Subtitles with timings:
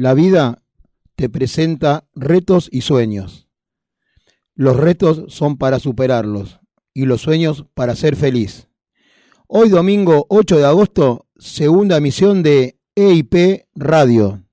[0.00, 0.62] La vida
[1.16, 3.48] te presenta retos y sueños.
[4.54, 6.60] Los retos son para superarlos
[6.94, 8.68] y los sueños para ser feliz.
[9.48, 14.44] Hoy domingo 8 de agosto, segunda emisión de EIP Radio.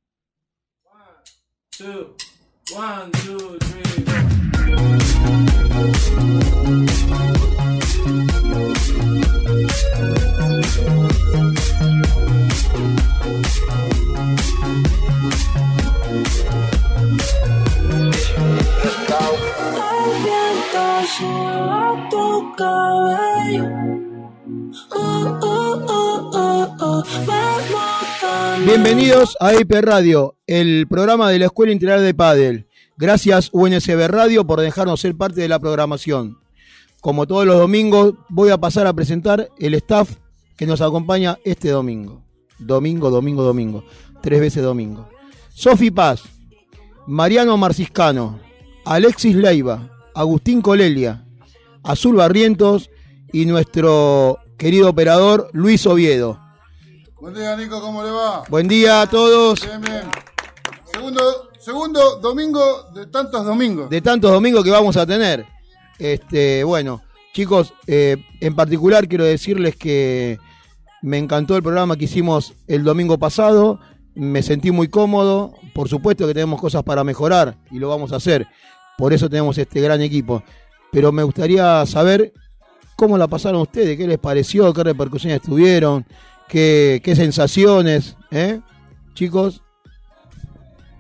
[28.66, 32.68] Bienvenidos a IP Radio, el programa de la Escuela Integral de Padel.
[32.98, 36.40] Gracias UNSB Radio por dejarnos ser parte de la programación.
[37.00, 40.18] Como todos los domingos, voy a pasar a presentar el staff
[40.58, 42.24] que nos acompaña este domingo.
[42.58, 43.84] Domingo, domingo, domingo.
[44.22, 45.08] Tres veces domingo.
[45.54, 46.24] Sofi Paz,
[47.06, 48.40] Mariano Marciscano,
[48.84, 51.26] Alexis Leiva, Agustín Colelia,
[51.84, 52.90] Azul Barrientos
[53.34, 56.40] y nuestro querido operador Luis Oviedo.
[57.20, 58.44] Buen día, Nico, ¿cómo le va?
[58.50, 59.60] Buen día a todos.
[59.62, 60.04] Bien, bien.
[60.86, 63.90] Segundo, segundo domingo de tantos domingos.
[63.90, 65.46] De tantos domingos que vamos a tener.
[66.00, 67.02] Este, bueno,
[67.34, 70.40] chicos, eh, en particular quiero decirles que
[71.02, 73.82] me encantó el programa que hicimos el domingo pasado.
[74.14, 75.56] Me sentí muy cómodo.
[75.74, 78.48] Por supuesto que tenemos cosas para mejorar y lo vamos a hacer.
[78.98, 80.44] Por eso tenemos este gran equipo.
[80.92, 82.34] Pero me gustaría saber
[82.96, 86.06] cómo la pasaron ustedes, qué les pareció, qué repercusiones tuvieron,
[86.48, 88.62] qué, sensaciones, ¿eh?
[89.14, 89.62] Chicos.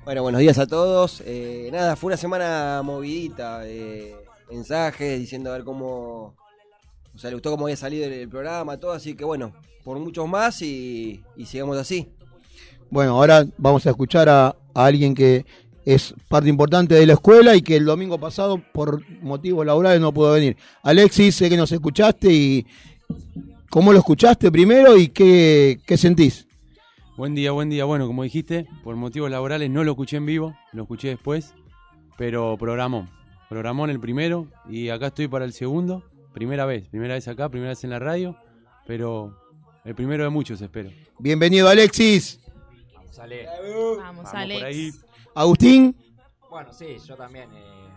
[0.03, 1.23] Bueno, buenos días a todos.
[1.25, 4.15] Eh, nada, fue una semana movidita, eh,
[4.51, 6.35] mensajes diciendo a ver cómo,
[7.13, 10.27] o sea, le gustó cómo había salido el, programa, todo, así que bueno, por muchos
[10.27, 12.11] más y, sigamos así.
[12.91, 15.45] Bueno, ahora vamos a escuchar a, a, alguien que
[15.85, 20.13] es parte importante de la escuela y que el domingo pasado por motivos laborales no
[20.13, 20.57] pudo venir.
[20.83, 22.65] Alexis, sé que nos escuchaste y
[23.75, 26.47] ¿Cómo lo escuchaste primero y qué, sentís?
[27.17, 27.83] Buen día, buen día.
[27.83, 31.53] Bueno, como dijiste, por motivos laborales no lo escuché en vivo, lo escuché después,
[32.17, 33.09] pero programó.
[33.49, 36.03] Programó en el primero y acá estoy para el segundo.
[36.33, 38.37] Primera vez, primera vez acá, primera vez en la radio,
[38.87, 39.37] pero
[39.83, 40.91] el primero de muchos, espero.
[41.19, 42.39] Bienvenido, Alexis.
[42.93, 43.45] Vamos, Ale.
[43.97, 45.04] Vamos, Alex.
[45.35, 45.95] Agustín.
[46.49, 47.49] Bueno, sí, yo también.
[47.53, 47.87] Eh,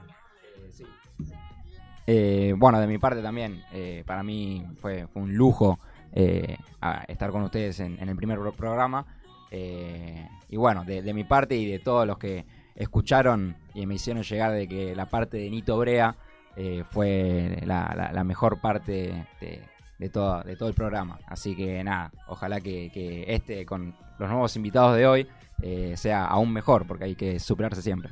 [0.57, 0.85] eh, sí,
[2.11, 5.79] eh, bueno, de mi parte también, eh, para mí fue, un lujo
[6.13, 6.57] eh,
[7.07, 9.05] estar con ustedes en, el primer programa.
[9.53, 14.53] y bueno, de, mi parte y de todos los que escucharon y me hicieron llegar
[14.53, 16.17] de que la parte de Nito Brea
[16.91, 19.27] fue la, mejor parte
[19.99, 21.19] de, todo, de todo el programa.
[21.27, 25.29] Así que nada, ojalá que este con los nuevos invitados de hoy
[25.97, 28.11] sea aún mejor, porque hay que superarse siempre.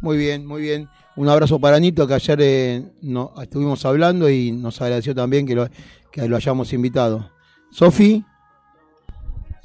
[0.00, 0.88] Muy bien, muy bien.
[1.16, 5.54] Un abrazo para Nito, que ayer eh, no, estuvimos hablando y nos agradeció también que
[5.54, 5.68] lo,
[6.10, 7.30] que lo hayamos invitado.
[7.70, 8.24] Sofi.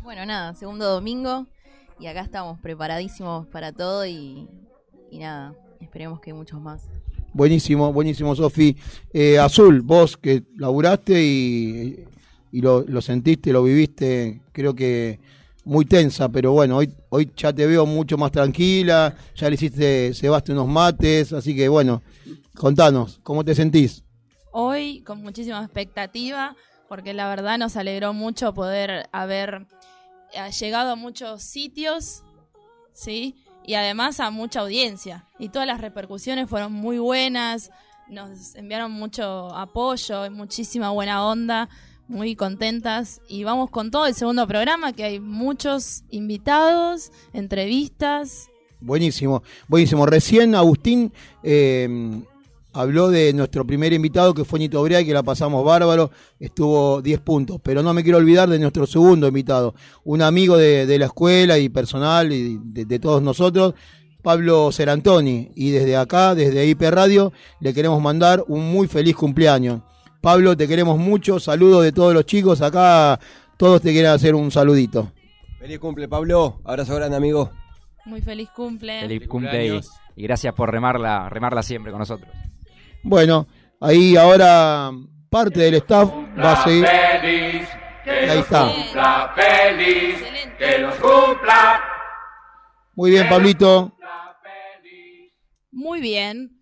[0.03, 1.47] Bueno, nada, segundo domingo
[1.99, 4.49] y acá estamos preparadísimos para todo y,
[5.13, 6.83] nada, esperemos que muchos más.
[7.33, 8.75] Buenísimo, buenísimo, Sofi.
[9.13, 12.05] Eh, Azul, vos que laburaste y,
[12.51, 15.19] y lo, lo sentiste, lo viviste, creo que
[15.65, 20.13] muy tensa, pero bueno, hoy, hoy ya te veo mucho más tranquila, ya le hiciste,
[20.13, 22.03] cebaste unos mates, así que bueno,
[22.55, 24.03] contanos, ¿cómo te sentís?
[24.51, 26.55] Hoy con muchísima expectativa,
[26.87, 29.65] porque la verdad nos alegró mucho poder haber
[30.33, 32.23] eh, llegado a muchos sitios,
[32.93, 33.35] ¿sí?
[33.65, 35.25] Y además a mucha audiencia.
[35.39, 37.71] Y todas las repercusiones fueron muy buenas,
[38.07, 41.67] nos enviaron mucho apoyo muchísima buena onda
[42.07, 48.47] muy contentas y vamos con todo el segundo programa que hay muchos invitados, entrevistas.
[48.79, 50.05] Buenísimo, buenísimo.
[50.05, 51.11] Recién Agustín
[51.43, 52.21] eh,
[52.73, 57.01] habló de nuestro primer invitado que fue Nito Brea y que la pasamos bárbaro, estuvo
[57.01, 59.73] 10 puntos, pero no me quiero olvidar de nuestro segundo invitado,
[60.03, 63.73] un amigo de, la escuela y personal y de, de todos nosotros,
[64.21, 67.31] Pablo Serantoni, y desde acá, desde IP Radio,
[67.61, 69.81] le queremos mandar un muy feliz cumpleaños.
[70.25, 71.39] Pablo, te queremos mucho.
[71.39, 72.59] Saludos de todos los chicos.
[72.63, 73.19] Acá
[73.57, 75.11] todos te quieren hacer un saludito.
[75.59, 76.61] Feliz cumple, Pablo.
[76.65, 77.51] Abrazo grande, amigo.
[78.05, 79.01] Muy feliz cumple.
[79.01, 79.81] Feliz cumple
[80.15, 82.27] y, gracias por remarla, remarla siempre con nosotros.
[83.03, 83.45] Bueno,
[83.79, 84.89] ahí ahora
[85.29, 86.87] parte del staff va a seguir.
[86.87, 88.71] ahí está.
[89.35, 90.23] Feliz,
[90.57, 91.81] que los cumpla.
[92.95, 93.95] Muy bien, Pablito.
[95.71, 96.54] Muy bien.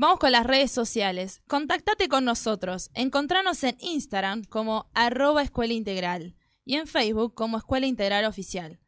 [0.00, 1.42] Vamos con las redes sociales.
[1.46, 2.90] Contactate con nosotros.
[2.94, 8.80] Encontranos en Instagram como arroba escuela integral y en Facebook como Escuela Integral Oficial.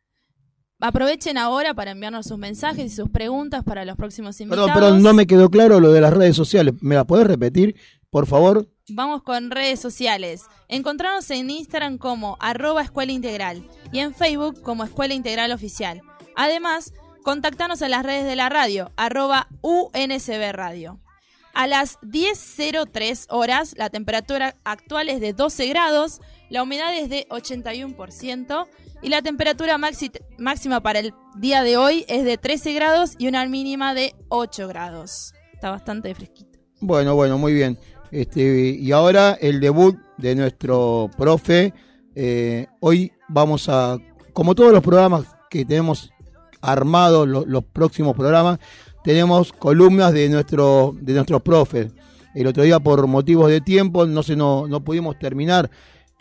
[0.80, 4.70] aprovechen ahora para enviarnos sus mensajes y sus preguntas para los próximos invitados.
[4.70, 6.76] Perdón, perdón, no me quedó claro lo de las redes sociales.
[6.80, 7.76] ¿Me la podés repetir,
[8.08, 8.70] por favor?
[8.88, 10.46] Vamos con redes sociales.
[10.68, 16.00] Encontrarnos en Instagram como arroba escuela integral y en Facebook como escuela integral oficial.
[16.36, 20.98] Además, contactarnos en las redes de la radio, arroba UNSB Radio.
[21.54, 27.26] A las 10.03 horas, la temperatura actual es de 12 grados, la humedad es de
[27.28, 28.66] 81%
[29.02, 29.78] y la temperatura
[30.38, 34.66] máxima para el día de hoy es de 13 grados y una mínima de 8
[34.68, 35.34] grados.
[35.52, 36.58] Está bastante fresquito.
[36.80, 37.78] Bueno, bueno, muy bien.
[38.10, 41.72] Este, y ahora el debut de nuestro profe.
[42.14, 43.98] Eh, hoy vamos a,
[44.32, 46.11] como todos los programas que tenemos
[46.62, 48.58] armados, lo- los próximos programas,
[49.04, 51.92] tenemos columnas de, nuestro, de nuestros profes.
[52.34, 55.70] El otro día, por motivos de tiempo, no, se, no, no pudimos terminar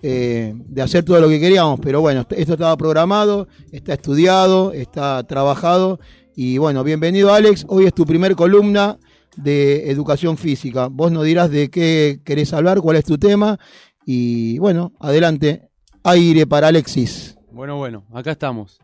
[0.02, 5.24] eh, de hacer todo lo que queríamos, pero bueno, esto estaba programado, está estudiado, está
[5.24, 6.00] trabajado.
[6.36, 8.98] Y bueno, bienvenido Alex, hoy es tu primer columna
[9.38, 10.88] de educación física.
[10.92, 13.60] Vos nos dirás de qué querés hablar, cuál es tu tema.
[14.06, 15.70] Y bueno, adelante.
[16.04, 17.38] Aire para Alexis.
[17.52, 18.80] Bueno, bueno, acá estamos.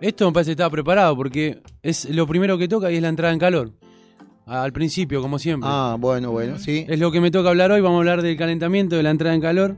[0.00, 3.08] Esto me parece que estaba preparado porque es lo primero que toca y es la
[3.08, 3.72] entrada en calor.
[4.46, 5.68] Al principio, como siempre.
[5.70, 6.84] Ah, bueno, bueno, sí.
[6.88, 7.80] Es lo que me toca hablar hoy.
[7.80, 9.76] Vamos a hablar del calentamiento, de la entrada en calor.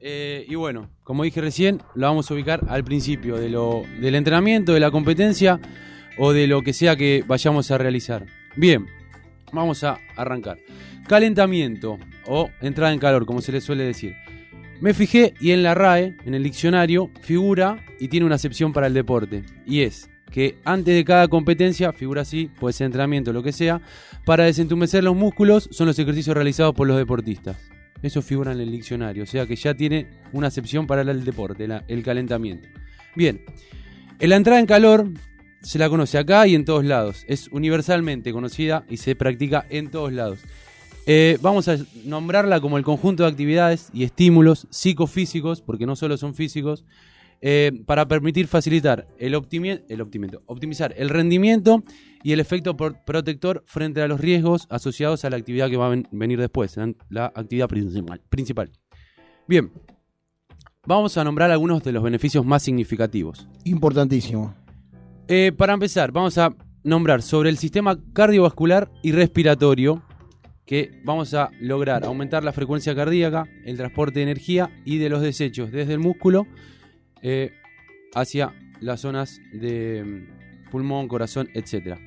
[0.00, 4.14] Eh, y bueno, como dije recién, lo vamos a ubicar al principio de lo, del
[4.14, 5.60] entrenamiento, de la competencia
[6.18, 8.26] o de lo que sea que vayamos a realizar.
[8.56, 8.86] Bien,
[9.52, 10.58] vamos a arrancar.
[11.08, 14.14] Calentamiento o entrada en calor, como se le suele decir.
[14.80, 18.86] Me fijé y en la RAE, en el diccionario, figura y tiene una acepción para
[18.86, 19.42] el deporte.
[19.66, 23.80] Y es que antes de cada competencia, figura así, puede ser entrenamiento, lo que sea,
[24.24, 27.56] para desentumecer los músculos son los ejercicios realizados por los deportistas.
[28.02, 31.66] Eso figura en el diccionario, o sea que ya tiene una acepción para el deporte,
[31.88, 32.68] el calentamiento.
[33.16, 33.40] Bien,
[34.20, 35.10] la entrada en calor
[35.60, 37.24] se la conoce acá y en todos lados.
[37.26, 40.38] Es universalmente conocida y se practica en todos lados.
[41.10, 46.18] Eh, vamos a nombrarla como el conjunto de actividades y estímulos psicofísicos, porque no solo
[46.18, 46.84] son físicos,
[47.40, 51.82] eh, para permitir facilitar el, optimi- el optimizar el rendimiento
[52.22, 55.90] y el efecto protector frente a los riesgos asociados a la actividad que va a
[55.90, 58.70] ven- venir después, la, la actividad principal, principal.
[59.46, 59.72] Bien,
[60.86, 63.48] vamos a nombrar algunos de los beneficios más significativos.
[63.64, 64.54] Importantísimo.
[65.26, 70.02] Eh, para empezar, vamos a nombrar sobre el sistema cardiovascular y respiratorio,
[70.68, 75.22] que vamos a lograr aumentar la frecuencia cardíaca, el transporte de energía y de los
[75.22, 76.46] desechos desde el músculo
[77.22, 77.52] eh,
[78.14, 81.98] hacia las zonas de mm, pulmón, corazón, etc.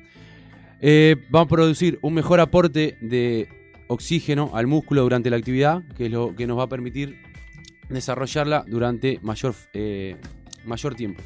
[1.34, 3.48] va a producir un mejor aporte de
[3.88, 7.18] oxígeno al músculo durante la actividad, que es lo que nos va a permitir
[7.88, 10.16] desarrollarla durante mayor, eh,
[10.64, 11.20] mayor tiempo.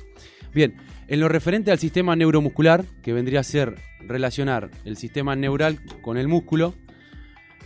[0.54, 0.74] Bien,
[1.06, 6.16] en lo referente al sistema neuromuscular, que vendría a ser relacionar el sistema neural con
[6.16, 6.74] el músculo,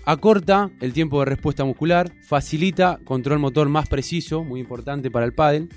[0.04, 5.32] acorta el tiempo de respuesta muscular, facilita control motor más preciso, muy importante para el
[5.32, 5.68] pádel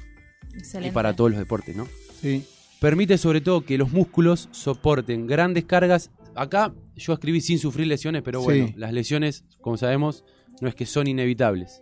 [0.53, 0.89] Excelente.
[0.89, 1.87] y para todos los deportes, ¿no?
[2.21, 2.45] Sí.
[2.79, 6.11] Permite sobre todo que los músculos soporten grandes cargas.
[6.35, 8.73] Acá yo escribí sin sufrir lesiones, pero bueno, Sí.
[8.77, 10.25] las lesiones, como sabemos,
[10.61, 11.81] no es que son inevitables.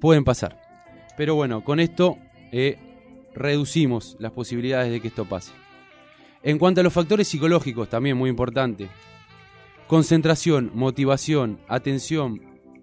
[0.00, 0.60] Pueden pasar.
[1.16, 2.16] Pero bueno, con esto
[2.52, 2.78] eh,
[3.34, 5.52] reducimos las posibilidades de que esto pase.
[6.42, 8.88] En cuanto a los factores psicológicos, también muy importante.
[9.86, 12.40] Concentración, motivación, atención,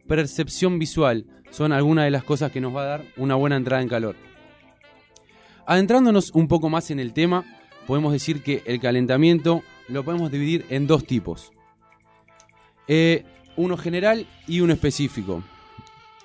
[0.08, 3.82] percepción visual son algunas de las cosas que nos va a dar una buena entrada
[3.82, 4.16] en calor.
[5.66, 7.46] Adentrándonos un poco más en el tema,
[7.88, 11.52] podemos decir que el calentamiento lo podemos dividir en dos tipos.
[12.88, 13.24] Eh,
[13.56, 15.44] uno general y uno específico.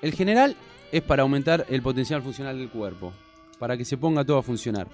[0.02, 0.56] El general
[0.92, 3.12] es para aumentar el potencial funcional del cuerpo,
[3.58, 4.88] para que se ponga todo a funcionar.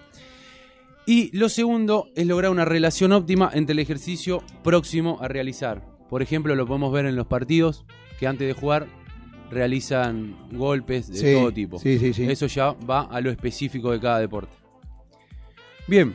[1.10, 5.84] Y lo segundo es lograr una relación óptima entre el ejercicio próximo a realizar.
[6.08, 7.84] Por ejemplo, lo podemos ver en los partidos
[8.20, 8.86] que antes de jugar
[9.50, 11.80] realizan golpes de Sí, todo tipo.
[11.80, 12.30] sí, sí, sí.
[12.30, 14.52] Eso ya va a lo específico de cada deporte.
[15.88, 16.14] Bien,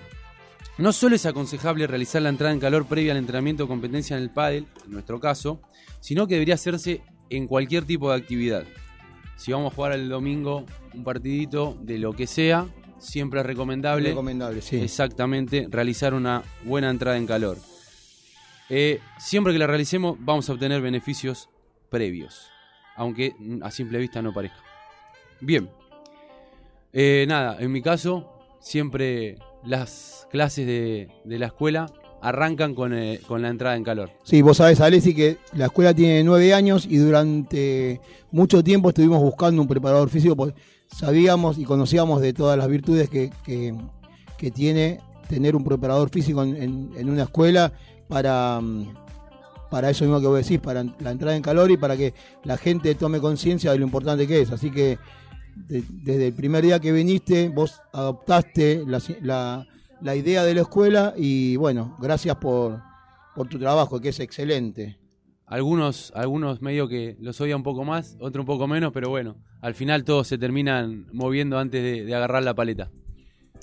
[0.77, 4.23] no solo es aconsejable realizar la entrada en calor previa al entrenamiento o competencia en
[4.23, 5.59] el pádel, en nuestro caso,
[5.99, 8.63] sino que debería hacerse en cualquier tipo de actividad.
[9.35, 12.65] Si vamos a jugar el domingo un partidito de lo que sea,
[13.05, 14.77] siempre es recomendable Recomendable, sí.
[14.77, 17.57] exactamente realizar una buena entrada en calor.
[18.69, 21.49] Eh, siempre que la realicemos vamos a obtener beneficios
[21.89, 22.47] previos,
[22.95, 24.57] aunque a simple vista no parezca.
[25.41, 25.69] Bien,
[26.97, 28.31] Eh, nada, en mi caso
[28.61, 31.87] siempre las clases de, de la escuela
[32.21, 34.09] arrancan con, eh, con la entrada en calor.
[34.23, 37.99] Sí, vos sabés, Alessi, que la escuela tiene nueve años y durante
[38.31, 40.55] mucho tiempo estuvimos buscando un preparador físico porque
[40.87, 43.75] sabíamos y conocíamos de todas las virtudes que, que-
[44.51, 47.73] tiene tener un preparador físico en, en- una escuela
[48.07, 48.93] para, mm,
[49.71, 52.13] para eso mismo que vos decís, para la entrada en calor y para que
[52.43, 54.51] la gente tome conciencia de lo importante que es.
[54.51, 54.99] Así que
[55.55, 59.65] de- desde el primer día que viniste, vos adoptaste la, la-
[60.01, 62.79] la idea de la escuela y bueno, gracias por,
[63.33, 64.99] por tu trabajo, que es excelente.
[65.47, 69.35] Algunos, algunos medio que los odia un poco más, otro un poco menos, pero bueno,
[69.61, 72.89] al final todos se terminan moviendo antes de, de agarrar la paleta.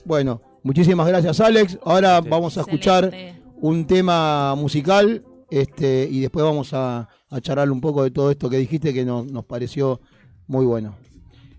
[0.04, 1.78] Bueno, muchísimas gracias Alex.
[1.84, 2.28] Ahora Sí.
[2.28, 3.42] vamos a escuchar Excelente.
[3.60, 8.48] un tema musical este, y después vamos a, a charlar un poco de todo esto
[8.48, 10.00] que dijiste que nos, nos pareció
[10.46, 10.94] muy bueno.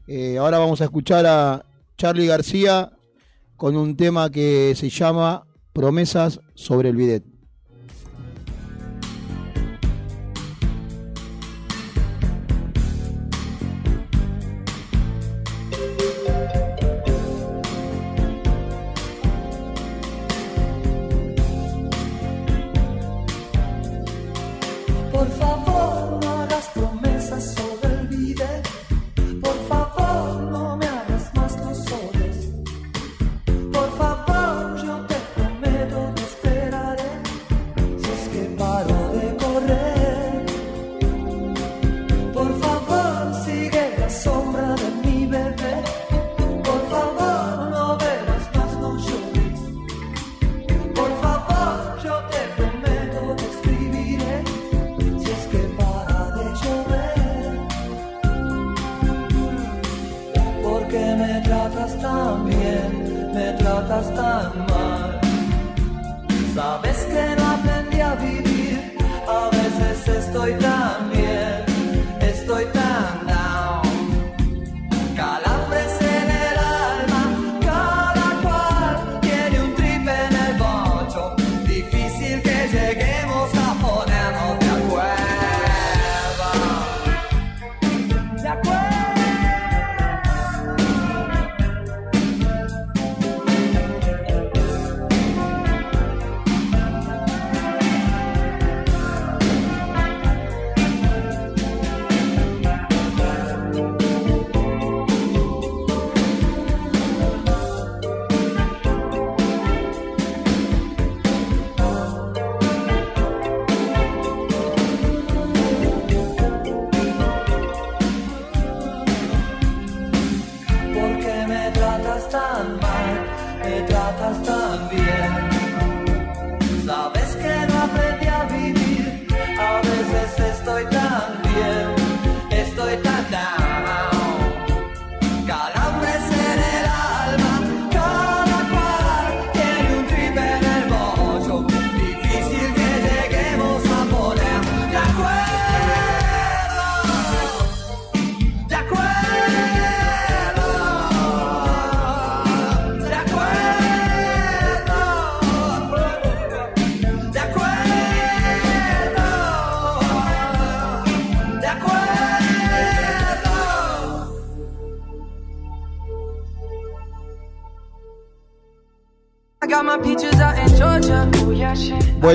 [0.08, 1.66] Eh, ahora vamos a escuchar a
[1.98, 2.92] Charlie García
[3.56, 7.24] con un tema que se llama Promesas sobre el bidet.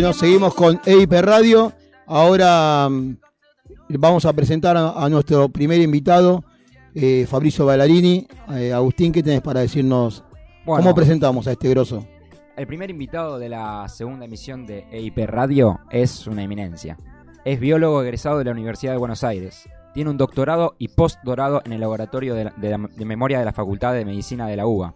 [0.00, 1.72] Bueno, seguimos con EIP Radio.
[2.06, 3.16] Ahora mm,
[3.98, 6.44] vamos a presentar a, a nuestro primer invitado,
[6.94, 8.24] eh, Fabricio Ballarini.
[8.54, 10.22] Eh, Agustín, ¿qué tenés para decirnos?
[10.64, 12.06] Bueno, ¿Cómo presentamos a este grosso?
[12.56, 16.96] el primer invitado de la segunda emisión de EIP Radio es una eminencia.
[17.44, 19.68] Es biólogo egresado de la Universidad de Buenos Aires.
[19.94, 23.46] Tiene un doctorado y postdorado en el laboratorio de, la- de la- de memoria de
[23.46, 24.94] la Facultad de Medicina de la UBA.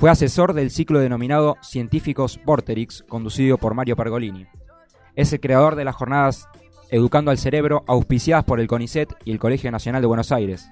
[0.00, 4.46] Fue asesor del ciclo denominado Científicos Vorterix, conducido por Mario Pergolini.
[5.14, 6.48] Es el creador de las jornadas
[6.88, 10.70] Educando al Cerebro, auspiciadas por el CONICET y el Colegio Nacional de Buenos Aires.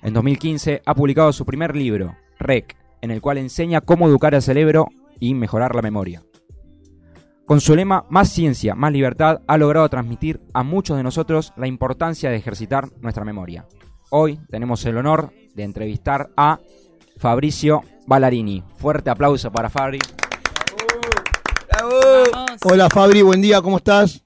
[0.00, 4.42] En 2015 ha publicado su primer libro, REC, en el cual enseña cómo educar al
[4.42, 4.86] cerebro
[5.18, 6.22] y mejorar la memoria.
[7.44, 11.66] Con su lema Más ciencia, más libertad, ha logrado transmitir a muchos de nosotros la
[11.66, 13.66] importancia de ejercitar nuestra memoria.
[14.10, 16.60] Hoy tenemos el honor de entrevistar a
[17.16, 18.62] Fabricio Ballarini.
[18.76, 19.98] Fuerte aplauso para Fabri.
[22.64, 24.24] Hola Fabri, buen día, ¿cómo estás?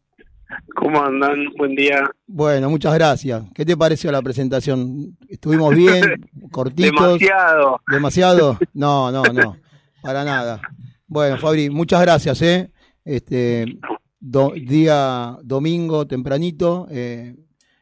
[0.75, 1.47] ¿Cómo andan?
[1.57, 2.09] Buen día.
[2.27, 3.45] Bueno, muchas gracias.
[3.55, 5.17] ¿Qué te pareció la presentación?
[5.29, 6.29] ¿Estuvimos bien?
[6.53, 7.19] ¿Cortitos?
[7.19, 7.81] Demasiado.
[7.91, 8.59] ¿Demasiado?
[8.75, 9.57] No, no, no.
[10.03, 10.61] Para nada.
[11.07, 12.71] Bueno, Fabri, muchas gracias, ¿eh?
[13.05, 13.79] Este,
[14.21, 17.35] do- día domingo, tempranito, eh,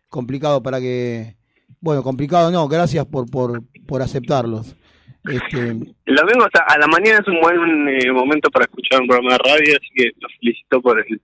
[0.09, 1.37] complicado para que...
[1.81, 4.75] Bueno, complicado no, gracias por, por, por aceptarlos.
[5.25, 9.00] Este, El domingo o sea, a la mañana es un buen eh, momento para escuchar
[9.00, 11.21] un programa de radio, así que los felicito por el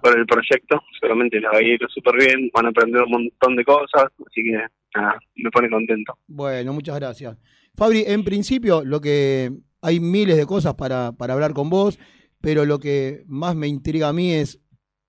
[0.00, 0.82] por el proyecto.
[1.00, 4.44] Seguramente les va a ir súper bien, van a aprender un montón de cosas, así
[4.44, 4.52] que
[4.94, 6.18] nada, me pone contento.
[6.26, 7.38] bueno, muchas gracias.
[7.74, 9.50] Fabri, en principio, lo que
[9.80, 11.98] hay miles de cosas para, para hablar con vos,
[12.40, 14.60] pero lo que más me intriga a mí es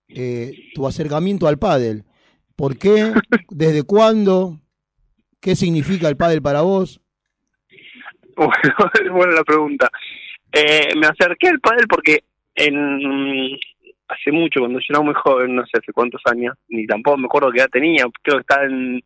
[0.08, 2.06] eh, tu acercamiento al pádel.
[2.56, 3.12] ¿Por qué?
[3.50, 4.62] ¿Desde cuándo?
[5.42, 7.02] ¿Qué significa el pádel para vos?
[9.06, 9.90] Bueno, buena la pregunta.
[10.52, 12.24] Eh, me acerqué al pádel porque
[12.56, 13.58] en
[14.08, 17.26] hace mucho, cuando yo era muy joven, no sé hace cuántos años, ni tampoco me
[17.26, 19.02] acuerdo qué edad tenía, creo que estaba en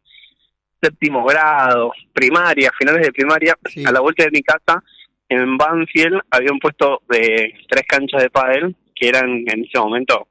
[0.81, 3.83] séptimo grado, primaria, finales de primaria, Sí.
[3.85, 4.83] a la vuelta de mi casa,
[5.29, 10.27] en Banfield, habían puesto de tres canchas de pádel que eran en ese momento,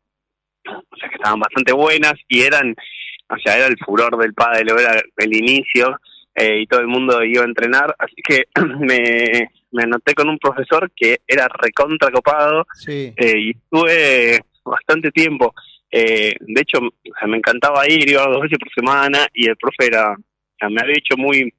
[0.66, 2.74] o sea, que estaban bastante buenas y eran,
[3.30, 5.98] o sea, era el furor del pádel, era el inicio
[6.38, 8.44] eh, y todo el mundo iba a entrenar, así que
[8.80, 13.12] me, me anoté con un profesor que era recontra copado Sí.
[13.16, 15.54] eh, y estuve bastante tiempo.
[15.90, 19.56] Eh, de hecho, o sea, me encantaba ir, iba dos veces por semana y el
[19.56, 20.14] profe era,
[20.68, 21.52] me había hecho muy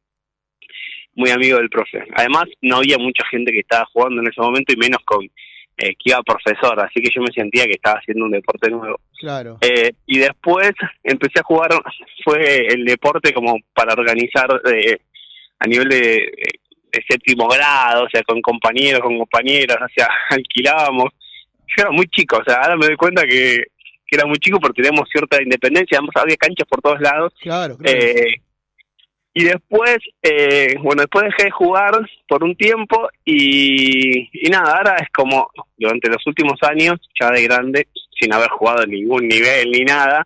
[1.16, 2.04] muy amigo del profe.
[2.16, 5.28] Además, no había mucha gente que estaba jugando en ese momento y menos con
[5.80, 9.00] eh, que iba profesor, así que yo me sentía que estaba haciendo un deporte nuevo.
[9.18, 9.58] Claro.
[9.62, 10.72] Eh, y después
[11.04, 11.72] empecé a jugar,
[12.24, 14.98] fue el deporte como para organizar eh,
[15.60, 16.32] a nivel de,
[16.92, 21.14] de séptimo grado, o sea, con compañeros, con compañeras, o sea, alquilábamos.
[21.68, 23.64] Yo era muy chico, o sea, ahora me doy cuenta que,
[24.06, 27.34] que era muy chico porque teníamos cierta independencia, además había canchas por todos lados.
[27.40, 27.98] Claro, claro.
[27.98, 28.42] Eh,
[29.34, 31.94] y después, eh, bueno, después dejé de jugar
[32.28, 37.44] por un tiempo y, y nada, ahora es como durante los últimos años, ya de
[37.44, 37.88] grande,
[38.20, 40.26] sin haber jugado en ningún nivel ni nada,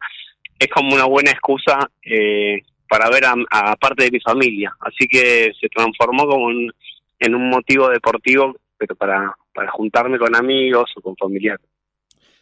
[0.57, 4.73] es como una buena excusa eh, para ver a, parte de mi familia.
[4.79, 6.71] Así que se transformó como un-
[7.19, 11.65] en un motivo deportivo, pero para, para juntarme con amigos o con familiares.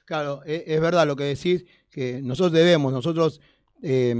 [0.06, 3.42] Claro, e- es, verdad lo que decís, que nosotros debemos, nosotros
[3.83, 4.14] eh,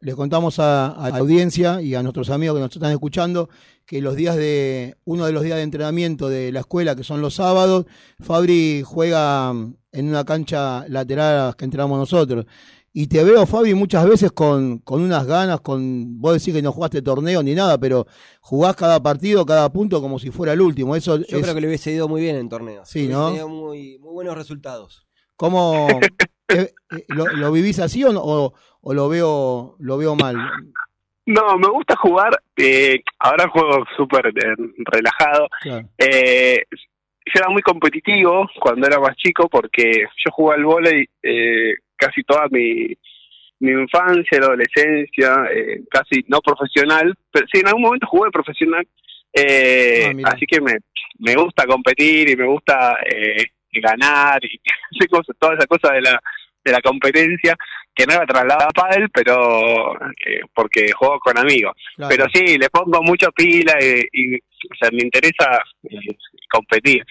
[0.00, 3.48] le contamos a, a la audiencia y a nuestros amigos que nos están escuchando
[3.88, 7.22] que los días de, uno de los días de entrenamiento de la escuela, que son
[7.22, 7.86] los sábados,
[8.20, 12.44] Fabri juega mm, en una cancha lateral que entrenamos nosotros.
[12.92, 16.72] Y te veo, Fabi, muchas veces con, con unas ganas, con vos decís que no
[16.72, 18.06] jugaste torneo ni nada, pero
[18.40, 20.96] jugás cada partido, cada punto como si fuera el último.
[20.96, 22.88] Eso Yo es, creo que le hubiese ido muy bien en torneos.
[22.88, 23.30] Sí, ¿no?
[23.48, 25.06] muy, muy buenos resultados.
[25.36, 25.86] ¿Cómo
[26.48, 26.72] eh,
[27.08, 30.36] lo, lo vivís así o, no- o, o lo veo lo veo mal?
[31.26, 34.54] No, me gusta jugar, eh, ahora juego súper eh,
[34.86, 35.88] relajado, Claro.
[35.98, 41.74] Eh, yo era muy competitivo cuando era más chico porque yo jugué al vóley eh,
[41.96, 42.86] casi toda mi,
[43.60, 48.88] mi infancia, la adolescencia, eh, casi no profesional, pero sí en algún momento jugué profesional,
[49.34, 50.78] eh, Ah, así que me,
[51.18, 54.58] me gusta competir y me gusta eh, ganar y
[55.08, 56.20] cosa- toda esa cosa de la
[56.64, 57.56] de la competencia
[57.94, 59.94] que no la traslada a pádel, pero
[60.26, 61.72] eh, porque juego con amigos.
[61.96, 62.08] Claro.
[62.14, 66.16] Pero sí, le pongo mucha pila y, y, o sea, me interesa eh,
[66.50, 67.04] competir.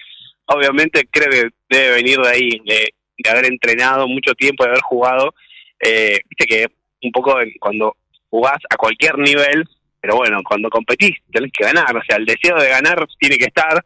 [0.46, 4.82] Obviamente creo que debe venir de ahí, de, de haber entrenado mucho tiempo, de haber
[4.82, 5.34] jugado.
[5.80, 6.66] Eh, Viste que
[7.02, 7.96] un poco cuando
[8.30, 9.64] jugás a cualquier nivel,
[10.00, 13.46] pero bueno, cuando competís tenés que ganar, o sea, el deseo de ganar tiene que
[13.46, 13.84] estar,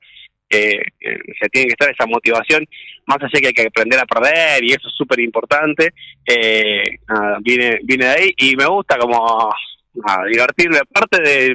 [0.57, 2.67] o sea, tiene que estar esa motivación,
[3.07, 5.93] más allá que hay que aprender a perder y eso es súper importante,
[6.27, 6.83] eh,
[7.41, 9.51] viene, viene de ahí y me gusta como
[10.31, 11.55] divertirme, aparte de,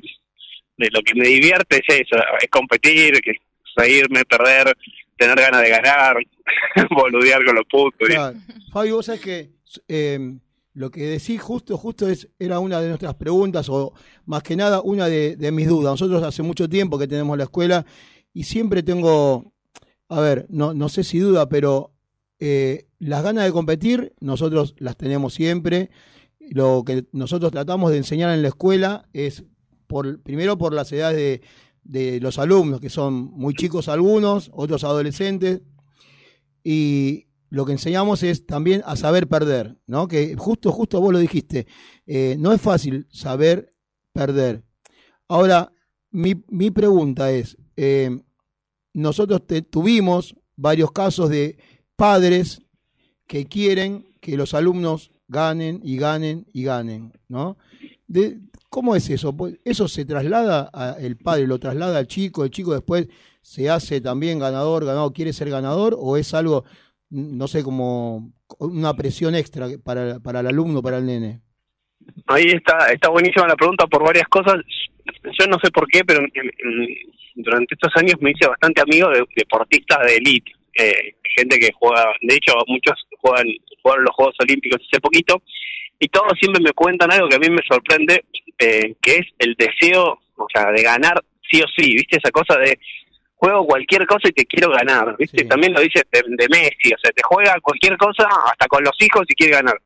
[0.78, 3.34] de lo que me divierte es eso, es competir, que
[3.76, 4.76] reírme, perder,
[5.18, 6.16] tener ganas de ganar,
[6.92, 8.10] boludear con los puntos.
[8.10, 8.38] y- Claro.
[8.72, 9.50] Fabio, vos sabés que
[9.88, 10.20] eh,
[10.74, 13.94] lo que decís justo, justo es, era una de nuestras preguntas, o
[14.28, 15.94] más que nada una de mis dudas.
[15.94, 17.84] Nosotros hace mucho tiempo que tenemos la escuela
[18.34, 19.54] y siempre tengo,
[20.10, 21.94] a ver, no, no sé si duda, pero
[22.40, 25.90] eh, las ganas de competir, nosotros las tenemos siempre.
[26.40, 29.44] Lo que nosotros tratamos de enseñar en la escuela es,
[29.88, 31.42] por, primero por las edades
[31.84, 35.62] de, los alumnos, que son muy chicos algunos, otros adolescentes,
[36.64, 40.08] y lo que enseñamos es también a saber perder, ¿no?
[40.08, 41.66] Que justo, justo vos lo dijiste,
[42.06, 43.74] eh, no es fácil saber
[44.12, 44.64] perder.
[45.30, 45.72] Ahora,
[46.12, 48.20] mi pregunta es, eh,
[48.94, 51.58] nosotros te- tuvimos varios casos de
[51.96, 52.62] padres
[53.28, 57.58] que quieren que los alumnos ganen y ganen y ganen, ¿no?
[58.70, 59.36] ¿Cómo es eso?
[59.36, 63.08] Pues, ¿Eso se traslada, a- el padre lo traslada al chico, el chico después
[63.42, 66.66] se hace también ganador, ganador, quiere ser ganador, o es algo,
[67.10, 71.42] no sé, como una presión extra para, para el alumno, para el nene?
[72.28, 74.56] Ahí está, está buenísima la pregunta por varias cosas.
[75.40, 76.20] Yo no sé por qué, pero
[77.38, 82.12] durante estos años me hice bastante amigo de deportistas de élite, eh, gente que juega,
[82.22, 83.46] de hecho muchos juegan,
[83.82, 85.42] jugaron los Juegos Olímpicos hace poquito,
[86.00, 88.26] y todos siempre me cuentan algo que a mí me sorprende,
[88.60, 92.18] eh, que es el deseo, o sea, de ganar sí o sí, ¿viste?
[92.18, 92.78] Esa cosa de
[93.36, 95.46] juego cualquier cosa y te quiero ganar, ¿viste?
[95.46, 98.96] También lo dice de, de Messi, o sea, te juega cualquier cosa, hasta con los
[99.00, 99.80] hijos y quiere ganar.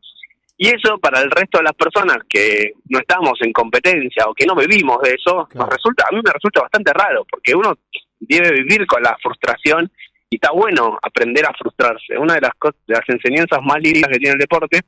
[0.64, 4.46] Y eso para el resto de las personas que no estamos en competencia o que
[4.46, 7.80] no vivimos de eso, nos resulta, a mí me resulta bastante raro, porque uno
[8.20, 9.92] debe vivir con la frustración
[10.30, 12.16] y está bueno aprender a frustrarse.
[12.16, 12.52] Una de las
[12.86, 14.82] de las enseñanzas más lindas que tiene el deporte,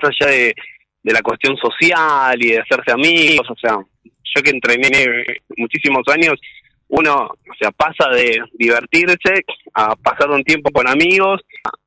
[0.00, 0.54] más allá de,
[1.02, 6.40] de la cuestión social y de hacerse amigos, o sea, yo que entrené muchísimos años,
[6.88, 9.44] uno, o sea, pasa de divertirse
[9.74, 11.40] a pasar un tiempo con amigos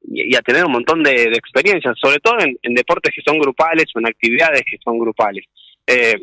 [0.04, 3.86] y, a tener un montón de, experiencias, sobre todo en, en deportes que son grupales
[3.96, 5.46] o en actividades que son grupales.
[5.88, 6.16] Eh,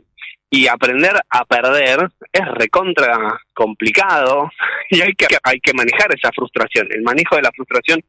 [0.50, 4.48] y aprender a perder es recontra complicado
[4.90, 6.86] y hay que hay que manejar esa frustración.
[6.90, 8.00] El manejo de la frustración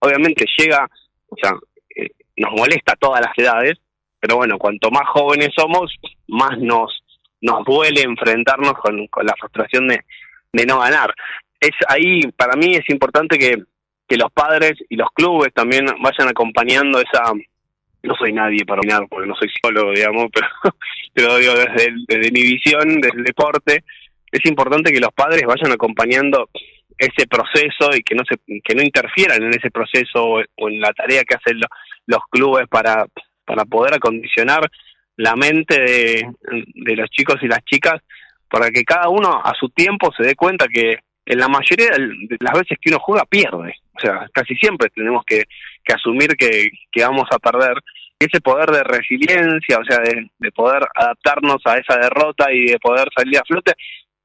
[0.00, 0.88] obviamente llega,
[1.28, 1.52] o sea,
[1.94, 3.78] eh, nos molesta a todas las edades,
[4.20, 5.94] pero bueno, cuanto más jóvenes somos,
[6.28, 7.02] más nos
[7.46, 10.02] nos duele enfrentarnos con, la frustración de,
[10.66, 11.14] no ganar.
[11.60, 13.56] Es ahí, para mí es importante que,
[14.08, 17.32] que los padres y los clubes también vayan acompañando esa,
[18.02, 20.48] no soy nadie para opinar porque no soy psicólogo, digamos, pero,
[21.14, 23.84] pero digo, desde, desde mi visión, desde el deporte,
[24.32, 26.48] es importante que los padres vayan acompañando
[26.98, 30.92] ese proceso y que no se que no interfieran en ese proceso o, en la
[30.94, 31.68] tarea que hacen lo-
[32.06, 33.06] los clubes para,
[33.44, 34.68] para poder acondicionar
[35.16, 38.00] la mente de, los chicos y las chicas
[38.48, 42.36] para que cada uno a su tiempo se dé cuenta que en la mayoría de
[42.40, 43.74] las veces que uno juega pierde.
[43.96, 45.44] O sea, casi siempre tenemos que,
[45.84, 47.78] que asumir que, que vamos a perder.
[48.18, 52.78] Ese poder de resiliencia, o sea, de, de poder adaptarnos a esa derrota y de
[52.78, 53.72] poder salir a flote,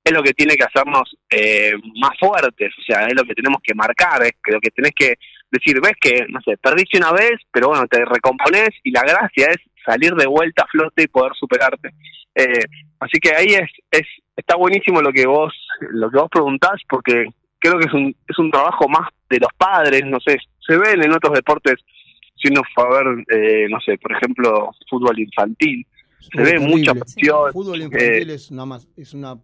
[0.04, 3.62] es lo que tiene que hacernos eh, más fuertes, o sea, es lo que tenemos
[3.64, 5.16] que marcar, es lo que tenés que
[5.52, 9.48] decir, ves que, no sé, perdiste una vez, pero bueno, te recomponés y la gracia
[9.52, 11.90] es salir de vuelta a flote y poder superarte.
[12.36, 12.66] Eh,
[13.00, 15.54] así que ahí es, es está buenísimo lo que vos
[15.92, 17.26] lo que vos preguntás porque
[17.60, 21.04] creo que es un es un trabajo más de los padres, no sé, se ven
[21.04, 21.76] en otros deportes
[22.42, 25.86] si uno fue a ver, eh, no sé, por ejemplo, fútbol infantil,
[26.20, 26.68] se ve Terrible.
[26.68, 27.48] mucha presión.
[27.48, 29.36] El fútbol eh, infantil es nada más, es una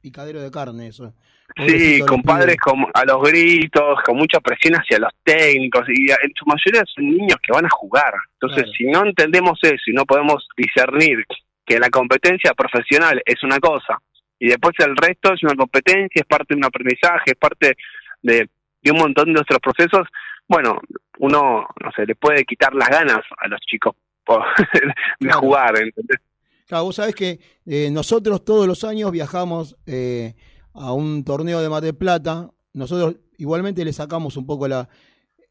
[0.00, 1.14] picadero de carne eso.
[1.56, 6.44] Sí, Pobrecitos con a los gritos, con mucha presión hacia los técnicos, y en su
[6.46, 8.14] mayoría son niños que van a jugar.
[8.40, 11.24] Entonces, si no entendemos eso y no podemos discernir
[11.66, 13.98] que la competencia profesional es una cosa,
[14.38, 17.76] y después el resto es una competencia, es parte de un aprendizaje, es parte
[18.22, 18.48] de,
[18.82, 20.08] de un montón de nuestros procesos,
[20.48, 20.80] bueno,
[21.18, 23.94] uno, no sé, le puede quitar las ganas a los chicos
[25.20, 26.20] de jugar, ¿entendés?
[26.66, 30.34] Claro, vos sabés que eh, nosotros todos los años viajamos eh,
[30.72, 32.50] a un torneo de Mar del Plata.
[32.72, 34.88] Nosotros igualmente le sacamos un poco la,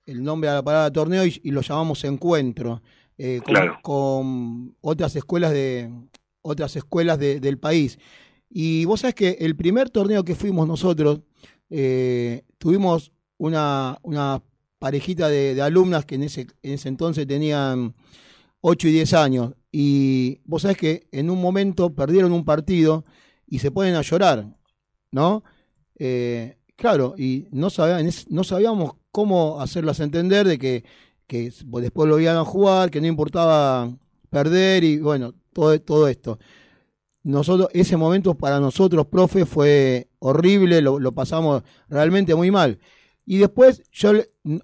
[0.06, 2.82] el nombre a la palabra torneo y, y lo llamamos encuentro.
[3.20, 3.78] eh, con, Claro.
[3.84, 5.90] con otras escuelas de
[6.42, 8.00] otras escuelas de- del país.
[8.50, 11.22] Y vos sabés que el primer torneo que fuimos nosotros,
[12.58, 14.42] tuvimos una, una
[14.80, 17.94] parejita de, de alumnas que en ese, en ese entonces tenían
[18.62, 19.54] 8 y 10 años.
[19.76, 23.06] Y vos sabés que en un momento perdieron un partido
[23.48, 24.56] y se ponen a llorar,
[25.12, 25.44] ¿no?
[25.98, 30.84] Eh, claro, y no, sabíamos, cómo hacerlas entender de que,
[31.26, 33.92] que después lo iban a jugar, que no importaba
[34.30, 36.38] perder y bueno, todo, todo esto.
[37.24, 42.78] Nosotros, ese momento para nosotros, profe, fue horrible, lo, pasamos realmente muy mal.
[43.26, 44.12] Y después, yo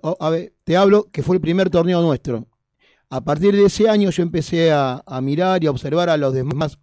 [0.04, 2.49] a te hablo que fue el primer torneo nuestro.
[3.10, 6.78] A partir de ese año yo empecé a, mirar y a observar a los demás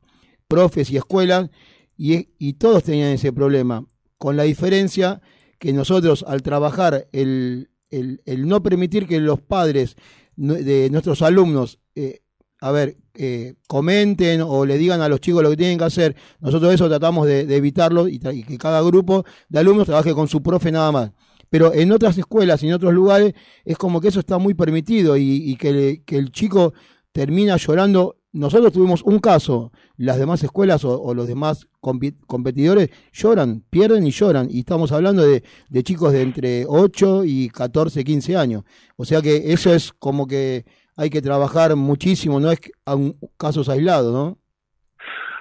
[0.48, 1.50] profes y escuelas
[1.96, 3.86] y, todos tenían ese problema,
[4.18, 5.20] con la diferencia
[5.58, 9.96] que nosotros al trabajar el, el- el no permitir que los padres
[10.36, 12.20] de nuestros alumnos, eh,
[12.60, 16.16] a ver, eh, comenten o le digan a los chicos lo que tienen que hacer,
[16.40, 20.28] nosotros eso tratamos de, de evitarlo y, y que cada grupo de alumnos trabaje con
[20.28, 21.12] su profe nada más.
[21.50, 25.16] Pero en otras escuelas y en otros lugares es como que eso está muy permitido
[25.16, 26.72] y, y que, que el chico
[27.16, 28.16] termina llorando.
[28.32, 34.48] Nosotros tuvimos un caso, las demás escuelas o, los demás competidores lloran, pierden y lloran.
[34.50, 35.42] Y estamos hablando de,
[35.82, 38.64] chicos de entre 8 y 14, 15 años.
[38.96, 43.16] O sea que eso es como que hay que trabajar muchísimo, no es a un,
[43.38, 44.38] casos aislados, ¿no?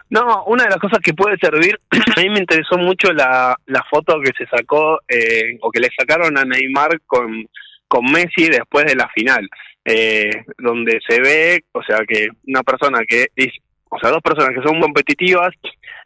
[0.10, 1.80] No, una de las cosas que puede servir,
[2.18, 5.90] a mí me interesó mucho la, la foto que se sacó eh, o que le
[5.98, 7.46] sacaron a Neymar con,
[7.88, 9.48] con Messi después de la final,
[9.84, 13.54] eh, donde se ve, o sea, que una persona que es,
[13.90, 15.54] o sea, dos personas que son competitivas,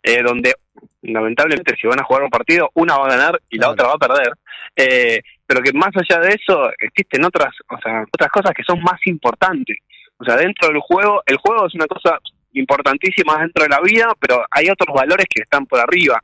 [0.03, 0.53] eh, donde
[1.01, 3.69] lamentablemente si van a jugar un partido, una va a ganar y Claro.
[3.69, 4.33] la otra va a perder.
[4.75, 8.81] Eh, pero que más allá de eso existen otras, o sea, otras cosas que son
[8.81, 9.77] más importantes.
[10.17, 12.19] O sea, dentro del juego, el juego es una cosa
[12.53, 16.21] importantísima dentro de la vida, pero hay otros valores que están por arriba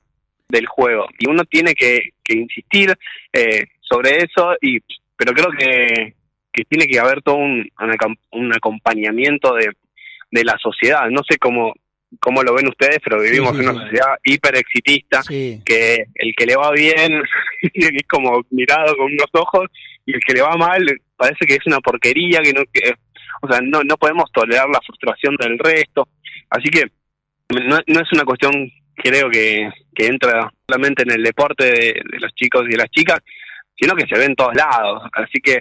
[0.49, 1.07] del juego.
[1.19, 2.93] Y uno tiene que, que insistir
[3.33, 4.79] eh, sobre eso y
[5.17, 6.13] pero creo que,
[6.51, 9.71] que tiene que haber todo un, un acom- un acompañamiento de,
[10.31, 11.09] de la sociedad.
[11.09, 11.73] No sé cómo
[12.19, 13.79] cómo lo ven ustedes pero vivimos sí, en una sí.
[13.85, 15.21] sociedad hiper exitista
[15.65, 17.21] que el que le va bien
[17.61, 19.65] es como mirado con unos ojos
[20.05, 20.85] y el que le va mal
[21.17, 22.93] parece que es una porquería que no que,
[23.41, 26.07] o sea no no podemos tolerar la frustración del resto.
[26.49, 26.83] Así que
[27.49, 32.19] no, no es una cuestión creo que, que entra solamente en el deporte de, de
[32.19, 33.19] los chicos y de las chicas
[33.77, 35.03] sino que se ve en todos lados.
[35.13, 35.55] Así que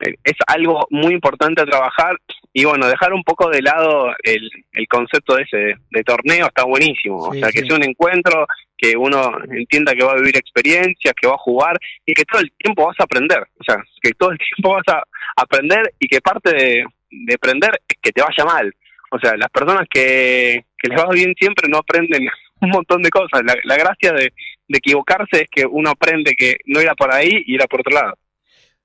[0.00, 2.16] eh, es algo muy importante a trabajar
[2.52, 6.64] y bueno dejar un poco de lado el, el concepto ese de, de torneo está
[6.64, 7.16] buenísimo.
[7.16, 7.66] O sea que sí.
[7.66, 11.78] sea un encuentro que uno entienda que va a vivir experiencias que va a jugar
[12.06, 13.40] y que todo el tiempo vas a aprender.
[13.58, 15.02] O sea que todo el tiempo vas a
[15.36, 18.72] aprender y que parte de, de aprender es que te vaya mal.
[19.12, 22.28] O sea las personas que, que les va bien siempre no aprenden
[22.60, 23.42] un montón de cosas.
[23.44, 24.32] La, la gracia de,
[24.68, 27.94] de equivocarse es que uno aprende que no era por ahí y era por otro
[27.94, 28.14] lado.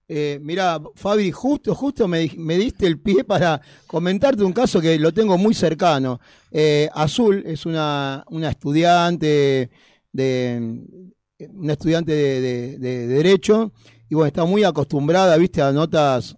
[0.07, 4.99] Eh, mira, Fabri, justo, justo me, me diste el pie para comentarte un caso que
[4.99, 6.19] lo tengo muy cercano.
[6.51, 9.69] Eh, Azul es una, una estudiante
[10.11, 10.79] de
[11.49, 13.71] una estudiante de- de derecho
[14.07, 16.37] y bueno, está muy acostumbrada, viste, a notas,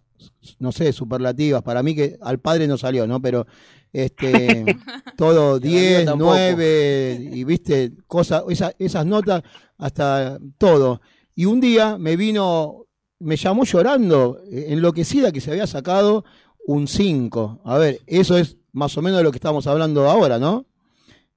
[0.59, 1.61] no sé, superlativas.
[1.63, 3.21] Para mí que al padre no salió, ¿no?
[3.21, 3.45] Pero
[3.93, 4.65] este
[5.17, 6.31] todo 10, tampoco.
[6.31, 9.43] 9 y viste cosas, esa- esas notas
[9.77, 11.01] hasta todo.
[11.35, 12.85] Y un día me vino,
[13.19, 16.25] me llamó llorando, eh, enloquecida que se había sacado
[16.65, 17.61] un 5.
[17.63, 20.65] A ver, eso es más o menos de lo que estamos hablando ahora, ¿no?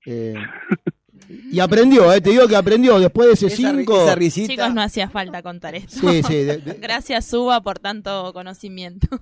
[0.07, 0.35] Eh,
[1.53, 4.03] y aprendió, eh, te digo que aprendió después de ese Esa, ri- 5.
[4.05, 4.53] esa risita.
[4.53, 6.11] Chicos, no hacía falta contar esto.
[6.11, 9.07] Sí, sí, de- de- Gracias, Suba, por tanto conocimiento.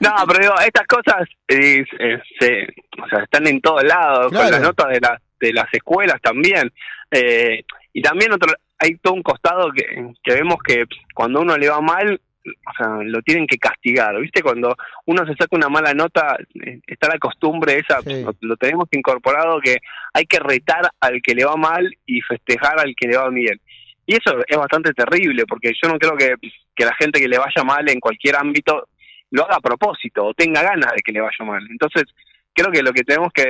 [0.00, 2.62] No, pero digo, estas cosas eh, eh, se,
[3.00, 4.44] o sea, están en todos lados, Claro.
[4.46, 6.72] con las notas de, las de las escuelas también.
[7.12, 9.84] Eh, y también otro, hay todo un costado que,
[10.24, 12.20] que vemos que cuando uno le va mal,
[12.66, 14.42] o sea, lo tienen que castigar, ¿viste?
[14.42, 14.74] Cuando
[15.06, 18.22] uno se saca una mala nota, eh, está la costumbre esa, Sí.
[18.22, 19.76] lo, lo tenemos incorporado, que
[20.12, 23.60] hay que retar al que le va mal y festejar al que le va bien.
[24.06, 26.34] Y eso es bastante terrible, porque yo no creo que,
[26.74, 28.88] que la gente que le vaya mal en cualquier ámbito
[29.30, 31.64] lo haga a propósito o tenga ganas de que le vaya mal.
[31.70, 32.04] Entonces,
[32.52, 33.44] creo que lo que tenemos que,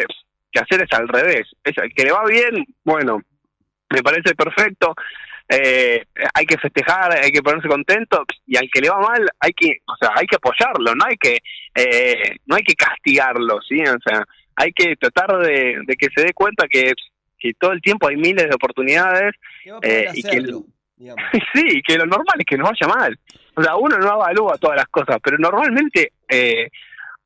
[0.53, 1.47] que hacer es al revés.
[1.65, 3.23] Es el que le va bien, bueno,
[3.89, 4.95] me parece perfecto.
[5.53, 9.53] Eh, hay que festejar, hay que ponerse contento y al que le va mal hay
[9.53, 11.39] que, o sea, hay que apoyarlo, no hay que,
[11.75, 16.23] eh, no hay que castigarlo, sí, o sea, hay que tratar de, de que se
[16.23, 16.93] dé cuenta que,
[17.37, 19.35] que todo el tiempo hay miles de oportunidades
[19.83, 20.67] eh, y que hacerlo,
[21.55, 23.19] sí, que lo normal es que nos vaya mal.
[23.57, 26.69] O sea, uno no evalúa todas las cosas, pero normalmente eh,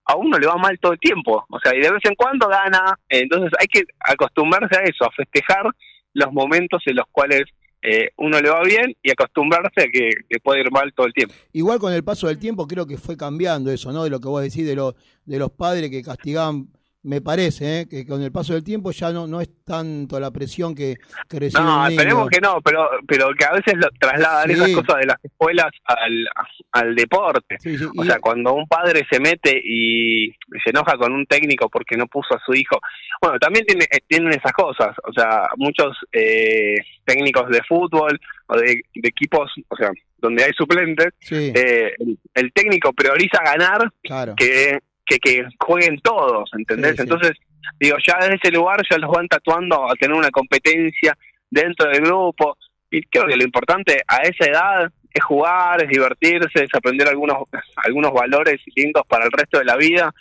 [0.07, 1.45] a uno le va mal todo el tiempo.
[1.51, 2.99] O sea, y de vez en cuando gana.
[3.09, 5.67] entonces hay que acostumbrarse a eso, a festejar
[6.15, 7.43] los momentos en los cuales
[7.87, 10.11] eh, uno le va bien y acostumbrarse a que,
[10.43, 11.35] puede ir mal todo el tiempo.
[11.53, 14.05] Igual con el paso del tiempo creo que fue cambiando eso, ¿no?
[14.05, 14.95] De lo que vos decís de, los
[15.27, 16.69] de los padres que castigaban,
[17.05, 17.87] me parece, ¿eh?
[17.89, 20.97] que con el paso del tiempo ya no, no es tanto la presión que,
[21.29, 24.53] que recibe No, esperemos que no, pero pero que a veces lo trasladan Sí.
[24.55, 26.27] esas cosas de las escuelas al,
[26.73, 27.57] al deporte.
[27.61, 30.31] Sí, sí, O y- sea, cuando un padre se mete y
[30.65, 32.79] se enoja con un técnico porque no puso a su hijo,
[33.21, 34.97] bueno, también tiene, eh, tienen esas cosas.
[35.09, 40.53] O sea, muchos eh, técnicos de fútbol o de, de equipos, o sea, donde hay
[40.57, 44.35] suplentes, eh, el, el técnico prioriza ganar claro.
[44.37, 46.93] que, que, que jueguen todos, ¿entendés?
[46.93, 47.03] Sí, sí.
[47.03, 47.33] Entonces,
[47.79, 51.17] digo, ya desde ese lugar ya los van tatuando a tener una competencia
[51.51, 52.57] dentro del grupo.
[52.91, 57.45] Y creo que lo importante a esa edad es jugar, es divertirse, es aprender algunos,
[57.77, 60.13] algunos valores lindos para el resto de la vida.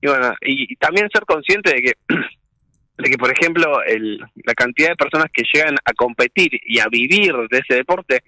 [0.00, 1.92] Y bueno, y, y también ser consciente de que,
[2.98, 6.86] de que por ejemplo, el, la cantidad de personas que llegan a competir y a
[6.90, 8.22] vivir de ese deporte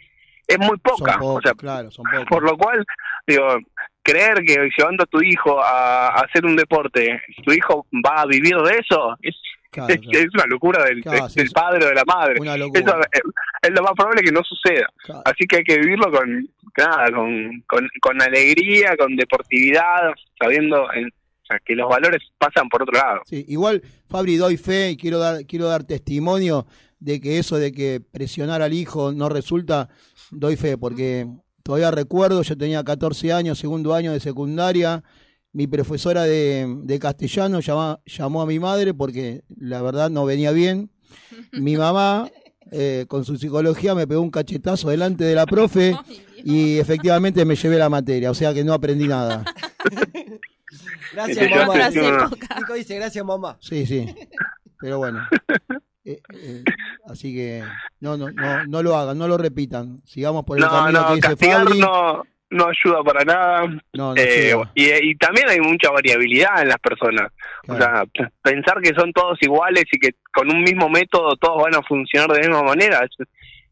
[0.46, 1.12] es muy poca.
[1.12, 2.84] son pocos, o sea, claro, son por lo cual,
[3.26, 3.58] digo,
[4.02, 8.26] creer que llevando a tu hijo a, a hacer un deporte, tu hijo va a
[8.26, 9.34] vivir de eso, es,
[9.70, 10.18] Claro, es, claro.
[10.18, 12.34] es una locura del, Claro, del padre o de la madre.
[12.34, 13.00] Eso
[13.62, 14.86] es, lo más probable que no suceda.
[15.24, 21.10] Así que hay que vivirlo con nada, con, con, con alegría, con deportividad, sabiendo en-
[21.66, 23.20] que los valores pasan por otro lado.
[23.26, 26.66] Sí, igual, Fabri, doy fe y quiero dar, quiero dar testimonio
[26.98, 29.88] de que eso de que presionar al hijo no resulta,
[30.30, 31.26] doy fe, porque
[31.62, 35.02] todavía recuerdo, yo tenía 14 años, segundo año de secundaria,
[35.52, 40.50] mi profesora de, de castellano llama- llamó a mi madre porque la verdad no venía
[40.52, 40.90] bien
[41.52, 42.30] Mi mamá,
[42.70, 45.94] eh, con su psicología, me pegó un cachetazo delante de la profe
[46.44, 49.44] y efectivamente me llevé la materia, o sea que no aprendí nada.
[51.12, 51.90] Gracias, ya mamá.
[52.58, 53.58] Nico dice, gracias, mamá.
[53.60, 54.06] Sí, sí.
[54.80, 55.20] Pero bueno.
[56.04, 56.64] Eh, eh,
[57.08, 57.62] así que
[58.00, 60.00] no, no, no, no lo hagan, no lo repitan.
[60.04, 61.78] Sigamos por el No, camino no, que dice Fabri.
[61.78, 63.66] no, no ayuda para nada.
[63.92, 67.30] No, no Eh, y, y también hay mucha variabilidad en las personas.
[67.68, 68.04] O sea,
[68.42, 72.28] pensar que son todos iguales y que con un mismo método todos van a funcionar
[72.30, 73.26] de la misma manera es,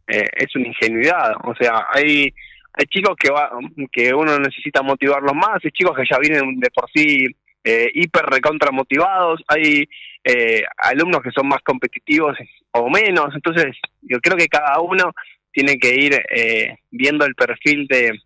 [0.07, 1.33] eh, es una ingenuidad.
[1.45, 2.33] O sea, hay
[2.73, 3.51] hay chicos que va,
[3.91, 7.27] que uno necesita motivarlos más, hay chicos que ya vienen de por sí
[7.65, 9.89] eh, hiper recontra motivados, hay
[10.25, 12.37] eh, alumnos que son más competitivos
[12.73, 15.13] o menos, entonces yo creo que cada uno
[15.53, 18.19] tiene que ir eh, viendo el perfil de,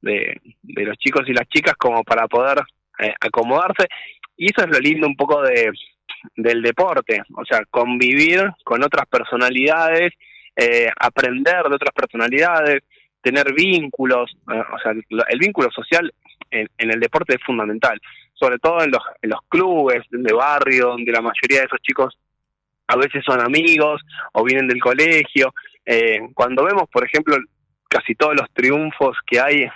[0.00, 2.58] de, los chicos y las chicas como para poder
[2.98, 3.86] eh, acomodarse
[4.36, 5.70] y eso es lo lindo un poco de
[6.34, 10.12] del deporte, o sea, convivir con otras personalidades,
[10.56, 12.82] eh, aprender de otras personalidades,
[13.22, 16.12] tener vínculos, eh, o sea, lo- el vínculo social
[16.50, 18.00] en, en el deporte es fundamental,
[18.38, 22.18] sobre todo en los, en los clubes de barrio, donde la mayoría de esos chicos
[22.86, 24.00] a veces son amigos
[24.32, 25.52] o vienen del colegio.
[25.84, 27.36] Eh, cuando vemos, por ejemplo,
[27.88, 29.70] casi todos los triunfos que hay, eh,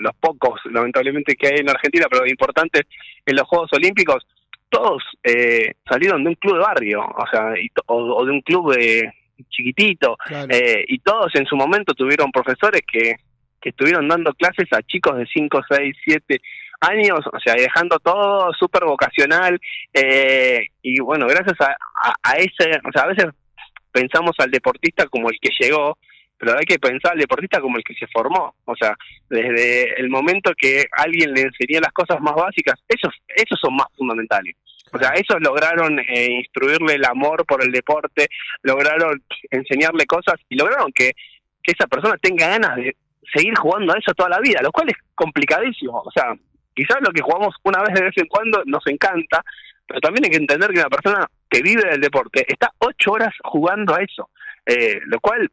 [0.00, 2.82] los pocos, lamentablemente, que hay en Argentina, pero importantes
[3.26, 4.26] en los Juegos Olímpicos,
[4.68, 8.40] todos eh, salieron de un club de barrio, o sea, y o, o de un
[8.40, 9.12] club de
[9.50, 10.16] chiquitito,
[10.48, 13.16] eh, y todos en su momento tuvieron profesores que,
[13.60, 16.40] que estuvieron dando clases a chicos de 5, 6, 7
[16.82, 19.58] años, o sea, dejando todo súper vocacional,
[19.94, 23.26] eh, y bueno, gracias a, a, a ese, o sea, a veces
[23.90, 25.98] pensamos al deportista como el que llegó,
[26.38, 28.96] pero hay que pensar al deportista como el que se formó, o sea,
[29.28, 33.86] desde el momento que alguien le enseñó las cosas más básicas, esos, esos son más
[33.96, 34.56] fundamentales.
[34.92, 38.28] O sea, esos lograron eh, instruirle el amor por el deporte,
[38.62, 41.12] lograron enseñarle cosas y lograron que,
[41.62, 42.96] que esa persona tenga ganas de
[43.32, 46.02] seguir jugando a eso toda la vida, lo cual es complicadísimo.
[46.04, 46.34] O sea,
[46.74, 49.44] quizás lo que jugamos una vez de vez en cuando nos encanta,
[49.86, 53.34] pero también hay que entender que una persona que vive del deporte está ocho horas
[53.44, 54.30] jugando a eso,
[54.66, 55.48] eh, lo cual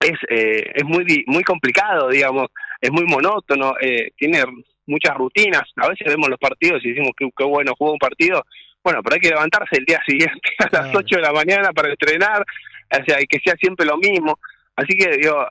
[0.00, 2.48] es eh, es muy muy complicado, digamos,
[2.80, 4.42] es muy monótono, eh, tiene
[4.86, 5.62] muchas rutinas.
[5.76, 8.44] A veces vemos los partidos y decimos que qué bueno jugó un partido.
[8.82, 11.90] Bueno, pero hay que levantarse el día siguiente a las 8 de la mañana para
[11.90, 12.44] entrenar,
[12.90, 14.38] o sea, y que sea siempre lo mismo.
[14.74, 15.46] Así que digo,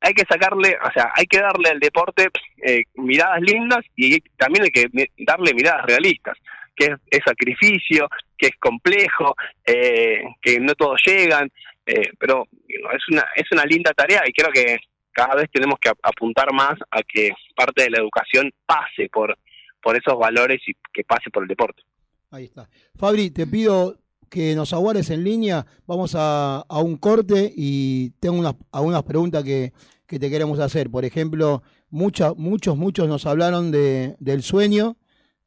[0.00, 2.28] hay que sacarle, o sea, hay que darle al deporte
[2.64, 4.86] eh, miradas lindas y también hay que
[5.18, 6.36] darle miradas realistas,
[6.76, 9.34] que es, sacrificio, que es complejo,
[9.66, 11.50] eh, que no todos llegan,
[11.86, 14.76] eh, pero es una es una linda tarea y creo que
[15.10, 19.36] cada vez tenemos que ap- apuntar más a que parte de la educación pase por
[19.82, 21.82] por esos valores y que pase por el deporte.
[22.30, 22.68] Ahí está.
[22.98, 23.96] Fabri, te pido
[24.28, 25.66] que nos aguardes en línea.
[25.86, 29.72] Vamos a, a un corte y tengo unas, algunas preguntas que,
[30.06, 30.90] que te queremos hacer.
[30.90, 34.96] Por ejemplo, mucha, muchos, muchos nos hablaron de, del sueño,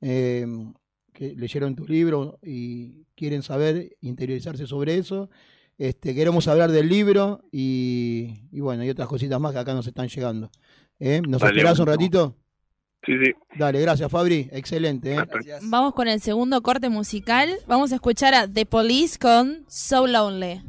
[0.02, 0.46] eh,
[1.14, 5.30] que leyeron tu libro y quieren saber, interiorizarse sobre eso.
[5.78, 9.88] Este, queremos hablar del libro y, y bueno, y otras cositas más que acá nos
[9.88, 10.52] están llegando.
[11.00, 11.22] ¿Eh?
[11.28, 12.36] ¿Nos Dale, esperás un ratito?
[13.06, 13.32] Sí, sí.
[13.58, 15.16] Dale, gracias Fabri, excelente.
[15.16, 15.24] ¿eh?
[15.64, 17.50] Vamos con el segundo corte musical.
[17.68, 20.62] Vamos a escuchar a The Police con So Lonely.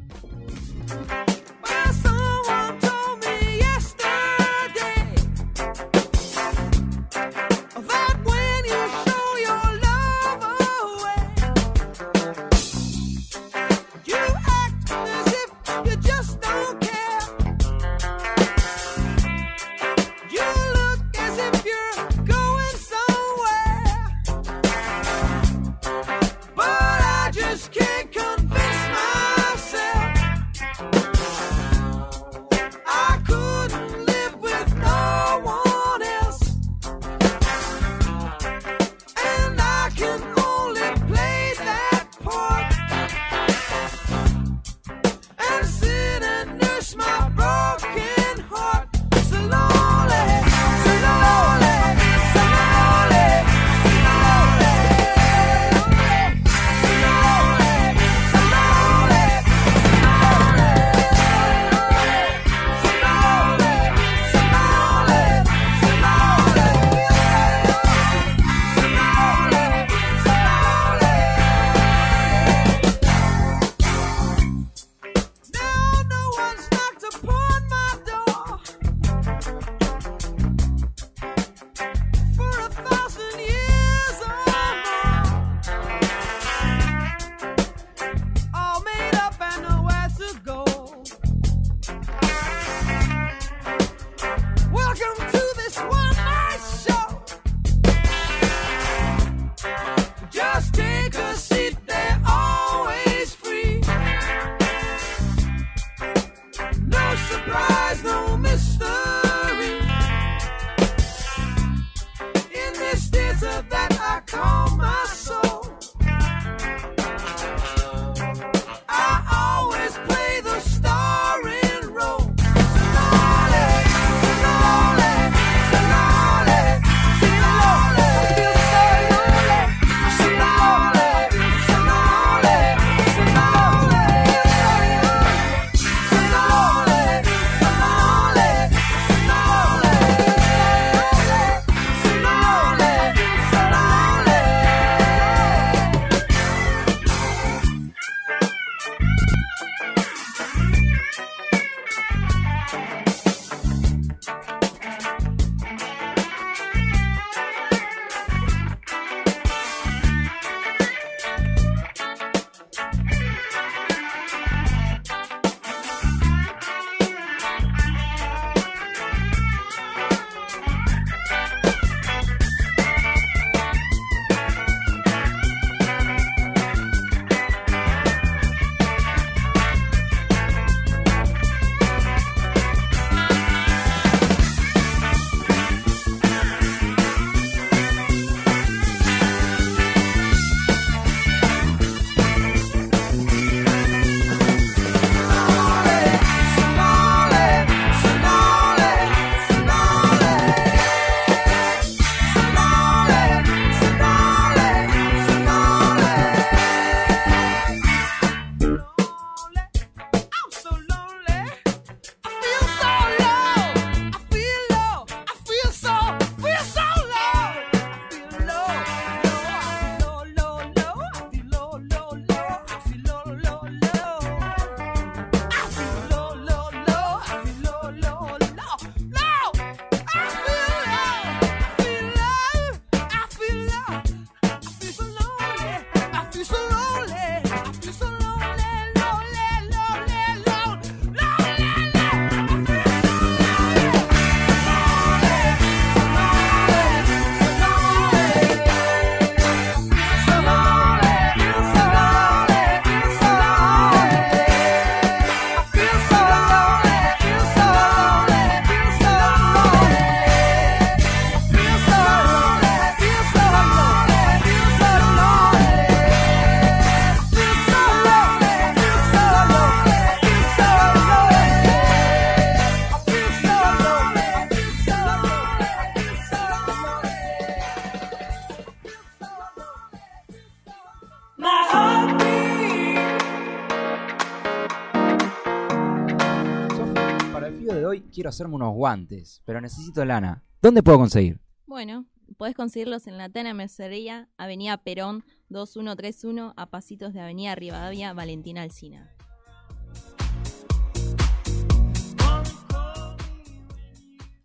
[288.82, 290.42] Guantes, pero necesito lana.
[290.60, 291.38] ¿Dónde puedo conseguir?
[291.66, 292.04] Bueno,
[292.36, 298.62] podés conseguirlos en la Tana Mercería, Avenida Perón 2131, a pasitos de Avenida Rivadavia, Valentina
[298.62, 299.14] Alcina.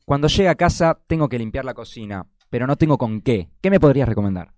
[0.06, 3.50] Cuando llegue a casa tengo que limpiar la cocina, pero no tengo con qué.
[3.60, 4.54] ¿Qué me podrías recomendar?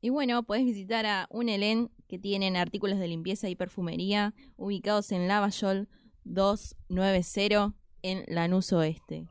[0.00, 5.28] Y bueno, podés visitar a Unelen, que tienen artículos de limpieza y perfumería, ubicados en
[5.28, 5.90] Lavallol
[6.24, 7.74] 290
[8.04, 9.26] en Lanús Oeste.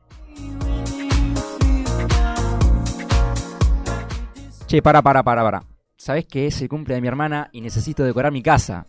[4.66, 5.64] Che, para, para, para, para.
[5.96, 8.88] ¿Sabés que es el cumple de mi hermana y necesito decorar mi casa?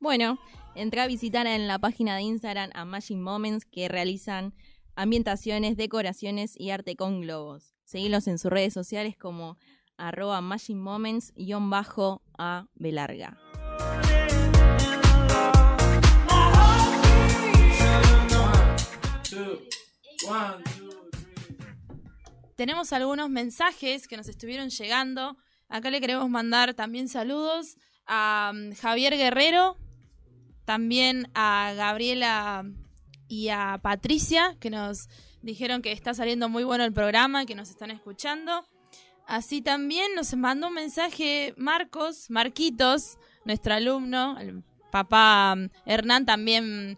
[0.00, 0.38] Bueno,
[0.74, 4.52] entra a visitar en la página de Instagram a Magic Moments que realizan
[4.96, 7.76] ambientaciones, decoraciones y arte con globos.
[7.84, 9.56] Seguilos en sus redes sociales como
[9.96, 13.38] arroba Magic Moments-a Belarga.
[22.56, 25.36] Tenemos algunos mensajes que nos estuvieron llegando.
[25.68, 27.76] Acá le queremos mandar también saludos
[28.06, 29.76] a um, Javier Guerrero,
[30.64, 32.64] también a Gabriela
[33.28, 35.08] y a Patricia, que nos
[35.42, 38.66] dijeron que está saliendo muy bueno el programa, que nos están escuchando.
[39.26, 46.96] Así también nos mandó un mensaje Marcos, Marquitos, nuestro alumno, el papá um, Hernán también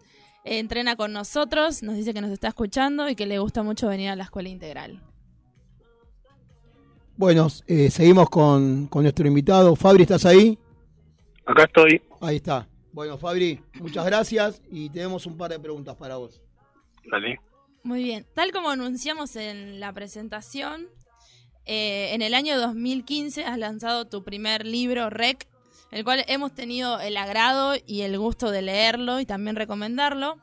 [0.57, 4.09] entrena con nosotros, nos dice que nos está escuchando y que le gusta mucho venir
[4.09, 5.01] a la escuela integral.
[7.15, 9.75] Bueno, eh, seguimos con, con nuestro invitado.
[9.75, 10.57] Fabri, ¿estás ahí?
[11.45, 12.01] Acá estoy.
[12.21, 12.67] Ahí está.
[12.93, 16.41] Bueno, Fabri, muchas gracias y tenemos un par de preguntas para vos.
[17.11, 17.39] Dale.
[17.83, 20.87] Muy bien, tal como anunciamos en la presentación,
[21.65, 25.47] eh, en el año 2015 has lanzado tu primer libro, Rec,
[25.91, 30.37] el cual hemos tenido el agrado y el gusto de leerlo y también recomendarlo.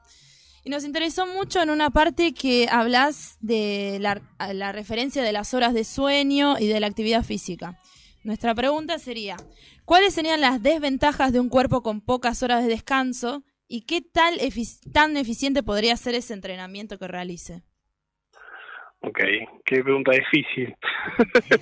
[0.65, 4.21] Y nos interesó mucho en una parte que hablas de la,
[4.53, 7.79] la referencia de las horas de sueño y de la actividad física.
[8.25, 9.37] Nuestra pregunta sería,
[9.85, 14.39] ¿cuáles serían las desventajas de un cuerpo con pocas horas de descanso y qué tal
[14.41, 17.63] efic- tan eficiente podría ser ese entrenamiento que realice?
[19.03, 19.21] Ok,
[19.65, 20.75] qué pregunta difícil.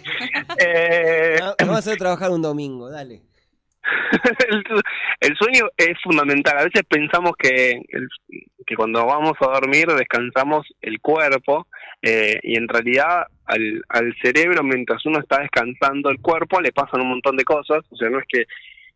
[0.59, 3.21] eh, Vamos a hacer trabajar un domingo, dale.
[5.21, 6.59] el, sueño es fundamental.
[6.59, 8.09] A veces pensamos que, el-
[8.67, 11.67] que cuando vamos a dormir descansamos el cuerpo
[12.03, 17.11] eh, y en realidad al, cerebro mientras uno está descansando el cuerpo le pasan un
[17.11, 17.85] montón de cosas.
[17.91, 18.45] O sea, no es que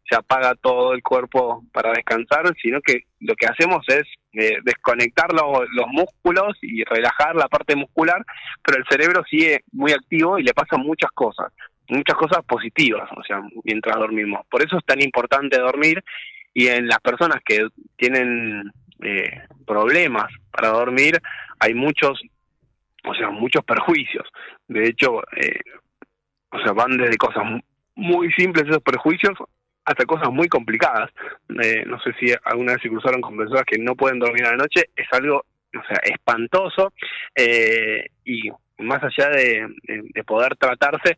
[0.08, 5.32] se apaga todo el cuerpo para descansar, sino que lo que hacemos es eh, desconectar
[5.34, 8.24] lo- los músculos y relajar la parte muscular,
[8.64, 11.52] pero el cerebro sigue muy activo y le pasan muchas cosas
[11.88, 14.46] muchas cosas positivas, o sea, mientras dormimos.
[14.50, 16.02] Por eso es tan importante dormir
[16.54, 17.66] y en las personas que
[17.96, 18.70] tienen
[19.02, 21.18] eh, problemas para dormir
[21.60, 22.20] hay muchos,
[23.04, 24.26] o sea, muchos perjuicios.
[24.66, 25.60] De hecho, eh,
[26.50, 27.60] o sea, van desde cosas mu-
[27.96, 29.34] muy simples esos perjuicios
[29.84, 31.10] hasta cosas muy complicadas.
[31.62, 34.50] Eh, no sé si alguna vez se cruzaron con personas que no pueden dormir a
[34.50, 36.92] la noche, es algo, o sea, espantoso
[37.34, 41.16] eh, y más allá de poder tratarse,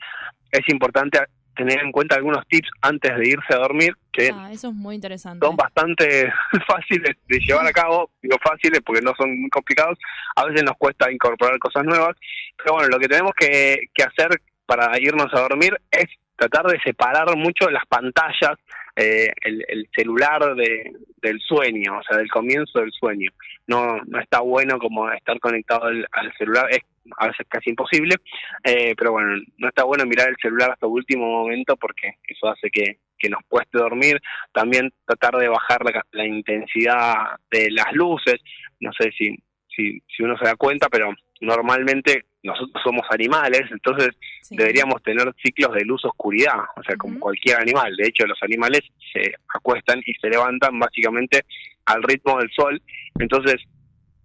[0.53, 1.19] es importante
[1.57, 4.95] tener en cuenta algunos tips antes de irse a dormir que Ah, eso es muy
[4.95, 5.45] interesante.
[5.45, 6.33] son bastante
[6.67, 9.99] fáciles de llevar a cabo, digo fáciles porque no son muy complicados,
[10.37, 12.17] a veces nos cuesta incorporar cosas nuevas,
[12.57, 16.81] pero bueno, lo que tenemos que, que hacer para irnos a dormir es tratar de
[16.81, 18.57] separar mucho las pantallas,
[18.97, 23.31] eh, el, el celular de, del sueño, o sea, del comienzo del sueño.
[23.67, 26.81] No, no está bueno como estar conectado al, celular, es
[27.17, 28.17] a veces casi imposible,
[28.65, 32.71] eh, pero bueno, no está bueno mirar el celular hasta último momento porque eso hace
[32.71, 34.21] que, que nos cueste dormir.
[34.53, 37.15] También tratar de bajar la, la intensidad
[37.51, 38.41] de las luces,
[38.81, 39.37] no sé si,
[39.75, 44.11] si uno se da cuenta, pero normalmente nosotros somos animales, entonces
[44.57, 47.95] deberíamos tener ciclos de luz-oscuridad, o sea, como cualquier animal.
[47.97, 48.81] De hecho, los animales
[49.13, 51.43] se acuestan y se levantan básicamente
[51.87, 52.81] al ritmo del sol.
[53.19, 53.57] Entonces,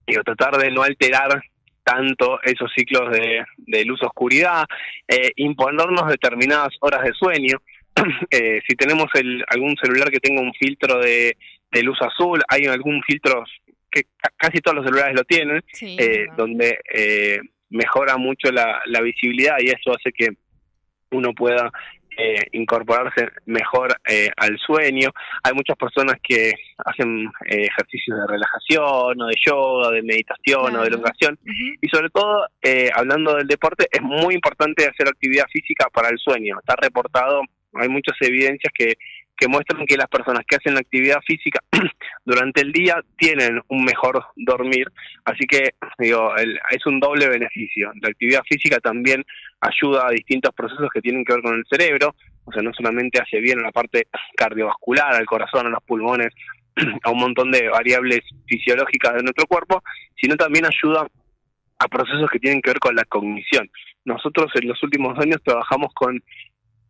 [0.07, 1.41] digo, tratar de no alterar
[1.84, 4.66] tanto esos ciclos de, de luz-oscuridad,
[5.07, 7.57] eh, imponernos determinadas horas de sueño.
[8.30, 11.38] Eh, si tenemos el, algún celular que tenga un filtro de,
[11.72, 13.43] de luz azul, hay algún filtro
[13.89, 17.39] que ca- casi todos los celulares lo tienen, Sí, eh, donde eh,
[17.70, 20.30] mejora mucho la, la visibilidad y eso hace que
[21.11, 21.72] uno pueda
[22.18, 25.09] eh, incorporarse mejor eh, al sueño.
[25.43, 30.82] Hay muchas personas que hacen eh, ejercicios de relajación o de yoga, de meditación o
[30.82, 35.88] de elongación y sobre todo, eh, hablando del deporte, es muy importante hacer actividad física
[35.93, 36.57] para el sueño.
[36.59, 37.41] Está reportado,
[37.74, 38.93] hay muchas evidencias que
[39.38, 41.59] que muestran que las personas que hacen actividad física
[42.25, 44.88] durante el día tienen un mejor dormir,
[45.25, 47.91] así que digo, el- es un doble beneficio.
[48.01, 49.23] La actividad física también
[49.61, 52.15] ayuda a distintos procesos que tienen que ver con el cerebro,
[52.45, 56.33] o sea, no solamente hace bien a la parte cardiovascular, al corazón, a los pulmones,
[57.03, 59.83] a un montón de variables fisiológicas de nuestro cuerpo,
[60.19, 61.07] sino también ayuda
[61.79, 63.69] a procesos que tienen que ver con la cognición.
[64.05, 66.21] Nosotros en los últimos años trabajamos con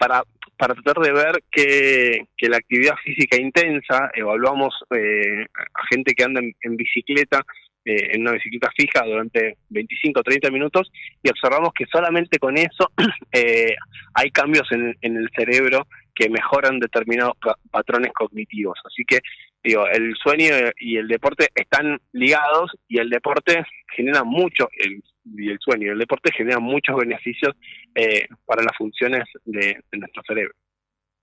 [0.07, 0.23] para
[0.57, 6.23] para tratar de ver que, que la actividad física intensa, evaluamos eh, a gente que
[6.23, 7.41] anda en, bicicleta,
[7.83, 10.89] eh, en una bicicleta fija durante 25 o 30 minutos
[11.21, 12.89] y observamos que solamente con eso
[13.33, 13.75] eh,
[14.13, 18.79] hay cambios en, en el cerebro que mejoran determinados pa- patrones cognitivos.
[18.85, 19.19] Así que
[19.61, 25.49] digo, el sueño y el deporte están ligados y el deporte genera mucho, el, y
[25.49, 27.55] el sueño y el deporte generan muchos beneficios
[27.95, 30.53] eh, para las funciones de, de nuestro cerebro.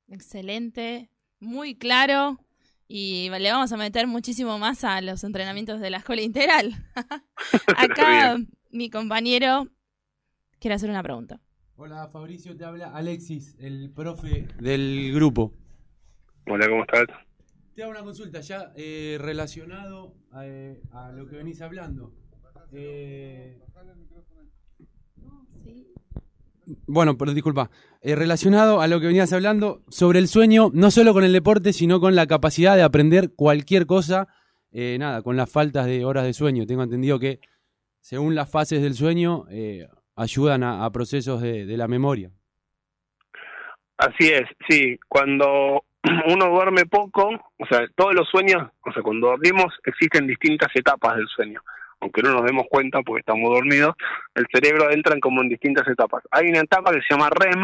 [0.08, 1.08] Excelente,
[1.40, 2.38] muy claro.
[2.88, 6.74] Y le vamos a meter muchísimo más a los entrenamientos de la escuela integral.
[7.78, 8.36] Acá
[8.70, 9.68] mi compañero
[10.58, 11.40] quiere hacer una pregunta.
[11.76, 15.54] Hola Fabricio, te habla Alexis, el profe del grupo.
[16.46, 17.06] Hola, ¿cómo estás?
[17.74, 22.12] Te hago una consulta ya eh, relacionado a, eh, a lo que venís hablando.
[22.72, 23.58] Eh,
[26.86, 27.70] Bueno, pero disculpa.
[28.00, 31.72] Eh, relacionado a lo que venías hablando sobre el sueño, no solo con el deporte,
[31.72, 34.28] sino con la capacidad de aprender cualquier cosa,
[34.72, 36.66] eh, nada, con las faltas de horas de sueño.
[36.66, 37.40] Tengo entendido que
[38.00, 39.44] según las fases del sueño
[40.16, 42.30] ayudan a, a procesos de, de la memoria.
[43.98, 44.98] Así es, sí.
[45.08, 45.84] Cuando
[46.28, 51.16] uno duerme poco, o sea, todos los sueños, o sea, cuando dormimos existen distintas etapas
[51.16, 51.60] del sueño.
[52.02, 53.94] Aunque no nos demos cuenta porque estamos dormidos,
[54.34, 56.24] el cerebro entra en como en distintas etapas.
[56.32, 57.62] Hay una etapa que se llama REM,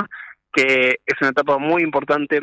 [0.53, 2.41] que es una etapa muy importante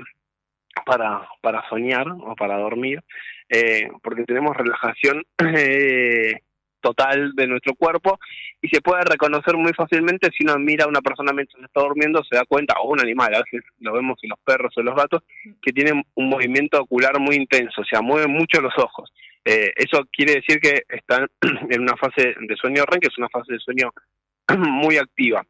[0.85, 3.01] para, para soñar o para dormir,
[3.47, 5.23] eh, porque tenemos relajación
[5.55, 6.41] eh,
[6.81, 8.19] total de nuestro cuerpo
[8.61, 12.23] y se puede reconocer muy fácilmente si uno mira a una persona mientras está durmiendo,
[12.25, 14.87] se da cuenta, o un animal, a veces lo vemos en los perros o en
[14.87, 15.23] los gatos,
[15.61, 19.11] que tienen un movimiento ocular muy intenso, o sea, mueven mucho los ojos.
[19.45, 21.27] Eh, eso quiere decir que están
[21.69, 23.91] en una fase de sueño REM, que es una fase de sueño
[24.57, 25.43] muy activa.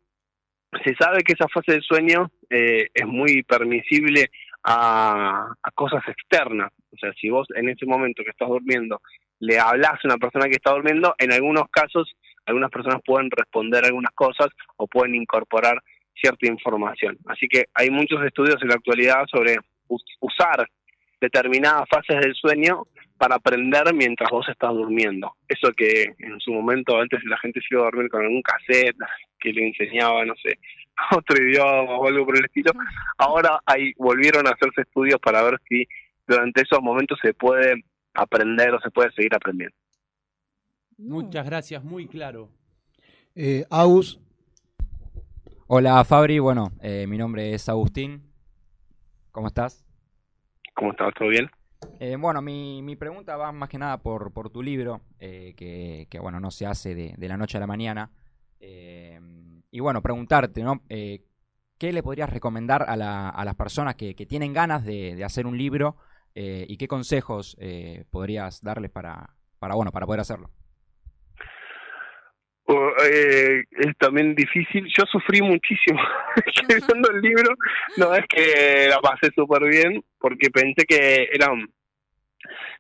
[0.84, 4.30] Se sabe que esa fase de sueño eh, es muy permisible
[4.64, 6.72] a, a cosas externas.
[6.91, 9.02] O sea, si vos en ese momento que estás durmiendo
[9.39, 12.16] le hablas a una persona que está durmiendo, en algunos casos
[12.46, 15.82] algunas personas pueden responder algunas cosas o pueden incorporar
[16.16, 17.18] cierta información.
[17.26, 20.68] Así que hay muchos estudios en la actualidad sobre us- usar
[21.26, 25.34] determinadas fases del sueño para aprender mientras vos estás durmiendo.
[25.47, 28.97] Eso que en su momento antes la gente se iba a dormir con algún cassette
[29.39, 30.59] que le enseñaba, no sé,
[31.15, 32.71] otro idioma o algo por el estilo.
[33.17, 35.86] Ahora hay, volvieron a hacerse estudios para ver si
[36.28, 39.76] durante esos momentos se puede aprender o se puede seguir aprendiendo.
[40.97, 42.49] Muchas gracias, muy claro.
[43.36, 44.19] Eh, Agus,
[45.67, 48.21] Hola Fabri, bueno, eh, mi nombre es Agustín.
[49.32, 49.84] ¿Cómo estás?
[50.76, 51.13] ¿Cómo estás?
[51.17, 51.49] ¿Todo bien?
[51.99, 56.07] Eh, bueno, mi, mi pregunta va más que nada por, por tu libro, eh, que,
[56.09, 58.11] que, bueno, no se hace de, de la noche a la mañana.
[58.59, 59.19] Eh,
[59.71, 60.82] y bueno, preguntarte, ¿no?
[60.89, 61.23] Eh,
[61.78, 65.23] ¿Qué le podrías recomendar a, la- a las personas que, que tienen ganas de, de
[65.26, 65.97] hacer un libro
[66.34, 67.57] eh, y qué consejos
[68.09, 70.49] podrías darles para, para, bueno, para poder hacerlo?
[72.68, 74.86] Eh, es también difícil.
[74.88, 75.99] Yo sufrí muchísimo
[76.45, 77.55] escribiendo el libro.
[77.97, 81.47] No es que la pasé súper bien, porque pensé que era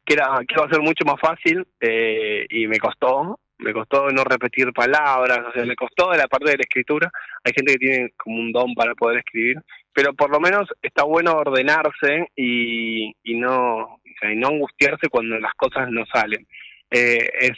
[0.05, 3.39] que era que iba a ser mucho más fácil eh, y me costó.
[3.57, 7.09] Me costó no repetir palabras, o sea, me costó de la parte de la escritura.
[7.41, 9.55] Hay gente que tiene como un don para poder escribir,
[9.93, 15.53] pero por lo menos está bueno ordenarse y, y no y no angustiarse cuando las
[15.53, 16.45] cosas no salen.
[16.91, 17.57] Eh, es,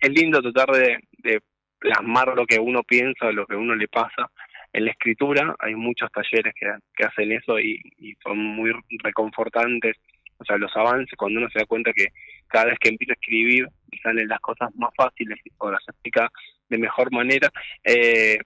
[0.00, 1.42] es, lindo tratar de
[1.78, 4.30] plasmar lo que uno piensa, lo que uno le pasa
[4.72, 5.54] en la escritura.
[5.58, 8.72] Hay muchos talleres que, que hacen eso y, y son muy
[9.02, 9.96] reconfortantes.
[10.38, 12.08] O sea, los avances, cuando uno se da cuenta que
[12.48, 13.68] cada vez que empieza a escribir
[14.02, 16.30] salen las cosas más fáciles o las explica
[16.68, 17.50] de mejor manera.
[17.84, 18.38] Eh,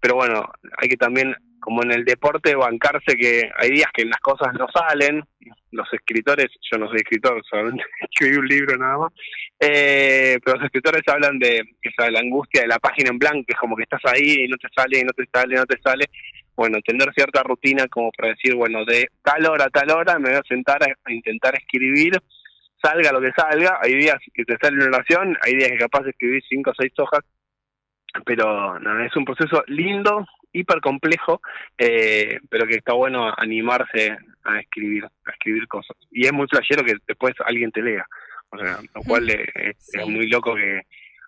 [0.00, 1.34] pero bueno, hay que también,
[1.64, 5.24] como en el deporte, bancarse que hay días que las cosas no salen.
[5.70, 9.12] Los escritores, yo no soy escritor, solamente escribí un libro nada más,
[9.58, 13.56] eh, pero los escritores hablan de esa, la angustia de la página en blanco, es
[13.56, 15.80] como que estás ahí y no te sale, y no te sale, y no te
[15.80, 16.04] sale.
[16.54, 20.38] Bueno, tener cierta rutina como para decir, bueno, de tal hora tal hora me voy
[20.38, 22.12] a sentar a, intentar escribir,
[22.82, 23.78] salga lo que salga.
[23.80, 26.74] Hay días que te sale una oración, hay días que capaz de escribir cinco o
[26.78, 27.24] seis hojas,
[28.26, 31.42] pero nada, es un proceso lindo hiper complejo,
[31.76, 35.96] eh, pero que está bueno animarse a escribir, a escribir cosas.
[36.10, 38.06] Y es muy flashero que después alguien te lea.
[38.50, 40.82] O sea, lo cual es, es- es muy loco que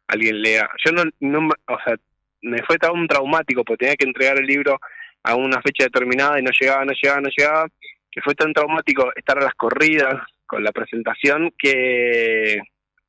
[0.08, 0.68] alguien lea.
[0.84, 1.96] Yo no, no, o sea,
[2.42, 4.78] me fue tan traumático porque tenía que entregar el libro
[5.24, 7.66] a una fecha determinada y no llegaba, no llegaba, no llegaba,
[8.12, 10.14] que fue tan traumático estar a las corridas
[10.46, 12.60] con la presentación que,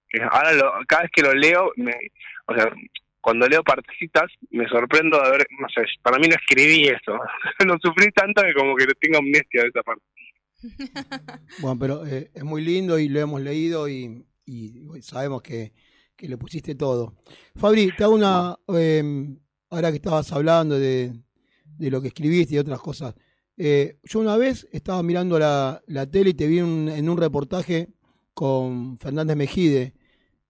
[0.09, 1.93] que ahora lo- cada vez que lo leo, me,
[2.47, 2.71] o sea,
[3.27, 7.11] cuando leo partecitas me sorprendo de ver, no sé, para mí no escribí eso,
[7.65, 10.03] lo sufrí tanto que como que tengo amnesia de esa parte.
[11.59, 14.23] Bueno, pero eh, es muy lindo y lo hemos leído y,
[15.01, 15.73] sabemos que,
[16.15, 17.15] que le pusiste todo.
[17.57, 18.55] Fabri, te hago una.
[18.77, 19.03] eh,
[19.71, 21.11] ahora que estabas hablando de,
[21.65, 23.13] de lo que escribiste y otras cosas.
[23.57, 27.17] eh, yo una vez estaba mirando la, la tele y te vi un- en un
[27.17, 27.89] reportaje
[28.33, 29.93] con Fernández Mejide.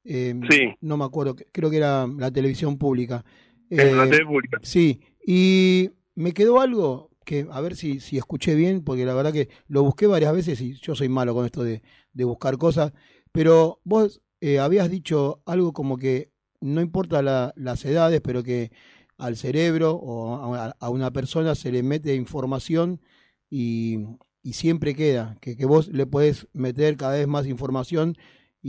[0.08, 0.76] Eh, Sí.
[0.82, 3.24] No me acuerdo, creo que era la televisión pública.
[3.70, 4.60] La Eh, pública.
[4.64, 9.34] Sí, y me quedó algo que, a ver si, si escuché bien, porque la verdad
[9.34, 11.82] que lo busqué varias veces y yo soy malo con esto de,
[12.14, 12.94] de buscar cosas,
[13.34, 16.32] pero vos eh, habías dicho algo como que
[16.62, 18.72] no importa la- las edades, pero que
[19.18, 23.02] al cerebro o a, a una persona se le mete información
[23.50, 24.00] y,
[24.44, 28.16] y siempre queda, que, que vos le podés meter cada vez más información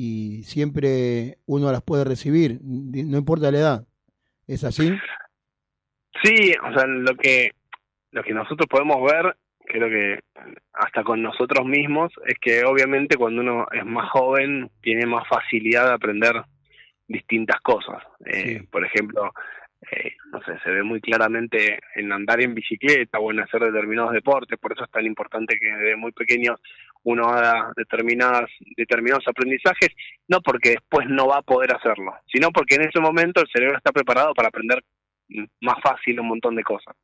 [0.00, 3.86] y siempre uno las puede recibir, no importa la edad.
[4.46, 4.96] ¿Es así?
[6.22, 7.50] Sí, o sea, lo que
[8.12, 9.36] lo que nosotros podemos ver,
[9.66, 10.20] creo que
[10.72, 15.88] hasta con nosotros mismos, es que obviamente cuando uno es más joven tiene más facilidad
[15.88, 16.42] de aprender
[17.08, 18.00] distintas cosas.
[18.24, 19.32] Eh, Por ejemplo,
[19.80, 24.12] eh, no sé, se ve muy claramente en andar en bicicleta o en hacer determinados
[24.12, 26.60] deportes, por eso es tan importante que desde muy pequeños
[27.04, 29.90] uno haga determinadas, determinados aprendizajes,
[30.26, 33.76] no porque después no va a poder hacerlo, sino porque en ese momento el cerebro
[33.76, 34.82] está preparado para aprender
[35.60, 36.96] más fácil un montón de cosas.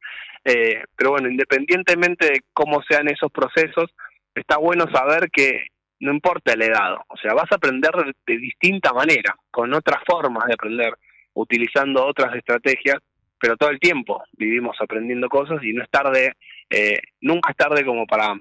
[0.44, 3.94] Eh, pero bueno, independientemente de cómo sean esos procesos,
[4.34, 5.68] está bueno saber que
[6.00, 10.02] no importa la edad, o sea, vas a aprender de, de distinta manera, con otras
[10.04, 10.92] formas de aprender,
[11.34, 12.96] utilizando otras estrategias,
[13.38, 16.32] pero todo el tiempo vivimos aprendiendo cosas y no es tarde,
[16.70, 18.34] eh, nunca es tarde como para,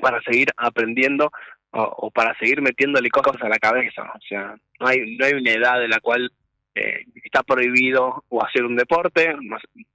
[0.00, 1.30] para seguir aprendiendo
[1.72, 5.52] o, para seguir metiéndole cosas a la cabeza, o sea, no hay, no hay una
[5.52, 6.30] edad de la cual
[6.74, 9.34] eh, está prohibido o hacer un deporte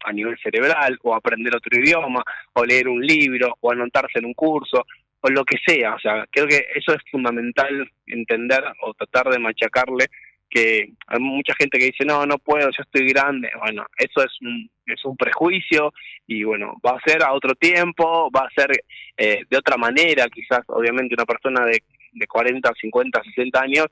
[0.03, 4.33] a nivel cerebral o aprender otro idioma o leer un libro o anotarse en un
[4.33, 4.85] curso
[5.21, 9.39] o lo que sea, o sea, creo que eso es fundamental entender o tratar de
[9.39, 10.05] machacarle
[10.49, 13.49] que hay mucha gente que dice, no, no puedo, yo estoy grande.
[13.59, 15.93] Bueno, eso es un, es un prejuicio
[16.25, 18.71] y bueno, va a ser a otro tiempo, va a ser
[19.17, 21.83] eh, de otra manera, quizás obviamente una persona de,
[22.13, 23.87] de 40, 50, 60 años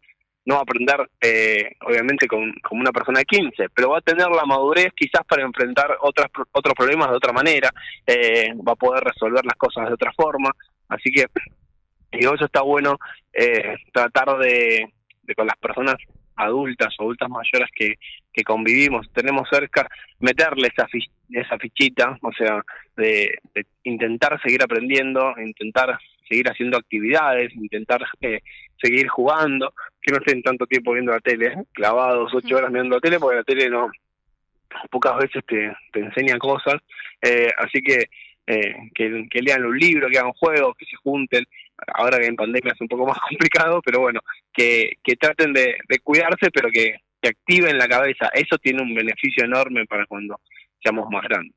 [0.45, 4.01] no va a aprender eh, obviamente con, como una persona de 15, pero va a
[4.01, 7.72] tener la madurez quizás para enfrentar otras, otros problemas de otra manera,
[8.06, 10.51] eh, va a poder resolver las cosas de otra forma,
[10.89, 11.26] así que
[12.12, 12.97] digo, eso está bueno
[13.34, 14.88] eh, tratar de
[15.36, 15.95] con las personas
[16.36, 17.96] adultas o adultas mayores que,
[18.34, 19.88] que convivimos, tenemos cerca,
[20.20, 22.64] meterle esa, fi- esa fichita, o sea,
[22.98, 28.42] de, de intentar seguir aprendiendo, intentar seguir haciendo actividades, intentar eh,
[28.82, 31.64] seguir jugando, que no estén tanto tiempo viendo la tele, ¿eh?
[31.72, 33.90] clavados ocho horas mirando la tele, porque la tele no,
[34.90, 36.76] pocas veces te, te enseña cosas,
[37.22, 38.06] eh, así que,
[38.48, 41.46] eh, que que lean un libro, que hagan juegos, que se junten,
[41.93, 44.21] ahora que en pandemia es un poco más complicado, pero bueno,
[44.53, 49.43] que, que traten de, cuidarse, pero que, que activen la cabeza, eso tiene un beneficio
[49.43, 50.39] enorme para cuando
[50.82, 51.55] seamos más grandes.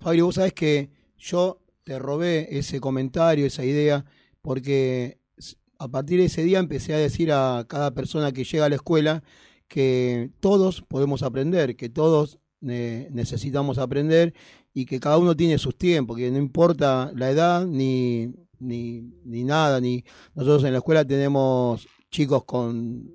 [0.00, 4.04] Fabio, vos sabés que yo te robé ese comentario, esa idea,
[4.42, 5.18] porque
[5.78, 8.76] a partir de ese día empecé a decir a cada persona que llega a la
[8.76, 9.22] escuela
[9.68, 14.34] que todos podemos aprender, que todos eh, necesitamos aprender
[14.72, 19.44] y que cada uno tiene sus tiempos, que no importa la edad ni, ni, ni
[19.44, 20.04] nada, ni
[20.34, 23.10] nosotros en la escuela tenemos chicos con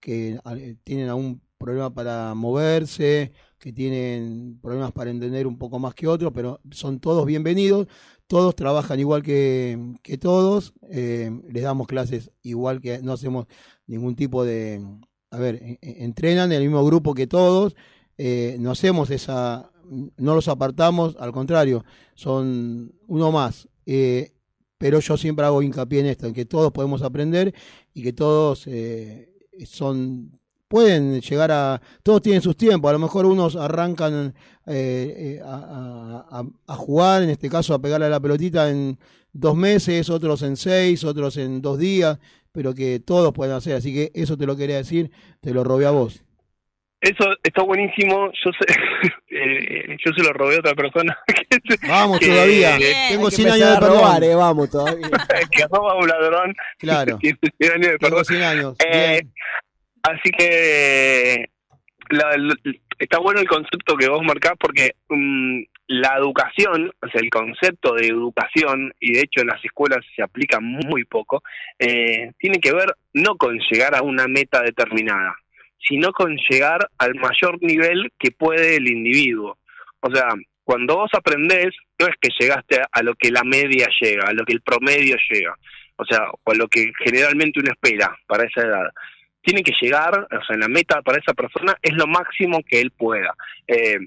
[0.00, 5.94] que eh, tienen algún problema para moverse, que tienen problemas para entender un poco más
[5.94, 7.86] que otros, pero son todos bienvenidos,
[8.26, 13.46] todos trabajan igual que, que todos, eh, les damos clases igual que no hacemos
[13.86, 14.82] ningún tipo de,
[15.30, 17.76] a ver, e- e- entrenan en el mismo grupo que todos,
[18.16, 19.70] eh, no hacemos esa,
[20.16, 23.68] no los apartamos, al contrario, son uno más.
[24.80, 27.54] Pero yo siempre hago hincapié en esto, en que todos podemos aprender
[27.92, 29.28] y que todos eh,
[29.66, 32.88] son pueden llegar a todos tienen sus tiempos.
[32.88, 34.34] A lo mejor unos arrancan
[34.66, 38.98] eh, eh, a, a- jugar en este caso a pegarle a la pelotita en
[39.32, 42.18] dos meses otros en seis otros en dos días
[42.52, 43.74] pero que todos pueden hacer.
[43.76, 45.10] Así que eso te lo quería decir
[45.42, 46.22] te lo robé a vos
[47.00, 48.30] Eso está buenísimo.
[48.44, 48.74] Yo sé,
[49.30, 51.16] eh, yo se lo robé a otra persona.
[51.88, 52.76] Vamos que- todavía.
[53.08, 54.22] Tengo Hay que 100 empezar años de robar, perdón.
[54.30, 55.08] eh, vamos todavía.
[55.50, 56.54] que roba un ladrón.
[56.78, 57.18] Claro.
[57.18, 58.24] Tiene 100 años de Tengo perdón.
[58.24, 58.76] 100 años.
[58.86, 59.22] Eh.
[60.02, 61.46] Así que
[62.10, 62.54] la- la-
[62.98, 67.94] está bueno el concepto que vos marcás porque mm, la educación, o sea, el concepto
[67.94, 71.42] de educación, y de hecho en las escuelas se aplica muy poco,
[71.78, 75.34] eh, tiene que ver no con llegar a una meta determinada,
[75.88, 79.58] sino con llegar al mayor nivel que puede el individuo.
[80.00, 80.28] O sea,
[80.64, 84.44] cuando vos aprendés, no es que llegaste a, lo que la media llega, a lo
[84.44, 85.54] que el promedio llega,
[85.96, 88.90] o sea, o a lo que generalmente uno espera para esa edad
[89.42, 92.90] tiene que llegar, o sea, la meta para esa persona es lo máximo que él
[92.90, 93.34] pueda.
[93.66, 93.98] Eh,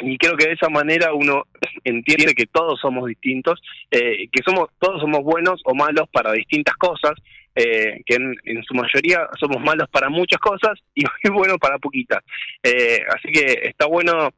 [0.00, 1.44] y creo que de esa manera uno
[1.84, 3.60] entiende que todos somos distintos,
[3.90, 7.12] eh, que somos todos somos buenos o malos para distintas cosas,
[7.54, 12.22] eh, que en, su mayoría somos malos para muchas cosas y muy buenos para poquitas.
[12.62, 14.30] Eh, así que está bueno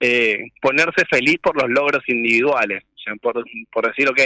[0.00, 4.20] eh, ponerse feliz por los logros individuales, o sea, por, por decir, ok,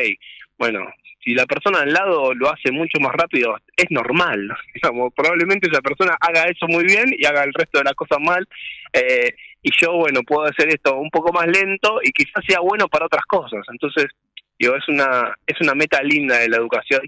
[0.59, 0.87] bueno,
[1.25, 5.81] si la persona al lado lo hace mucho más rápido, es normal, digamos, probablemente esa
[5.81, 8.47] persona haga eso muy bien y haga el resto de las cosas mal,
[8.93, 12.89] eh, y yo, bueno, puedo hacer esto un poco más lento y quizás sea bueno
[12.89, 14.07] para otras cosas, entonces,
[14.59, 17.01] digo, es una, es una meta linda de la educación,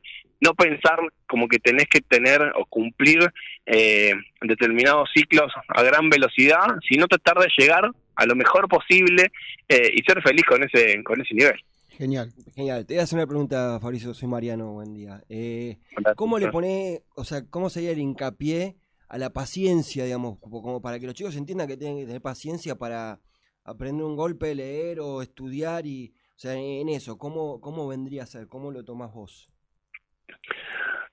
[0.45, 3.19] no pensar como que tenés que tener o cumplir
[3.67, 9.33] eh, determinados ciclos a gran velocidad, sino tratar de llegar a lo mejor posible
[9.69, 11.61] eh, y ser feliz con ese, con ese nivel.
[11.97, 12.33] Genial.
[12.55, 12.87] Genial.
[12.87, 14.15] Te voy a hacer una pregunta, Fabricio.
[14.15, 14.73] Soy Mariano.
[14.73, 15.23] Buen día.
[15.29, 15.79] Eh,
[16.17, 18.77] ¿Cómo le pone, o sea, cómo sería el hincapié
[19.09, 22.75] a la paciencia, digamos, como, para que los chicos entiendan que tienen que tener paciencia
[22.75, 23.21] para
[23.65, 28.27] aprender un golpe, leer o estudiar y, o sea, en eso, ¿cómo, cómo vendría a
[28.27, 28.49] ser?
[28.49, 29.54] ¿Cómo lo tomás vos?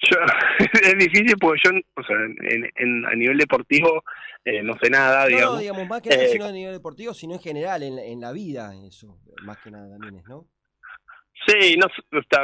[0.10, 0.18] Yo,
[0.84, 4.04] es difícil porque yo, o sea, en, en- a nivel deportivo
[4.44, 5.54] eh, no sé nada, No, digamos.
[5.56, 8.04] no, digamos, más que nada, Eh, sino a nivel deportivo, sino en general, en, la-
[8.04, 10.48] en la vida, eso, más que nada también es, ¿no?
[11.48, 11.88] Sí, no,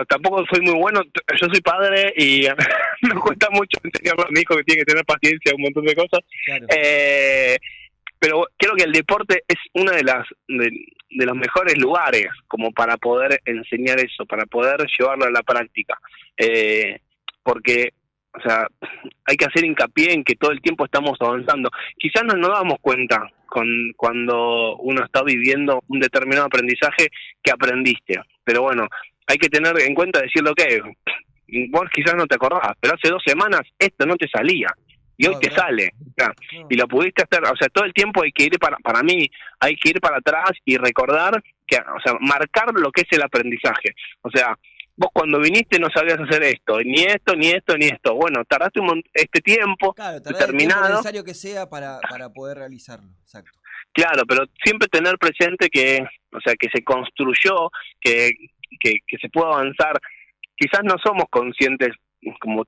[0.07, 1.01] tampoco soy muy bueno.
[1.39, 2.47] Yo soy padre y
[3.03, 5.95] me cuesta mucho enseñarle a mi hijo que tiene que tener paciencia, un montón de
[5.95, 6.19] cosas.
[6.45, 6.65] Claro.
[6.75, 7.57] Eh,
[8.19, 10.71] pero creo que el deporte es uno de las de,
[11.09, 15.97] los mejores lugares como para poder enseñar eso, para poder llevarlo a la práctica.
[16.35, 16.99] Eh,
[17.43, 17.93] porque,
[18.33, 18.67] o sea,
[19.25, 21.69] hay que hacer hincapié en que todo el tiempo estamos avanzando.
[21.97, 27.07] Quizás no nos damos cuenta con, cuando uno está viviendo un determinado aprendizaje
[27.41, 28.19] que aprendiste.
[28.43, 28.87] Pero bueno,
[29.27, 30.81] hay que tener en cuenta decirlo que
[31.69, 34.67] vos quizás no te acordás, pero hace dos semanas esto no te salía
[35.17, 35.93] y hoy te sale.
[35.99, 36.31] o sea,
[36.69, 39.29] y lo pudiste hacer, o sea, todo el tiempo hay que ir para, para mí,
[39.59, 43.23] hay que ir para atrás y recordar que, o sea, marcar lo que es el
[43.23, 43.95] aprendizaje.
[44.21, 44.57] O sea,
[44.95, 48.15] vos cuando viniste no sabías hacer esto, ni esto, ni esto, ni esto.
[48.15, 50.89] Bueno, tardaste un este tiempo Claro, tardar el tiempo determinado.
[50.89, 53.51] necesario que sea para, para poder realizarlo, exacto.
[53.93, 58.31] Claro, pero siempre tener presente que, o sea, que se construyó, que,
[58.79, 59.99] que, que se puede avanzar.
[60.55, 61.89] Quizás no somos conscientes,
[62.39, 62.65] como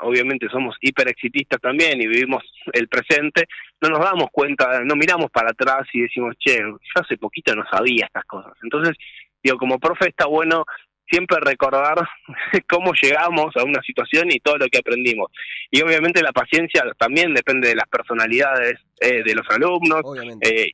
[0.00, 3.46] obviamente somos hiperexitistas también y vivimos el presente,
[3.80, 7.64] no nos damos cuenta, no miramos para atrás y decimos, che, yo hace poquito no
[7.70, 8.52] sabía estas cosas.
[8.62, 8.96] Entonces,
[9.42, 10.64] digo, como profe está bueno
[11.10, 11.96] siempre recordar
[12.68, 15.30] cómo llegamos a una situación y todo lo que aprendimos.
[15.70, 20.02] Y obviamente la paciencia también depende de las personalidades eh, de los alumnos.
[20.42, 20.72] eh,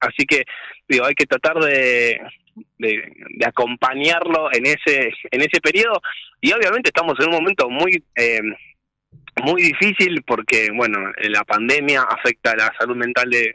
[0.00, 0.44] así que
[0.88, 2.20] digo, hay que tratar de,
[2.78, 6.00] de, acompañarlo en ese en ese periodo.
[6.40, 8.40] Y obviamente estamos en un momento muy eh,
[9.44, 13.52] muy difícil porque bueno la pandemia afecta la salud mental de,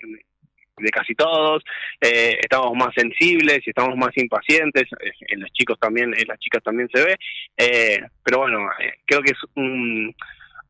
[0.89, 1.64] casi todos,
[2.00, 6.39] eh, estamos más sensibles y estamos más impacientes, eh, en los chicos también, en las
[6.39, 7.18] chicas también se ve,
[7.58, 10.16] eh, pero bueno, eh, creo que es un,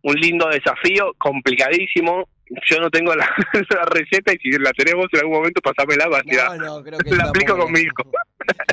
[0.02, 2.28] un lindo desafío, complicadísimo,
[2.70, 3.26] yo no tengo la,
[3.70, 6.22] la receta y si la tenemos en algún momento pasámela, la,
[6.56, 7.94] no, creo que la aplico con mi hijo.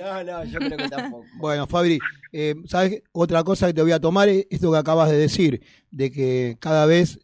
[0.03, 1.27] No, no, yo creo que tampoco.
[1.35, 1.99] Bueno, Fabri,
[2.33, 3.03] eh, ¿sabes?
[3.13, 6.57] Otra cosa que te voy a tomar es esto que acabas de decir, de que
[6.59, 7.21] cada vez,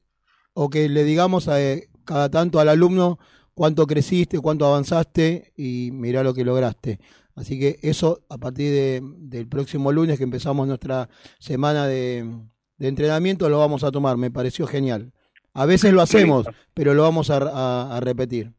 [0.52, 3.18] o que le digamos a, eh, cada tanto al alumno
[3.55, 7.00] cuánto creciste, cuánto avanzaste y mirá lo que lograste.
[7.34, 12.28] Así que eso a partir de- del próximo lunes que empezamos nuestra semana de,
[12.76, 15.12] de entrenamiento lo vamos a tomar, me pareció genial.
[15.55, 18.52] A veces lo hacemos, pero lo vamos a, a- a repetir.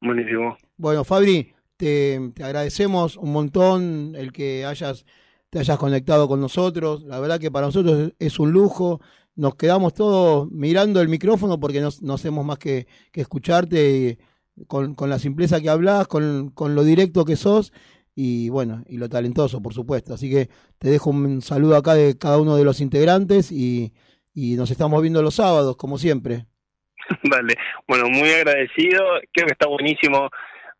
[0.00, 0.56] Buenísimo.
[0.76, 5.04] Bueno, Fabri, te, te agradecemos un montón el que hayas
[5.50, 7.02] te hayas conectado con nosotros.
[7.04, 9.00] La verdad que para nosotros es- es un lujo.
[9.36, 14.18] Nos quedamos todos mirando el micrófono porque no, no hacemos más que, que escucharte
[14.58, 17.72] y con, con la simpleza que hablas, con, con lo directo que sos
[18.14, 20.14] y bueno, y lo talentoso, por supuesto.
[20.14, 20.48] Así que
[20.78, 23.92] te dejo un saludo acá de cada uno de los integrantes y,
[24.34, 26.46] y nos estamos viendo los sábados, como siempre.
[27.22, 27.54] Dale,
[27.86, 30.30] bueno, muy agradecido, creo que está buenísimo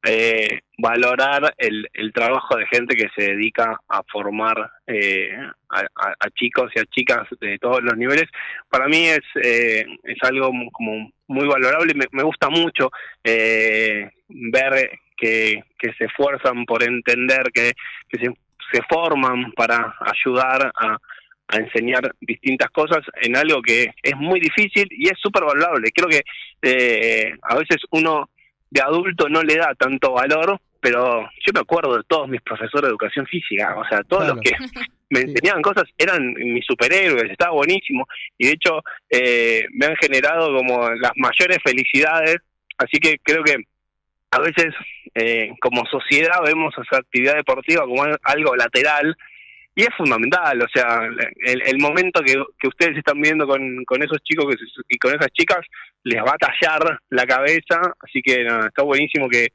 [0.05, 5.31] eh, valorar el, el trabajo de gente que se dedica a formar eh,
[5.71, 8.29] a, chicos y a chicas de todos los niveles.
[8.69, 12.91] Para mí es, eh, es algo como muy valorable me gusta mucho
[13.25, 17.73] eh, ver que, que se esfuerzan por entender, que,
[18.09, 18.35] que se,
[18.73, 20.99] se forman para ayudar a,
[21.49, 25.91] a enseñar distintas cosas en algo que es muy difícil y es súper valorable.
[25.93, 26.23] Creo que
[26.63, 28.31] eh, a veces uno
[28.71, 32.83] de adulto no le da tanto valor, pero yo me acuerdo de todos mis profesores
[32.83, 34.53] de educación física, o sea, todos los que
[35.11, 38.07] me enseñaban cosas eran mis superhéroes, estaba buenísimo.
[38.39, 38.81] Y de hecho
[39.11, 42.39] eh, me han generado como las mayores felicidades,
[42.79, 43.57] así que creo que
[44.31, 44.75] a veces
[45.15, 49.15] eh, como sociedad vemos esa actividad deportiva como al- algo lateral
[49.75, 51.01] y es fundamental, o sea,
[51.47, 54.57] el, el momento que, que ustedes están viendo con, con esos chicos que
[54.89, 55.61] y con esas chicas
[56.05, 59.49] les va a tallar la cabeza, así que nada, está buenísimo que,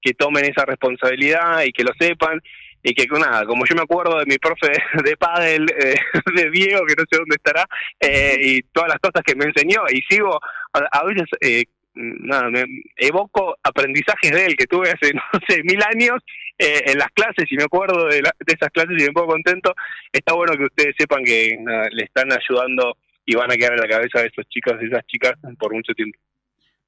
[0.00, 2.40] que tomen esa responsabilidad y que lo sepan
[2.84, 5.94] y que nada, como yo me acuerdo de mi profe de, de pádel, eh,
[6.36, 7.64] de Diego, que no sé dónde estará,
[7.98, 10.38] eh, y todas las cosas que me enseñó y sigo
[10.72, 11.64] a, a veces eh,
[11.94, 12.64] nada, me
[12.96, 16.22] evoco aprendizajes de él que tuve hace, no sé, mil años
[16.58, 19.28] eh, en las clases y me acuerdo de, la- de esas clases y me pongo
[19.32, 19.74] contento.
[20.12, 22.96] Está bueno que ustedes sepan que nada, le están ayudando
[23.26, 25.92] y van a quedar en la cabeza de esos chicos y esas chicas por mucho
[25.94, 26.18] tiempo.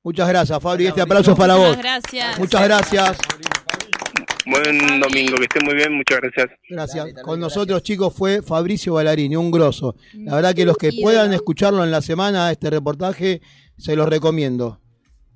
[0.03, 0.87] Muchas gracias, Fabri.
[0.87, 1.69] Este aplauso es para vos.
[1.77, 2.39] Muchísimas gracias.
[2.39, 3.19] Muchas gracias.
[4.49, 6.47] Buen domingo, que estén muy bien, muchas gracias.
[6.69, 7.07] Gracias.
[7.25, 9.97] Con nosotros, chicos, fue Fabricio Ballarini, un grosso.
[10.15, 13.41] La verdad que los que puedan escucharlo en la semana, este reportaje,
[13.77, 14.81] se los recomiendo.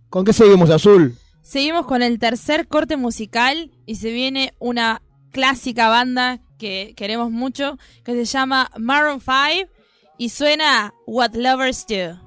[0.09, 1.15] ¿Con qué seguimos, Azul?
[1.43, 7.79] Seguimos con el tercer corte musical y se viene una clásica banda que queremos mucho
[8.05, 9.71] que se llama Maroon 5
[10.19, 12.21] y suena What Lovers Do.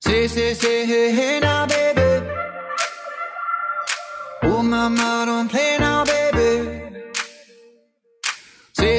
[0.00, 2.04] Say, say, baby.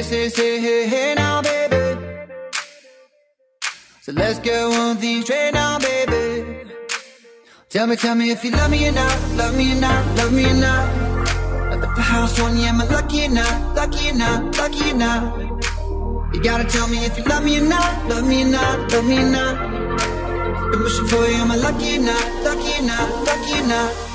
[0.06, 1.82] Say, say, hey, hey now, baby.
[4.02, 6.70] So let's get one thing straight now, baby.
[7.70, 10.32] Tell me, tell me if you love me or not, love me or not, love
[10.32, 10.88] me or not.
[11.72, 14.94] At the house on you, am I lucky or not, lucky or not, lucky or
[14.94, 15.40] not?
[16.32, 19.04] You gotta tell me if you love me or not, love me or not, love
[19.06, 20.70] me or not.
[20.70, 24.05] Been wishing for you, am I lucky or not, lucky or not, lucky or not?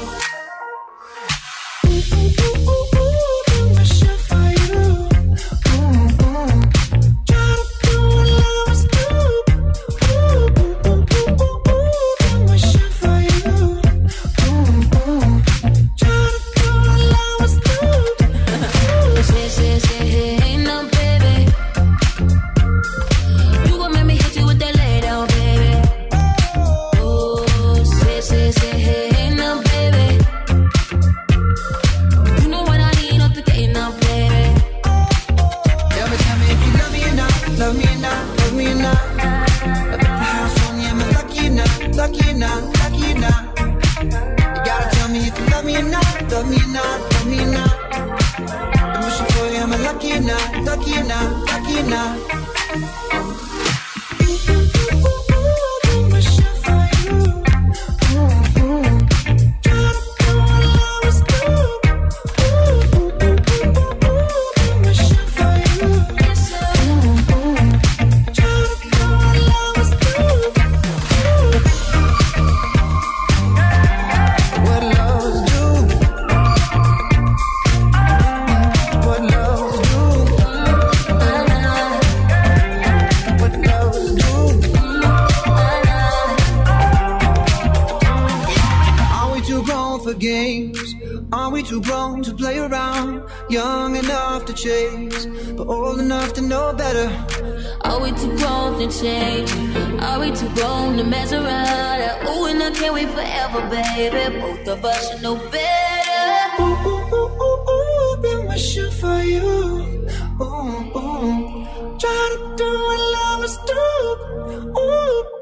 [112.51, 114.77] Try to do what lovers do.
[114.77, 115.40] Ooh.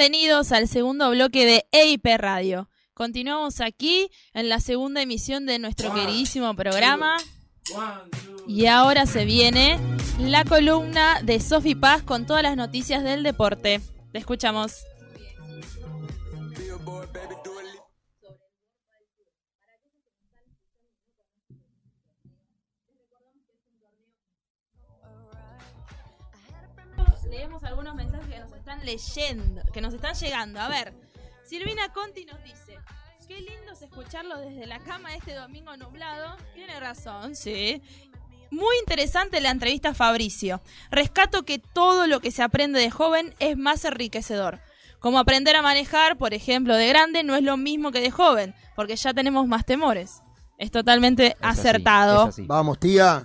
[0.00, 2.70] Bienvenidos al segundo bloque de EIP Radio.
[2.94, 7.18] Continuamos aquí en la segunda emisión de nuestro queridísimo programa.
[8.48, 9.78] Y ahora se viene
[10.18, 13.82] la columna de Sofi Paz con todas las noticias del deporte.
[14.10, 14.72] Te escuchamos.
[28.80, 30.60] Están leyendo, que nos están llegando.
[30.60, 30.94] A ver,
[31.44, 32.78] Silvina Conti nos dice,
[33.26, 36.36] qué lindo es escucharlo desde la cama este domingo nublado.
[36.54, 37.82] Tiene razón, sí.
[38.50, 40.60] Muy interesante la entrevista a Fabricio.
[40.90, 44.60] Rescato que todo lo que se aprende de joven es más enriquecedor.
[44.98, 48.54] Como aprender a manejar, por ejemplo, de grande no es lo mismo que de joven,
[48.74, 50.22] porque ya tenemos más temores.
[50.58, 52.30] Es totalmente acertado.
[52.40, 53.24] Vamos, tía.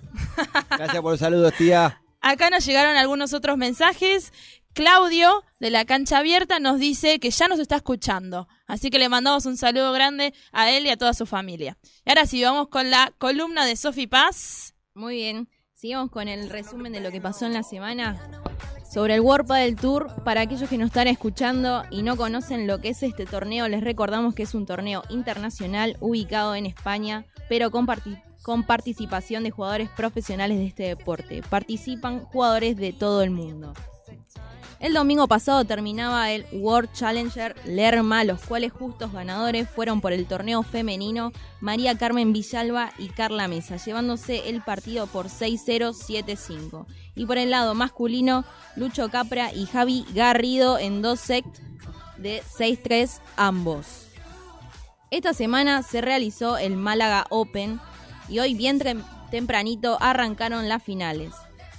[0.69, 1.99] Gracias por los saludos, tía.
[2.21, 4.33] Acá nos llegaron algunos otros mensajes.
[4.75, 8.49] Claudio, de la cancha abierta, nos dice que ya nos está escuchando.
[8.67, 11.77] Así que le mandamos un saludo grande a él y a toda su familia.
[12.05, 14.75] Y ahora sí, vamos con la columna de Sofi Paz.
[14.93, 15.47] Muy bien.
[15.73, 18.19] Sigamos con el resumen de lo que pasó en la semana.
[18.93, 22.81] Sobre el World del Tour, para aquellos que nos están escuchando y no conocen lo
[22.81, 27.71] que es este torneo, les recordamos que es un torneo internacional ubicado en España, pero
[27.71, 31.43] con, parti- con participación de jugadores profesionales de este deporte.
[31.49, 33.73] Participan jugadores de todo el mundo.
[34.79, 40.25] El domingo pasado terminaba el World Challenger Lerma, los cuales justos ganadores fueron por el
[40.27, 46.85] torneo femenino María Carmen Villalba y Carla Mesa, llevándose el partido por 6-0, 7-5.
[47.15, 48.43] Y por el lado masculino,
[48.75, 51.61] Lucho Capra y Javi Garrido en dos sets
[52.17, 54.07] de 6-3 ambos.
[55.09, 57.79] Esta semana se realizó el Málaga Open
[58.27, 58.81] y hoy bien
[59.31, 61.31] tempranito arrancaron las finales.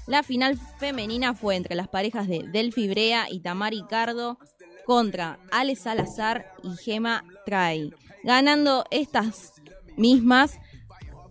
[0.06, 4.38] La final femenina fue entre las parejas de Delphi Brea y Tamari Cardo
[4.84, 7.92] contra Ale Salazar y Gema Trai,
[8.22, 9.54] ganando estas
[9.96, 10.58] mismas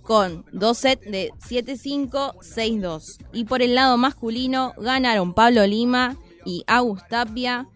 [0.01, 3.17] con dos sets de 7-5, 6-2.
[3.33, 7.67] Y por el lado masculino ganaron Pablo Lima y Agus Tapia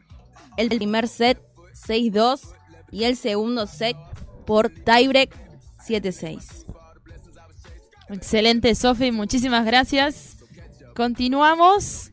[0.57, 1.41] el primer set
[1.87, 2.41] 6-2
[2.91, 3.95] y el segundo set
[4.45, 5.33] por tiebreak
[5.87, 6.65] 7-6.
[8.09, 10.38] Excelente, Sofi, muchísimas gracias.
[10.99, 12.11] Continuamos.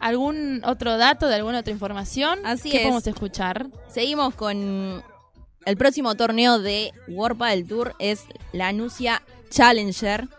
[0.00, 2.38] ¿Algún otro dato de alguna otra información?
[2.46, 2.82] Así ¿Qué es.
[2.84, 3.66] podemos escuchar?
[3.88, 5.04] Seguimos con
[5.66, 8.24] el próximo torneo de World del Tour es
[8.54, 9.20] la Nucia
[9.50, 10.30] Challenger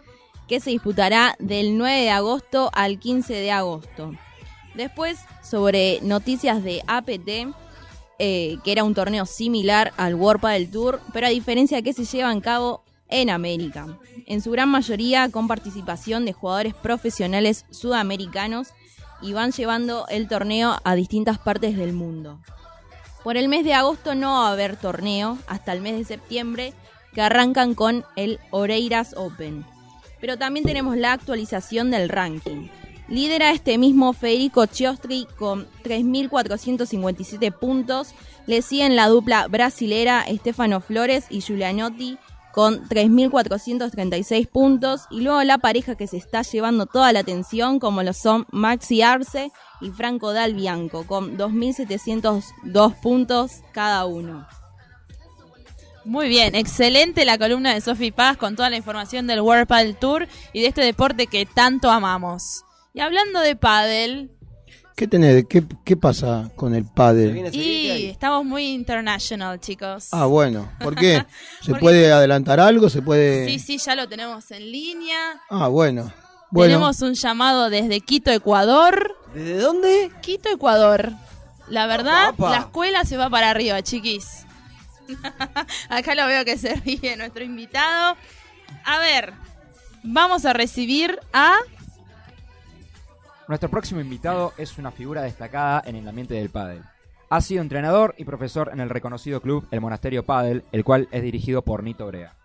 [0.48, 4.16] que se disputará del 9 de agosto al 15 de agosto.
[4.74, 7.54] Después, sobre noticias de APT,
[8.18, 12.06] eh, que era un torneo similar al World del Tour, pero a diferencia que se
[12.06, 13.88] lleva a cabo en América.
[14.26, 18.70] En su gran mayoría con participación de jugadores profesionales sudamericanos
[19.22, 22.39] y van llevando el torneo a distintas partes del mundo.
[23.24, 26.74] Por el mes de agosto no va a haber torneo hasta el mes de septiembre
[27.14, 29.66] que arrancan con el Oreiras Open.
[30.20, 32.68] Pero también tenemos la actualización del ranking.
[33.08, 38.14] Lidera este mismo Federico Chiostri con 3.457 puntos.
[38.47, 42.18] Le siguen la dupla brasilera Estefano Flores y Giulianotti
[42.54, 45.08] con 3.436 puntos.
[45.10, 49.01] Y luego la pareja que se está llevando toda la atención, como lo son Maxi
[49.01, 49.51] Arce
[49.82, 54.47] y Franco Dal Bianco, con 2.702 puntos cada uno.
[56.06, 59.95] Muy bien, excelente la columna de Sofi Paz con toda la información del World Padel
[59.95, 62.64] Tour y de este deporte que tanto amamos.
[62.93, 64.32] Y hablando de pádel,
[64.96, 65.46] ¿Qué tenés?
[65.50, 67.52] ¿Qué, qué pasa con el pádel?
[67.56, 70.10] y estamos muy international, chicos.
[70.12, 70.72] Ah, bueno.
[70.80, 71.26] ¿Por qué?
[71.62, 72.89] ¿Se Porque- puede adelantar algo?
[72.89, 73.46] ¿Se puede...?
[73.48, 75.18] Sí, sí, ya lo tenemos en línea.
[75.50, 76.14] Ah, bueno.
[76.52, 79.16] Bueno, Tenemos un llamado desde Quito, Ecuador.
[79.34, 80.12] ¿Desde dónde?
[80.22, 81.12] Quito, Ecuador.
[81.68, 82.52] La verdad, Apa.
[82.52, 84.46] la escuela se va para arriba, chiquis.
[85.89, 88.16] Acá lo veo que se ríe nuestro invitado.
[88.86, 89.34] A ver,
[90.04, 91.56] vamos a recibir a...
[93.50, 96.82] Nuestro próximo invitado es una figura destacada en el ambiente del pádel.
[97.30, 101.24] Ha sido entrenador y profesor en el reconocido club El Monasterio Pádel, el cual es
[101.24, 102.38] dirigido por Nito Brea.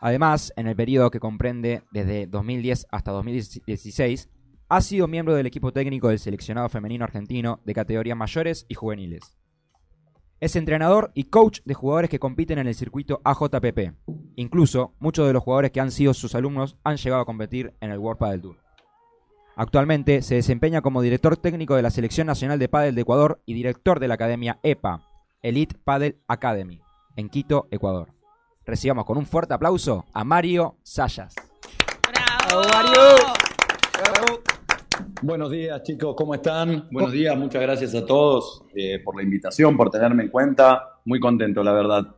[0.00, 4.28] Además, en el periodo que comprende desde 2010 hasta 2016,
[4.68, 9.36] ha sido miembro del equipo técnico del seleccionado femenino argentino de categorías mayores y juveniles.
[10.38, 13.94] Es entrenador y coach de jugadores que compiten en el circuito AJPP.
[14.36, 17.90] Incluso, muchos de los jugadores que han sido sus alumnos han llegado a competir en
[17.90, 18.69] el World Padel Tour.
[19.56, 23.54] Actualmente se desempeña como director técnico de la Selección Nacional de Padel de Ecuador y
[23.54, 25.02] director de la Academia EPA,
[25.42, 26.80] Elite Padel Academy,
[27.16, 28.08] en Quito, Ecuador.
[28.64, 31.34] Recibamos con un fuerte aplauso a Mario Sayas.
[32.10, 32.62] ¡Bravo!
[32.72, 34.52] Mario!
[35.22, 36.88] Buenos días chicos, ¿cómo están?
[36.90, 41.00] Buenos días, muchas gracias a todos eh, por la invitación, por tenerme en cuenta.
[41.04, 42.16] Muy contento, la verdad.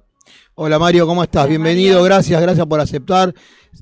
[0.55, 1.49] Hola Mario, ¿cómo estás?
[1.49, 3.35] Bienvenido, gracias, gracias por aceptar.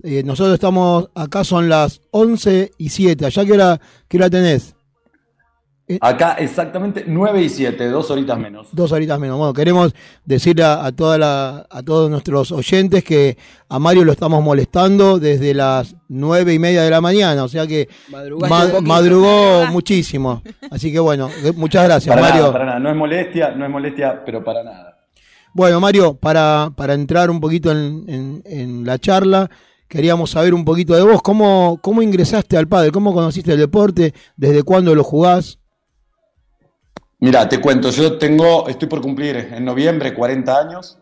[0.05, 4.74] Eh, nosotros estamos, acá son las 11 y 7, ¿allá qué hora, qué hora tenés?
[6.01, 8.69] Acá exactamente 9 y 7, dos horitas menos.
[8.70, 9.36] Dos horitas menos.
[9.39, 9.93] Bueno, queremos
[10.24, 13.36] decirle a, a toda la, a todos nuestros oyentes que
[13.69, 17.66] a Mario lo estamos molestando desde las nueve y media de la mañana, o sea
[17.66, 18.23] que ma-
[18.69, 18.82] poquito.
[18.82, 20.43] madrugó muchísimo.
[20.70, 22.40] Así que bueno, eh, muchas gracias Para Mario.
[22.43, 24.97] nada, para nada, no es molestia, no es molestia, pero para nada.
[25.55, 29.51] Bueno, Mario, para, para entrar un poquito en, en- la charla,
[29.89, 31.22] queríamos saber un poquito de vos.
[31.22, 32.93] ¿Cómo, cómo ingresaste al pádel?
[32.93, 34.14] ¿Cómo conociste el deporte?
[34.36, 35.59] ¿Desde cuándo lo jugás?
[37.18, 40.98] Mira, te cuento, yo tengo, estoy por cumplir en noviembre 40 años.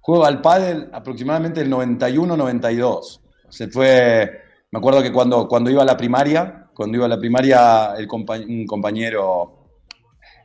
[0.00, 3.20] Juego al pádel aproximadamente el 91-92.
[3.48, 4.30] Se fue,
[4.70, 8.06] me acuerdo que cuando, cuando iba a la primaria, cuando iba a la primaria, el
[8.06, 9.59] compa- un compañero,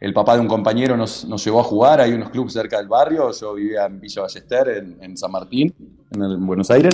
[0.02, 2.88] el papá de un compañero nos, nos llevó a jugar, hay unos clubes cerca del
[2.88, 5.74] barrio, yo vivía en Villa Ballester, en, en San Martín,
[6.12, 6.94] en, el- en Buenos Aires,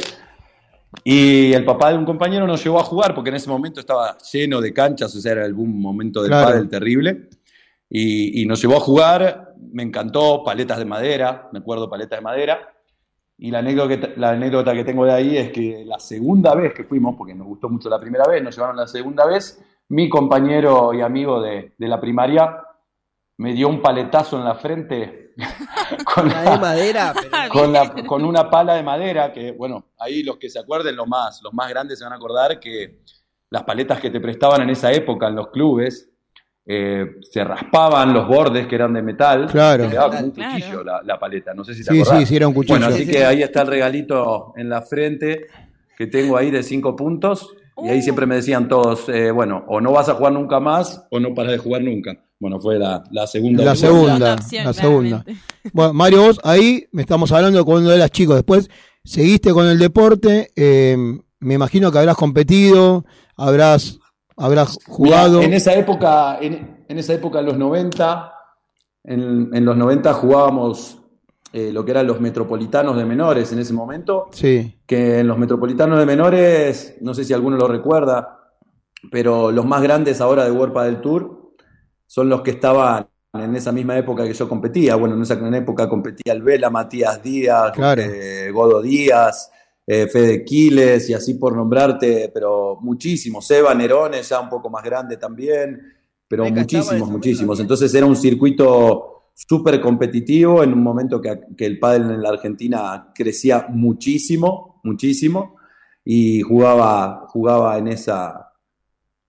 [1.03, 4.17] y el papá de un compañero nos llevó a jugar, porque en ese momento estaba
[4.31, 6.47] lleno de canchas, o sea, era boom momento del Claro.
[6.49, 7.29] pádel terrible,
[7.89, 12.23] y, y nos llevó a jugar, me encantó, paletas de madera, me acuerdo paletas de
[12.23, 12.59] madera,
[13.37, 16.83] y la anécdota, la anécdota que tengo de ahí es que la segunda vez que
[16.83, 19.59] fuimos, porque nos gustó mucho la primera vez, nos llevaron la segunda vez,
[19.89, 22.61] mi compañero y amigo de, de la primaria
[23.41, 25.33] me dio un paletazo en la frente
[26.13, 30.21] con, La de madera, pero- con, la- con una pala de madera, que bueno, ahí
[30.21, 32.99] los que se acuerden, los más, los más grandes se van a acordar que
[33.49, 36.07] las paletas que te prestaban en esa época en los clubes,
[36.67, 39.85] eh, se raspaban los bordes que eran de metal, Claro.
[39.85, 40.53] y quedaba como un Claro.
[40.53, 42.19] cuchillo la, la paleta, no sé si te Sí, acordás.
[42.19, 42.77] sí, sí, era un cuchillo.
[42.79, 45.47] Bueno, así Sí, que ahí está el regalito en la frente
[45.97, 49.81] que tengo ahí de cinco puntos, y ahí siempre me decían todos, eh, bueno, o
[49.81, 52.15] no vas a jugar nunca más, o no paras de jugar nunca.
[52.41, 53.63] Bueno, fue la, la segunda.
[53.63, 53.93] La opción.
[53.93, 54.35] segunda,
[54.65, 55.25] la segunda.
[55.73, 58.33] Bueno, Mario, vos ahí me estamos hablando cuando eras chico.
[58.33, 58.67] Después
[59.03, 60.51] seguiste con el deporte.
[60.55, 60.97] eh,
[61.39, 63.05] me imagino que habrás competido,
[63.35, 63.99] habrás,
[64.37, 65.41] habrás jugado.
[65.43, 68.33] En esa época, en, en esa época, en los 90,
[69.03, 70.97] en, en los 90 jugábamos
[71.53, 74.29] eh, lo que eran los metropolitanos de menores en ese momento.
[74.31, 78.39] Sí, Que en los metropolitanos de menores, no sé si alguno lo recuerda,
[79.11, 81.40] pero los más grandes ahora de World del Tour
[82.11, 84.97] son los que estaban en esa misma época que yo competía.
[84.97, 88.01] Bueno, en esa época competía el Vela, Matías Díaz, Claro.
[88.01, 89.49] eh, Godo Díaz,
[89.87, 93.47] eh, Fede Quiles y así por nombrarte, pero muchísimos.
[93.47, 95.81] Seba Nerones, ya un poco más grande también,
[96.27, 97.61] pero muchísimos, muchísimos.
[97.61, 102.27] Entonces era un circuito súper competitivo en un momento que, que el pádel en la
[102.27, 105.55] Argentina crecía muchísimo, muchísimo,
[106.03, 108.51] y jugaba, jugaba en, esa,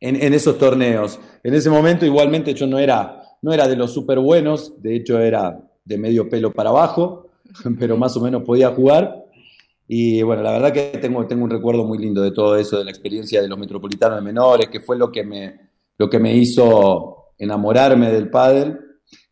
[0.01, 1.21] en, en esos torneos.
[1.43, 5.19] En ese momento igualmente yo no era, no era de los súper buenos, de hecho
[5.19, 7.31] era de medio pelo para abajo,
[7.79, 9.25] pero más o menos podía jugar.
[9.89, 12.85] Y bueno, la verdad que tengo, tengo un recuerdo muy lindo de todo eso, de
[12.85, 15.59] la experiencia de los metropolitanos menores, que fue lo que me,
[15.99, 18.79] lo que me hizo enamorarme del pádel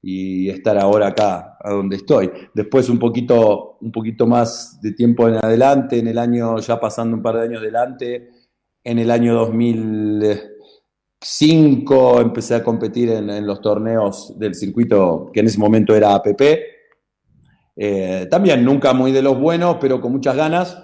[0.02, 2.30] y estar ahora acá, a donde estoy.
[2.52, 7.16] Después un poquito, un poquito más de tiempo en adelante, en el año, ya pasando
[7.16, 8.30] un par de años adelante,
[8.82, 9.34] en el año
[11.20, 16.14] 2005 empecé a competir en, en los torneos del circuito que en ese momento era
[16.14, 16.40] APP.
[17.76, 20.82] Eh, también nunca muy de los buenos, pero con muchas ganas,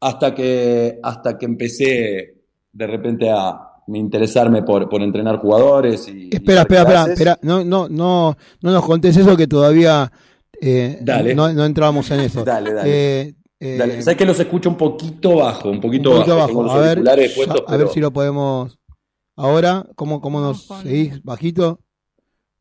[0.00, 2.34] hasta que, hasta que empecé
[2.72, 7.38] de repente a interesarme por, por entrenar jugadores y, Espera, y espera, espera, espera.
[7.42, 10.10] No, no, no, no nos contés eso que todavía
[10.60, 11.34] eh, Dale.
[11.34, 12.44] no, no entramos en eso.
[12.44, 13.22] Dale, dale.
[13.60, 15.70] Eh, Dale, ¿Sabes que los escucho un poquito bajo?
[15.70, 16.70] Un poquito, un poquito bajo.
[16.70, 17.02] A ver,
[17.34, 18.78] puestos, a si lo podemos.
[19.36, 21.22] Ahora, ¿cómo, cómo nos seguís?
[21.22, 21.80] ¿Bajito?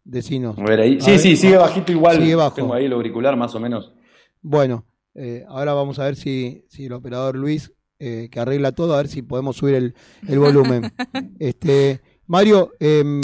[0.03, 0.57] Decinos.
[0.59, 0.97] A ver ahí.
[0.97, 2.17] A Sí, ver, sí, sigue bajito igual.
[2.17, 2.55] Sigue bajo.
[2.55, 3.93] Tengo ahí el auricular más o menos.
[4.41, 4.85] Bueno,
[5.15, 8.97] eh, ahora vamos a ver si, si el operador Luis, eh, que arregla todo, a
[8.97, 9.95] ver si podemos subir el,
[10.27, 10.91] el volumen.
[11.39, 13.21] este, Mario, em,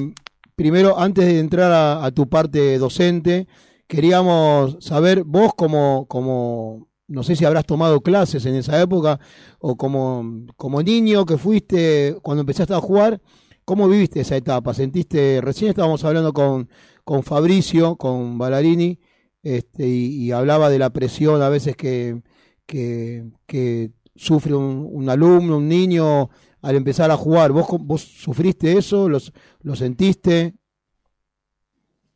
[0.56, 3.48] primero, antes de entrar a, a tu parte docente,
[3.88, 9.20] queríamos saber, vos como, como, no sé si habrás tomado clases en esa época,
[9.60, 13.22] o como, como niño que fuiste cuando empezaste a jugar,
[13.66, 14.74] ¿cómo viviste esa etapa?
[14.74, 16.70] ¿Sentiste, recién estábamos hablando con,
[17.04, 19.00] con Fabricio, con Ballarini,
[19.44, 22.22] este, y, hablaba de la presión a veces que,
[22.66, 26.30] que, sufre un, alumno, un niño
[26.62, 27.52] al empezar a jugar.
[27.52, 29.10] ¿Vos, vos sufriste eso?
[29.10, 30.54] ¿Los, ¿Lo sentiste?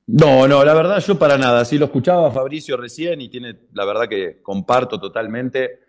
[0.07, 1.65] No, no, la verdad yo para nada.
[1.65, 5.79] Sí lo escuchaba Fabricio recién y tiene, la verdad que comparto totalmente.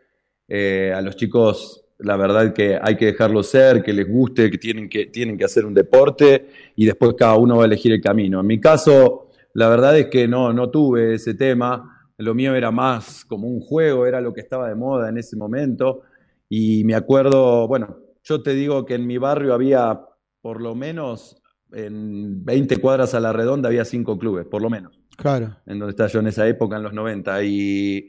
[0.48, 4.59] Eh, a los chicos la verdad que hay que dejarlo ser, que les guste, que
[4.59, 8.01] tienen que, tienen que hacer un deporte y después cada uno va a elegir el
[8.01, 8.40] camino.
[8.40, 12.70] En mi caso, la verdad es que no, no tuve ese tema, lo mío era
[12.70, 16.02] más como un juego, era lo que estaba de moda en ese momento
[16.48, 20.01] y me acuerdo, bueno, yo te digo que en mi barrio había
[20.43, 21.43] por lo menos
[21.73, 25.56] en 20 cuadras a la redonda había cinco clubes, por lo menos Claro.
[25.66, 27.43] en donde estaba yo en esa época, en los 90.
[27.43, 28.06] Y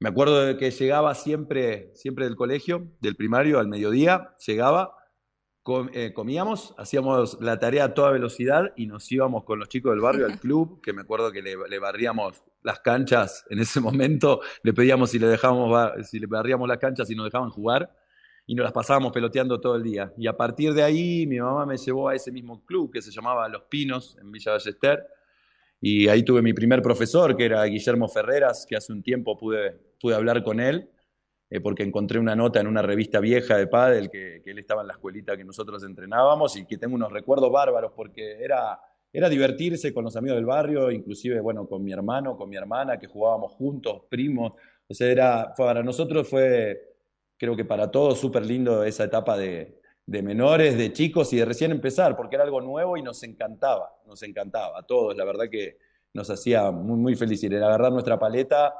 [0.00, 4.94] me acuerdo de que llegaba siempre, siempre del colegio, del primario, al mediodía, llegaba,
[5.62, 9.92] com- eh, comíamos, hacíamos la tarea a toda velocidad y nos íbamos con los chicos
[9.92, 13.80] del barrio al club, que me acuerdo que le, le barríamos las canchas en ese
[13.80, 17.50] momento, le pedíamos si le dejábamos, ba- si le barríamos las canchas y nos dejaban
[17.50, 17.94] jugar.
[18.50, 20.10] Y nos las pasábamos peloteando todo el día.
[20.16, 23.10] Y a partir de ahí, mi mamá me llevó a ese mismo club que se
[23.10, 25.06] llamaba Los Pinos, en Villa Ballester,
[25.80, 29.78] y ahí tuve mi primer profesor, que era Guillermo Ferreras, que hace un tiempo pude,
[30.00, 30.90] pude hablar con él,
[31.50, 34.88] eh, porque encontré una nota en una revista vieja de pádel que, él estaba en
[34.88, 38.80] la escuelita que nosotros entrenábamos y que tengo unos recuerdos bárbaros porque era,
[39.12, 42.98] era divertirse con los amigos del barrio, inclusive, bueno, con mi hermano, con mi hermana,
[42.98, 44.54] que jugábamos juntos, primos.
[44.88, 46.96] O sea, era, para nosotros fue,
[47.36, 49.78] creo que para todos, súper lindo esa etapa de,
[50.08, 53.94] de menores, de chicos y de recién empezar, porque era algo nuevo y nos encantaba,
[54.06, 55.76] nos encantaba a todos, la verdad que
[56.14, 57.52] nos hacía muy, muy feliz ir.
[57.52, 58.72] Era agarrar nuestra paleta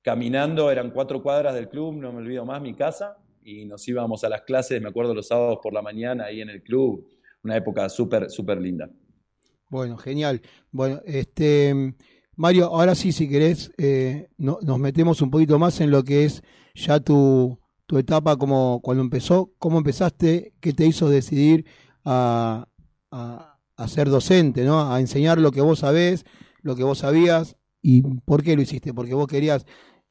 [0.00, 4.24] caminando, eran cuatro cuadras del club, no me olvido más, mi casa, y nos íbamos
[4.24, 7.06] a las clases, me acuerdo los sábados por la mañana ahí en el club,
[7.44, 8.88] una época súper, súper linda.
[9.68, 10.40] Bueno, genial.
[10.70, 11.94] Bueno, este
[12.36, 16.24] Mario, ahora sí, si querés, eh, no- nos metemos un poquito más en lo que
[16.24, 16.42] es
[16.74, 17.58] ya tu,
[17.90, 21.66] tu etapa como cuando empezó, cómo empezaste, qué te hizo decidir
[22.04, 22.68] a,
[23.10, 23.56] a-
[23.88, 24.92] ser docente, ¿no?
[24.92, 26.24] A enseñar lo que vos sabés,
[26.62, 29.66] lo que vos sabías, y por qué lo hiciste, porque vos querías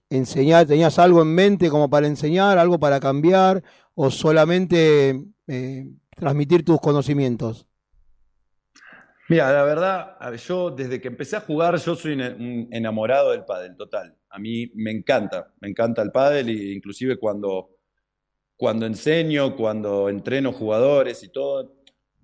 [0.09, 3.63] enseñar, tenías algo en mente como para enseñar, algo para cambiar,
[3.95, 7.67] o solamente eh, transmitir tus conocimientos.
[9.29, 13.75] Mira, la verdad, yo desde que empecé a jugar, yo soy un- enamorado del pádel,
[13.75, 14.15] total.
[14.29, 17.69] A mí me encanta, me encanta el pádel e inclusive cuando,
[18.57, 21.75] cuando enseño, cuando entreno jugadores y todo,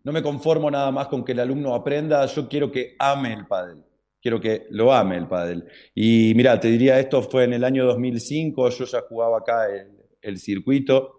[0.03, 3.47] no me conformo nada más con que el alumno aprenda, yo quiero que ame el
[3.47, 3.83] pádel,
[4.21, 5.65] quiero que lo ame el pádel.
[5.95, 9.89] Y mira, te diría, esto fue en el año 2005, yo ya jugaba acá el,
[10.21, 11.14] el circuito.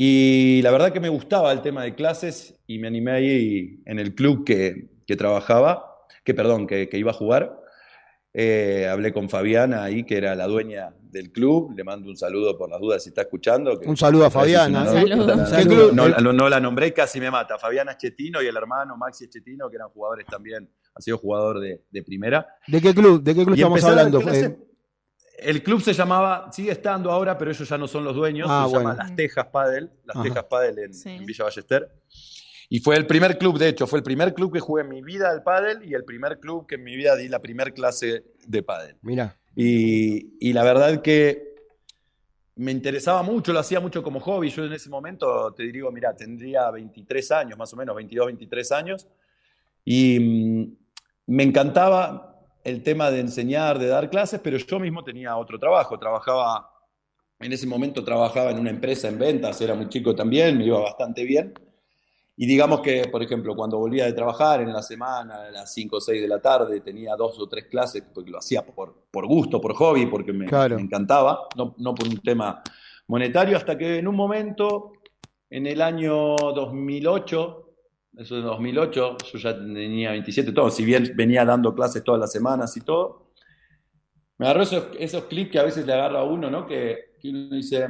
[0.00, 3.98] Y la verdad que me gustaba el tema de clases y me animé ahí en
[3.98, 5.92] el club que, que trabajaba,
[6.24, 7.58] que perdón, que, que iba a jugar.
[8.32, 11.74] Eh, hablé con Fabiana ahí, que era la dueña del club.
[11.76, 13.76] Le mando un saludo por las dudas si está escuchando.
[13.80, 14.82] que Un saludo a Fabiana.
[14.88, 15.90] Un saludo.
[15.92, 17.58] No, no- no la nombré, casi me mata.
[17.58, 21.82] Fabiana Chetino y el hermano Maxi Chetino, que eran jugadores también, ha sido jugador de,
[21.90, 22.46] de primera.
[22.68, 23.20] ¿De qué club?
[23.20, 24.20] ¿De qué club Y estamos hablando?
[24.20, 24.58] clases- Eh,
[25.38, 28.66] El club se llamaba, sigue estando ahora, pero ellos ya no son los dueños, Ah,
[28.68, 28.94] se llama.
[28.94, 30.24] Las Tejas Padel, Las Ajá.
[30.24, 31.90] Tejas Padel en, en Villa Ballester.
[32.70, 35.00] Y fue el primer club, de hecho, fue el primer club que jugué en mi
[35.02, 38.24] vida al pádel y el primer club que en mi vida di la primer clase
[38.46, 38.96] de pádel.
[39.00, 39.36] Mira.
[39.56, 41.48] Y, y la verdad que
[42.56, 44.50] me interesaba mucho, lo hacía mucho como hobby.
[44.50, 48.72] Yo en ese momento, te digo, mira, tendría 23 años, más o menos, 22, 23
[48.72, 49.08] años.
[49.84, 50.76] Y mm,
[51.28, 52.27] me encantaba
[52.64, 55.98] el tema de enseñar, de dar clases, pero yo mismo tenía otro trabajo.
[55.98, 56.70] Trabajaba,
[57.40, 60.80] en ese momento trabajaba en una empresa en ventas, era muy chico también, me iba
[60.80, 61.54] bastante bien.
[62.40, 65.96] Y digamos que, por ejemplo, cuando volvía de trabajar en la semana, a las 5
[65.96, 69.26] o 6 de la tarde, tenía dos o tres clases, porque lo hacía por, por
[69.26, 70.76] gusto, por hobby, porque me, Claro.
[70.76, 72.62] me encantaba, no, no por un tema
[73.08, 74.92] monetario, hasta que en un momento,
[75.50, 77.67] en el año 2008,
[78.18, 82.32] eso de 2008, yo ya tenía 27, todo, si bien venía dando clases todas las
[82.32, 83.28] semanas y todo,
[84.38, 86.66] me agarró esos, clics que a veces le agarra a uno, ¿no?
[86.66, 87.86] Que, que uno dice,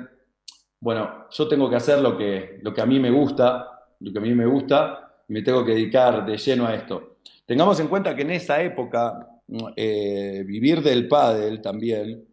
[0.81, 4.19] bueno, yo tengo que hacer lo que, lo que a mí me gusta, lo que
[4.19, 7.19] a mí me gusta, y me tengo que dedicar de lleno a esto.
[7.47, 9.29] Tengamos en cuenta que en esa época,
[9.77, 12.27] eh, vivir del pádel también,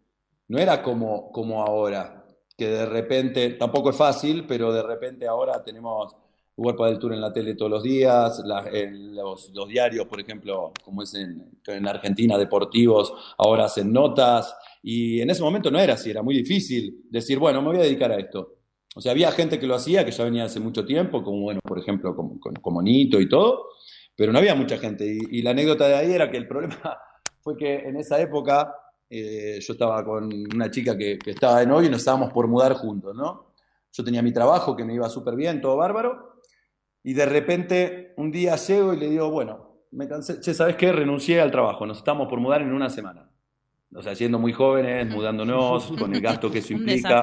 [0.48, 2.24] no era como, como ahora,
[2.56, 6.14] que de repente, tampoco es fácil, pero de repente ahora tenemos
[6.56, 8.42] World Padel Tour en la tele todos los días,
[8.72, 15.20] en los, diarios, por ejemplo, como es en, en Argentina, deportivos, ahora hacen notas, y
[15.20, 18.10] en ese momento no era así, era muy difícil decir, bueno, me voy a dedicar
[18.12, 18.54] a esto.
[18.94, 21.60] O sea, había gente que lo hacía, que ya venía hace mucho tiempo, como, bueno,
[21.62, 23.66] por ejemplo, como, como, Nito y todo,
[24.16, 25.04] pero no había mucha gente.
[25.04, 26.78] Y, y la anécdota de ahí era que el problema
[27.42, 28.74] fue que en esa época
[29.10, 32.48] eh, yo estaba con una chica que, que estaba de novio y nos estábamos por
[32.48, 33.52] mudar juntos, ¿no?
[33.92, 36.35] Yo tenía mi trabajo que me iba súper bien, todo bárbaro,
[37.06, 40.90] y de repente un día llego y le digo, bueno, me cansé, che, ¿sabes qué?
[40.90, 43.30] Renuncié al trabajo, nos estamos por mudar en una semana.
[43.94, 47.22] O sea, siendo muy jóvenes, mudándonos, con el gasto que eso implica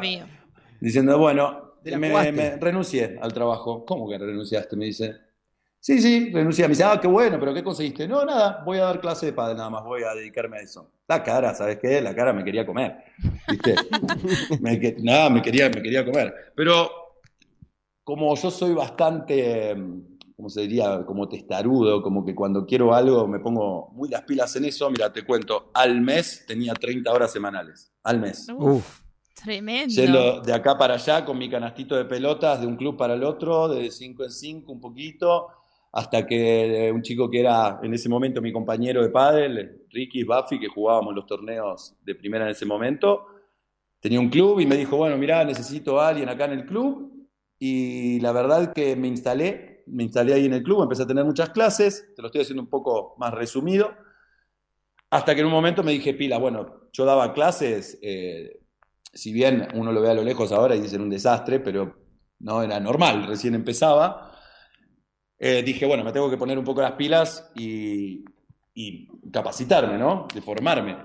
[0.79, 3.85] diciendo, bueno, me, me- renuncié al trabajo.
[3.85, 4.77] ¿Cómo que renunciaste?
[4.77, 5.17] Me dice.
[5.81, 6.63] Sí, sí, renuncié.
[6.63, 8.07] Me dice, ah, qué bueno, pero ¿qué conseguiste?
[8.07, 10.89] No, nada, voy a dar clase de padre nada más, voy a dedicarme a eso.
[11.09, 12.01] La cara, ¿sabes qué?
[12.01, 13.03] La cara me quería comer.
[13.49, 13.75] ¿Viste?
[14.61, 16.33] Me que- nada, me quería, me quería comer.
[16.55, 16.89] Pero
[18.03, 19.75] como yo soy bastante,
[20.35, 21.05] ¿cómo se diría?
[21.05, 24.89] Como testarudo, como que cuando quiero algo me pongo muy las pilas en eso.
[24.89, 27.93] Mira, te cuento, al mes tenía 30 horas semanales.
[28.03, 28.47] Al mes.
[28.55, 29.01] Uf.
[29.35, 29.93] Tremendo.
[29.93, 33.23] Yendo de acá para allá con mi canastito de pelotas de un club para el
[33.23, 35.47] otro, de 5 en 5 un poquito,
[35.91, 40.23] hasta que eh, un chico que era en ese momento mi compañero de pádel, Ricky
[40.23, 43.25] Buffy, que jugábamos los torneos de primera en ese momento,
[43.99, 47.22] tenía un club y me dijo, bueno, mirá, necesito a alguien acá en el club.
[47.65, 51.23] Y la verdad que me instalé, me instalé ahí en el club, empecé a tener
[51.23, 53.93] muchas clases, te lo estoy haciendo un poco más resumido,
[55.09, 58.59] hasta que en un momento me dije, pila, bueno, yo daba clases, eh,
[59.13, 61.95] si bien uno lo ve a lo lejos ahora y dicen un desastre, pero
[62.39, 64.31] no era normal, recién empezaba,
[65.39, 68.25] eh, dije, bueno, me tengo que poner un poco las pilas y,
[68.73, 70.27] y capacitarme, ¿no?
[70.35, 70.97] De formarme.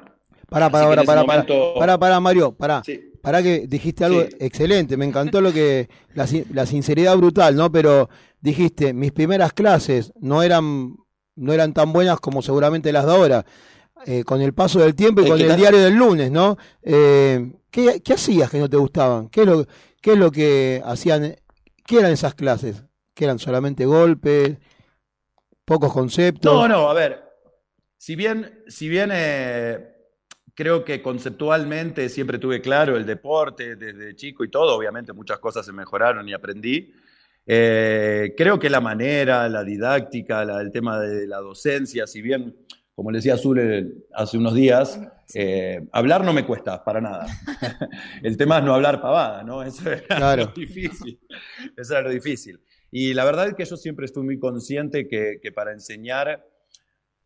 [0.48, 2.82] Pará, pará, pará, pará, momento- pará, pará, Mario, pará.
[2.85, 3.07] Sí.
[3.23, 4.36] Pará que dijiste algo Sí.
[4.40, 7.70] excelente, me encantó lo que, la, la sinceridad brutal, ¿no?
[7.73, 8.09] Pero
[8.40, 10.97] dijiste, mis primeras clases no eran,
[11.36, 13.47] no eran tan buenas como seguramente las de ahora.
[14.07, 16.57] Eh, con el paso del tiempo y Es con el diario del lunes, ¿no?
[16.82, 19.28] Eh, ¿qué, qué hacías que no te gustaban?
[19.28, 19.66] ¿Qué es lo,
[20.01, 21.35] qué es lo que hacían?
[21.85, 22.85] ¿Qué eran esas clases?
[23.15, 24.57] ¿Que eran solamente golpes?
[25.65, 26.53] ¿Pocos conceptos?
[26.53, 27.24] No, no, a ver,
[27.97, 29.97] si bien, si bien eh,
[30.59, 35.64] creo que conceptualmente siempre tuve claro el deporte desde chico y todo, obviamente muchas cosas
[35.64, 36.93] se mejoraron y aprendí.
[37.47, 42.55] eh, creo que la manera, la didáctica, la- el tema de la docencia, si bien,
[42.94, 45.01] como le decía Azul eh, hace unos días,
[45.35, 47.26] eh, hablar no me cuesta para nada.
[48.24, 49.62] el tema es no hablar pavada, ¿no?
[49.62, 50.47] Eso era Claro.
[50.47, 51.20] lo difícil.
[51.76, 52.59] Eso era lo difícil.
[52.90, 56.44] Y la verdad es que yo siempre estoy muy consciente que, que para enseñar,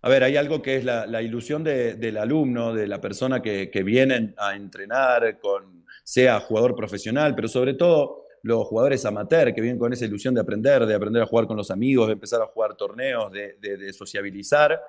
[0.03, 3.41] a ver, hay algo que es la, la ilusión de- del alumno, de la persona
[3.41, 9.55] que, que viene a entrenar, con, sea jugador profesional, pero sobre todo los jugadores amateur
[9.55, 12.15] que vienen con esa ilusión de aprender, de aprender a jugar con los amigos, de
[12.15, 14.81] empezar a jugar torneos, de, de- de sociabilizar.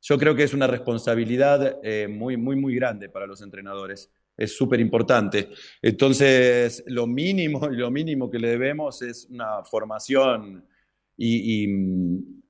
[0.00, 4.10] Yo creo que es una responsabilidad eh, muy, muy, muy grande para los entrenadores.
[4.36, 5.48] Es súper importante.
[5.80, 10.64] Entonces, lo mínimo lo mínimo que le debemos es una formación
[11.16, 12.41] y, y-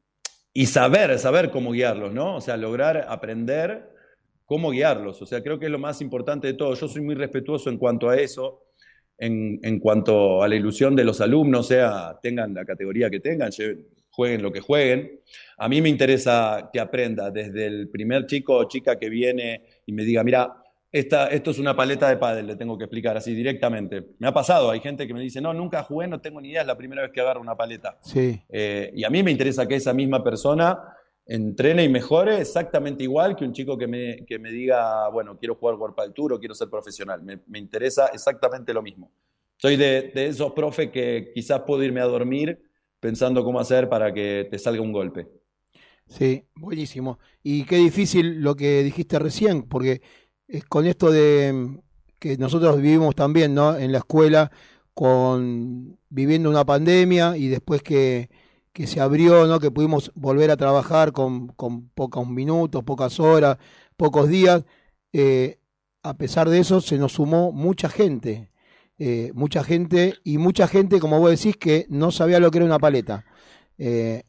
[0.54, 2.36] y saber, saber cómo guiarlos, ¿no?
[2.36, 3.88] O sea, lograr aprender
[4.44, 5.22] cómo guiarlos.
[5.22, 6.74] O sea, creo que es lo más importante de todo.
[6.74, 8.64] Yo soy muy respetuoso en cuanto a eso,
[9.16, 13.50] en, en cuanto a la ilusión de los alumnos, sea tengan la categoría que tengan,
[14.10, 15.20] jueguen lo que jueguen.
[15.56, 19.92] A mí me interesa que aprenda desde el primer chico o chica que viene y
[19.92, 20.61] me diga, mira,
[20.92, 24.10] esta, esto es una paleta de pádel, le tengo que explicar así directamente.
[24.18, 26.60] Me ha pasado, hay gente que me dice, no, nunca jugué, no tengo ni idea,
[26.60, 27.98] es la primera vez que agarro una paleta.
[28.02, 28.42] Sí.
[28.50, 30.78] Eh, y a mí me interesa que esa misma persona
[31.24, 35.54] entrene y mejore exactamente igual que un chico que me, que me diga, bueno, quiero
[35.54, 37.22] jugar World Padel Tour o quiero ser profesional.
[37.22, 39.10] Me, me interesa exactamente lo mismo.
[39.56, 42.60] Soy de, de esos profes que quizás puedo irme a dormir
[43.00, 45.26] pensando cómo hacer para que te salga un golpe.
[46.06, 47.18] Sí, buenísimo.
[47.42, 50.02] Y qué difícil lo que dijiste recién, porque
[50.68, 51.78] con esto de mm,
[52.18, 53.76] que nosotros vivimos también, ¿no?
[53.76, 54.50] En la escuela,
[54.94, 58.30] con viviendo una pandemia y después que,
[58.72, 59.58] que se abrió, ¿no?
[59.60, 63.58] Que pudimos volver a trabajar con, con pocos minutos, pocas horas,
[63.96, 64.64] pocos días.
[65.12, 65.58] eh,
[66.02, 68.50] a pesar de eso, se nos sumó mucha gente.
[68.98, 72.66] eh, mucha gente y mucha gente, como vos decís, que no sabía lo que era
[72.66, 73.24] una paleta.
[73.78, 74.24] Eh,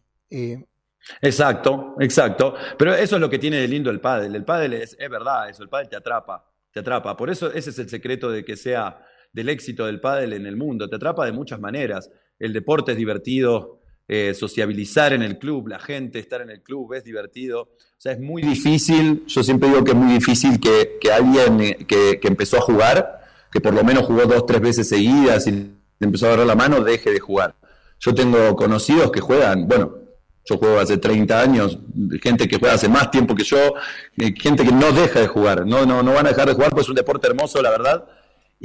[1.21, 2.55] Exacto, exacto.
[2.77, 4.35] Pero eso es lo que tiene de lindo el pádel.
[4.35, 7.17] El pádel es, es verdad, eso, el pádel te atrapa, te atrapa.
[7.17, 10.55] Por eso ese es el secreto de que sea del éxito del pádel en el
[10.55, 10.89] mundo.
[10.89, 12.09] Te atrapa de muchas maneras.
[12.39, 16.93] El deporte es divertido, eh, sociabilizar en el club, la gente, estar en el club
[16.93, 17.61] es divertido.
[17.61, 21.85] O sea, es muy difícil, yo siempre digo que es muy difícil que, alguien eh,
[21.87, 23.21] que, empezó a jugar,
[23.51, 26.83] que por lo menos jugó dos, tres veces seguidas y empezó a agarrar la mano,
[26.83, 27.55] deje de jugar.
[27.99, 30.02] Yo tengo conocidos que juegan, bueno,
[30.45, 31.77] yo juego hace 30 años,
[32.21, 33.73] gente que juega hace más tiempo que yo,
[34.17, 36.71] eh, gente que no deja de jugar, no, no, no van a dejar de jugar,
[36.71, 38.05] pues es un deporte hermoso, la verdad.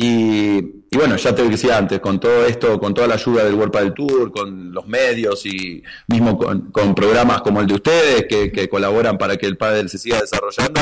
[0.00, 0.60] Y,
[0.96, 3.94] bueno, ya te decía antes, con todo esto, con toda la ayuda del World Padel
[3.94, 9.18] Tour, con los medios y mismo con, programas como el de ustedes que, que colaboran
[9.18, 10.80] para que el pádel se siga desarrollando,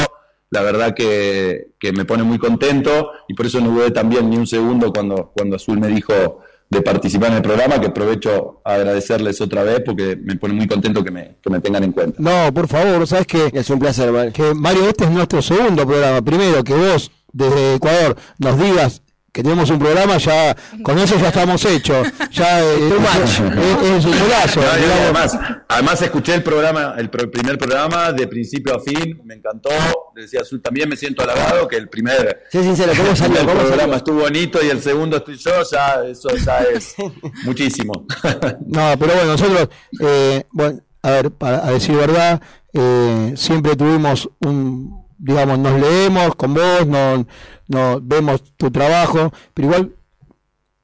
[0.50, 4.36] la verdad que, que me pone muy contento y por eso no dudé también ni
[4.36, 8.74] un segundo cuando, cuando Azul me dijo de participar en el programa, que aprovecho a
[8.74, 12.16] agradecerles otra vez porque me pone muy contento que me, que me tengan en cuenta.
[12.20, 14.32] No, por favor, sabes que Es un placer, Mario.
[14.32, 16.22] que Mario, este es nuestro segundo programa.
[16.22, 19.02] Primero, que vos desde Ecuador nos digas
[19.36, 22.08] que tenemos un programa, ya con eso ya estamos hechos.
[22.32, 24.60] Ya eh, es, es- es un golazo.
[24.62, 24.66] No,
[25.02, 25.38] además,
[25.68, 29.68] además escuché el programa, el pro- primer programa de principio a fin, me encantó.
[30.14, 33.40] Decía Azul, también me siento halagado que el primer, Sé sincero, ¿cómo salió?
[33.40, 33.96] el ¿Cómo programa salió?
[33.96, 36.94] estuvo bonito y el segundo estoy yo, ya eso ya es
[37.44, 38.06] muchísimo.
[38.66, 39.68] No, pero bueno, nosotros,
[40.00, 42.40] eh, bueno, a ver, para a decir verdad,
[42.72, 47.26] eh, siempre tuvimos un, digamos, nos leemos con vos, nos,
[47.68, 49.92] nos vemos tu trabajo, pero igual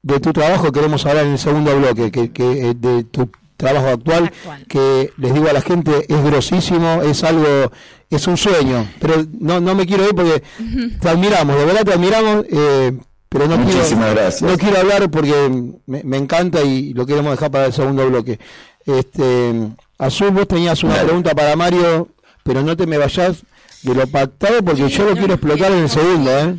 [0.01, 3.87] de tu trabajo queremos hablar en el segundo bloque, que, que eh, de tu trabajo
[3.87, 4.31] actual,
[4.67, 7.71] que les digo a la gente, es grosísimo, es algo,
[8.09, 10.43] es un sueño, pero no, no me quiero ir porque
[10.99, 12.97] te admiramos, de verdad te admiramos, eh,
[13.29, 13.81] pero no quiero,
[14.13, 14.41] gracias.
[14.41, 18.39] no quiero hablar porque me, me encanta y lo queremos dejar para el segundo bloque.
[18.85, 19.53] Este,
[19.97, 22.09] Azul, vos tenías una pregunta para Mario,
[22.43, 23.43] pero no te me vayas
[23.83, 26.55] de lo pactado porque yo lo quiero explotar en el segundo, ¿eh?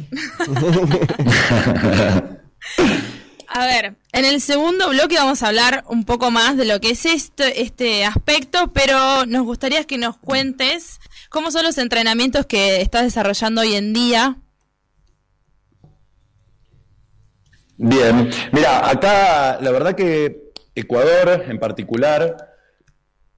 [3.56, 6.90] A ver, en el segundo bloque vamos a hablar un poco más de lo que
[6.90, 10.98] es esto, este aspecto, pero nos gustaría que nos cuentes
[11.28, 14.38] cómo son los entrenamientos que estás desarrollando hoy en día.
[17.76, 22.53] Bien, mira, acá la verdad que Ecuador en particular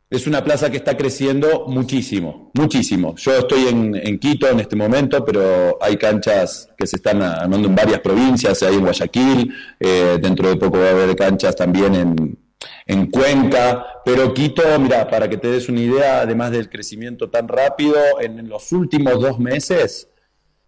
[0.09, 3.17] es una plaza que está creciendo muchísimo, muchísimo.
[3.17, 7.69] Yo estoy en, en Quito en este momento, pero hay canchas que se están armando
[7.69, 11.95] en varias provincias, hay en Guayaquil, eh, dentro de poco va a haber canchas también
[11.97, 12.39] en,
[12.87, 17.49] en Cuenca, pero Quito, mira, para que te des una idea, además del crecimiento tan
[17.49, 20.09] rápido, en los últimos dos meses,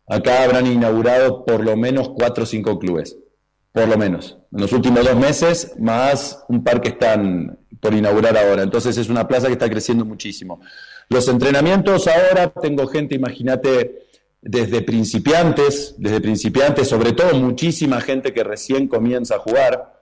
[0.09, 3.16] acá habrán inaugurado por lo menos cuatro o cinco clubes.
[3.70, 8.37] Por lo menos, en los últimos dos meses, más un par que están por inaugurar
[8.37, 8.63] ahora.
[8.63, 10.61] Entonces es una plaza que está creciendo muchísimo.
[11.09, 14.09] Los entrenamientos ahora, tengo gente, imagínate,
[14.41, 19.99] desde principiantes, desde principiantes, sobre todo muchísima gente que recién comienza a jugar.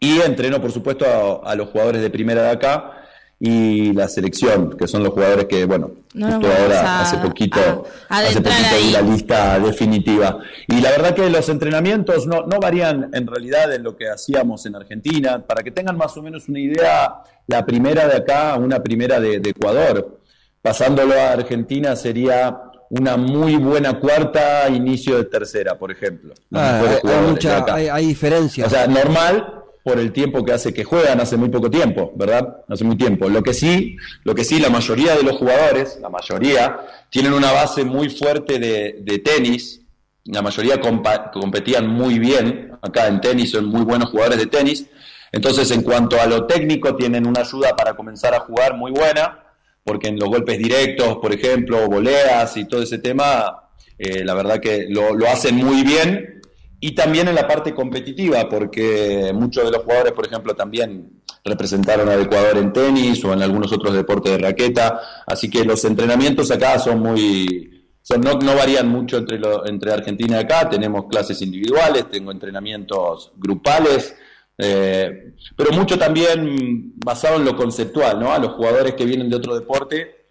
[0.00, 2.92] Y entreno, por supuesto, a, los jugadores de primera de acá
[3.38, 7.02] y la selección, que son los jugadores que, bueno, No nos justo vamos ahora, a-
[7.02, 7.60] hace poquito,
[8.08, 8.86] a hace adentrar poquito ahí.
[8.86, 10.38] vi la lista definitiva.
[10.66, 14.64] Y la verdad que los entrenamientos no, no varían en realidad en lo que hacíamos
[14.66, 15.44] en Argentina.
[15.46, 17.14] Para que tengan más o menos una idea,
[17.46, 20.20] la primera de acá una primera de, de Ecuador.
[20.62, 22.58] Pasándolo a Argentina sería
[22.90, 26.34] una muy buena cuarta, inicio de tercera, por ejemplo.
[26.52, 28.66] Ah, hay, mucha, hay, hay diferencias.
[28.66, 29.46] O sea, normal
[29.86, 32.56] por el tiempo que hace que juegan, hace muy poco tiempo, ¿verdad?
[32.68, 33.28] Hace muy tiempo.
[33.28, 37.52] Lo que sí, lo que sí, la mayoría de los jugadores, la mayoría, tienen una
[37.52, 39.82] base muy fuerte de, de tenis.
[40.24, 44.86] La mayoría competían muy bien acá en tenis, son muy buenos jugadores de tenis.
[45.30, 49.38] Entonces, en cuanto a lo técnico, tienen una ayuda para comenzar a jugar muy buena,
[49.84, 54.58] porque en los golpes directos, por ejemplo, voleas y todo ese tema, eh, la verdad
[54.58, 56.35] que lo, lo hacen muy bien
[56.80, 62.08] y también en la parte competitiva, porque muchos de los jugadores, por ejemplo, también representaron
[62.08, 65.00] al Ecuador en tenis o en algunos otros deportes de raqueta.
[65.26, 67.72] Así que los entrenamientos acá son muy.
[68.02, 70.68] son- no, no varían mucho entre, lo- entre Argentina y acá.
[70.68, 74.14] Tenemos clases individuales, tengo entrenamientos grupales,
[74.58, 78.32] eh, pero mucho también basado en lo conceptual, ¿no?
[78.32, 80.25] A los jugadores que vienen de otro deporte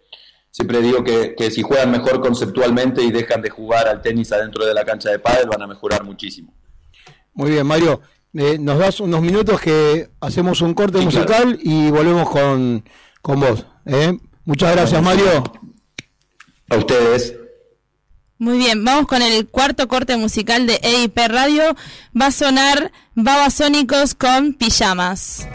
[0.56, 4.64] Siempre digo que, que si juegan mejor conceptualmente y dejan de jugar al tenis adentro
[4.64, 6.50] de la cancha de pádel van a mejorar muchísimo.
[7.34, 8.00] Muy bien, Mario.
[8.32, 12.82] Eh, nos das unos minutos que hacemos un corte Sí, musical y volvemos con,
[13.20, 13.66] con vos.
[13.84, 14.18] ¿eh?
[14.46, 15.44] Muchas gracias, Mario.
[16.70, 17.34] A ustedes.
[18.38, 21.64] Muy bien, vamos con el cuarto corte musical de EIP Radio.
[22.18, 25.46] Va a sonar Babasónicos con pijamas.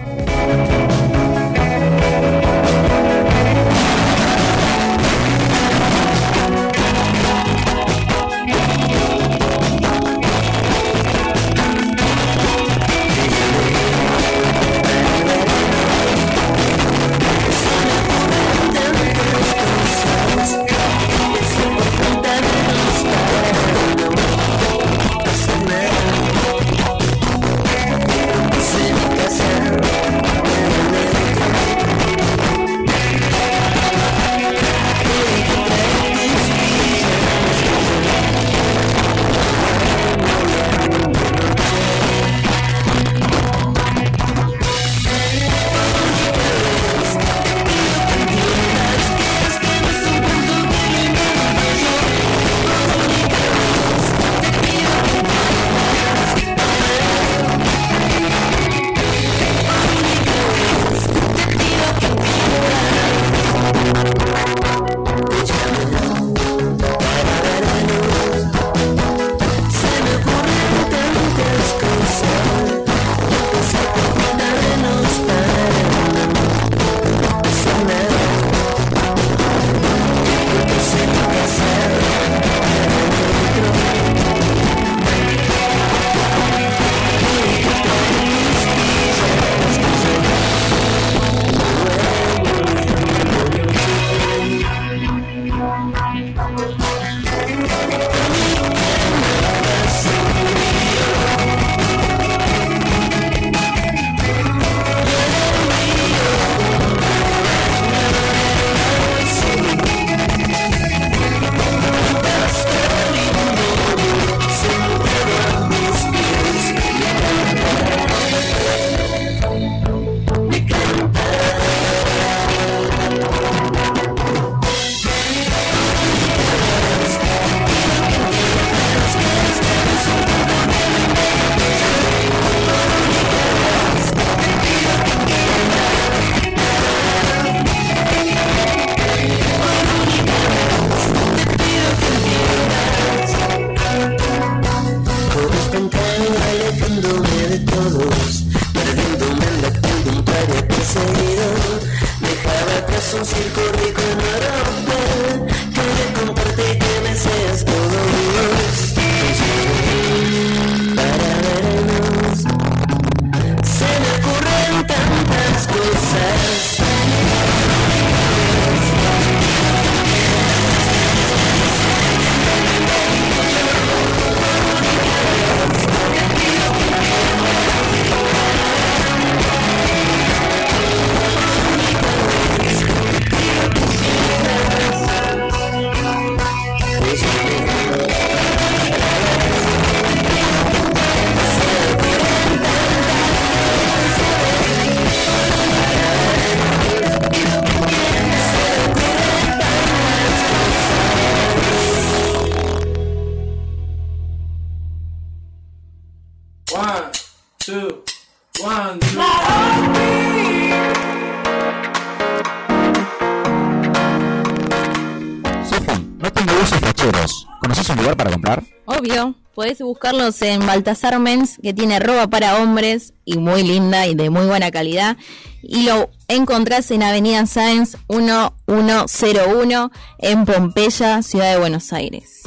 [219.80, 224.46] Buscarlos en Baltasar Men's, que tiene ropa para hombres y muy linda y de muy
[224.46, 225.16] buena calidad.
[225.62, 232.42] Y lo encontrás en Avenida Sáenz 1101 en Pompeya, Ciudad de Buenos Aires.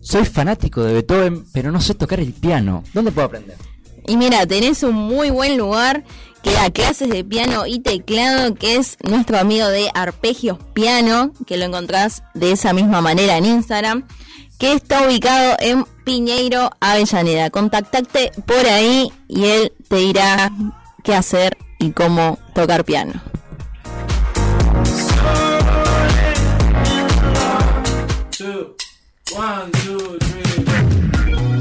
[0.00, 2.84] Soy fanático de Beethoven, pero no sé tocar el piano.
[2.94, 3.56] ¿Dónde puedo aprender?
[4.06, 6.04] Y mira, tenés un muy buen lugar
[6.42, 11.56] que da clases de piano y teclado, que es nuestro amigo de Arpegios Piano, que
[11.56, 14.06] lo encontrás de esa misma manera en Instagram,
[14.58, 17.50] que está ubicado en Piñeiro, Avellaneda.
[17.50, 20.52] Contactate por ahí y él te dirá
[21.02, 23.12] qué hacer y cómo tocar piano.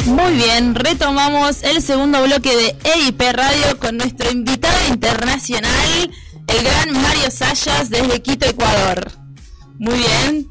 [0.06, 6.11] Muy bien, retomamos el segundo bloque de EIP Radio con nuestro invitado internacional,
[6.47, 9.11] el gran Mario Sayas desde Quito, Ecuador.
[9.77, 10.49] Muy bien,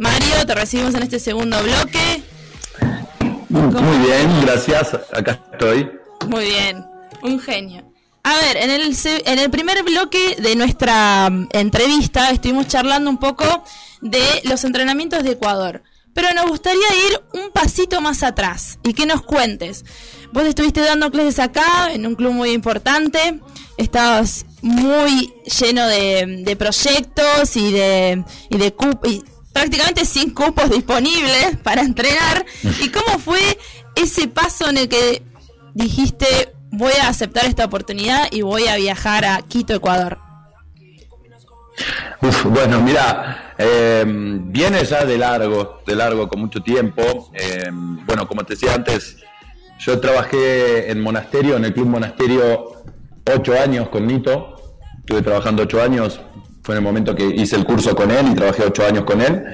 [0.00, 2.22] Mario, te recibimos en este segundo bloque.
[3.50, 4.94] Muy bien, gracias.
[5.12, 5.90] Acá estoy.
[6.26, 6.86] Muy bien,
[7.22, 7.84] un genio.
[8.22, 13.18] A ver, en el, en el primer bloque de nuestra mm, entrevista estuvimos charlando un
[13.18, 13.44] poco
[14.00, 15.82] de los entrenamientos de Ecuador.
[16.14, 19.84] Pero nos gustaría ir un pasito más atrás y que nos cuentes.
[20.32, 23.38] Vos estuviste dando clases acá, en un club muy importante,
[23.76, 29.22] estabas muy lleno de, de proyectos y de, y de cup- y
[29.52, 32.44] prácticamente sin cupos disponibles para entrenar.
[32.80, 33.58] ¿Y cómo fue
[33.94, 35.22] ese paso en el que
[35.74, 40.18] dijiste voy a aceptar esta oportunidad y voy a viajar a Quito, Ecuador?
[42.22, 47.30] Uf, bueno, mira, eh, viene ya de largo, de largo, con mucho tiempo.
[47.32, 49.16] Eh, bueno, como te decía antes,
[49.78, 52.82] yo trabajé en monasterio, en el club monasterio,
[53.34, 54.56] ocho años con Nito.
[54.98, 56.20] Estuve trabajando ocho años,
[56.62, 59.20] fue en el momento que hice el curso con él y trabajé ocho años con
[59.20, 59.44] él.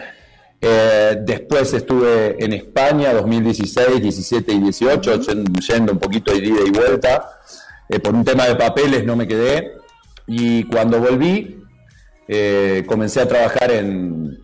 [0.60, 6.60] Eh, después estuve en España 2016, 17 y 18, yen- yendo un poquito de ida
[6.66, 7.30] y vuelta.
[7.88, 9.72] Eh, por un tema de papeles no me quedé.
[10.26, 11.60] Y cuando volví,
[12.26, 14.38] eh, comencé a trabajar en,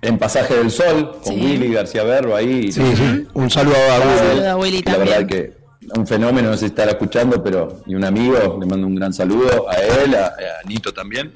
[0.00, 1.40] en Pasaje del Sol con Sí.
[1.40, 2.72] Willy García Berro ahí.
[2.72, 3.26] Sí, sí.
[3.34, 4.18] Un saludo a Un Willy.
[4.28, 5.08] saludo a Willy La también.
[5.18, 5.60] verdad que
[5.98, 9.12] un fenómeno, no sé si estará escuchando, pero y un amigo, le mando un gran
[9.12, 11.32] saludo a él, a, a Nito también.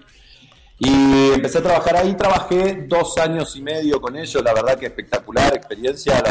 [0.79, 4.87] Y empecé a trabajar ahí, trabajé dos años y medio con ellos, la verdad que
[4.87, 6.23] espectacular experiencia,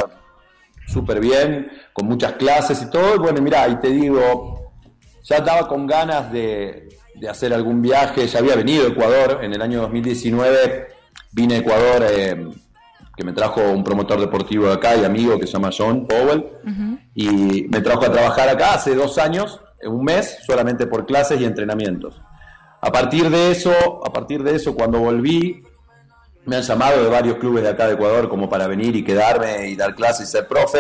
[0.87, 3.15] súper bien, con muchas clases y todo.
[3.15, 4.71] Y bueno, mira, y te digo,
[5.23, 9.53] ya estaba con ganas de, de hacer algún viaje, ya había venido a Ecuador, en
[9.53, 10.93] el año 2019
[11.33, 12.47] vine a Ecuador, eh,
[13.15, 16.45] que me trajo un promotor deportivo de acá y amigo que se llama John Powell,
[17.13, 21.45] y me trajo a trabajar acá hace dos años, un mes, solamente por clases y
[21.45, 22.21] entrenamientos.
[22.85, 23.71] A partir de eso,
[24.05, 25.63] a partir de eso, cuando volví,
[26.45, 29.69] me han llamado de varios clubes de acá de Ecuador como para venir y quedarme
[29.69, 30.79] y dar clases y ser profe,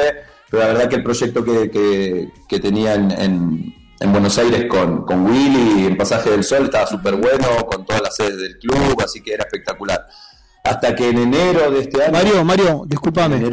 [0.49, 4.65] pero la verdad que el proyecto que, que- que tenía en, en- en Buenos Aires
[4.69, 8.57] con, con Willy en Pasaje del Sol estaba súper bueno, con todas las sedes del
[8.59, 10.05] club, así que era espectacular.
[10.65, 12.11] Hasta que en enero de este año...
[12.11, 13.49] Mario, Mario, discúlpame.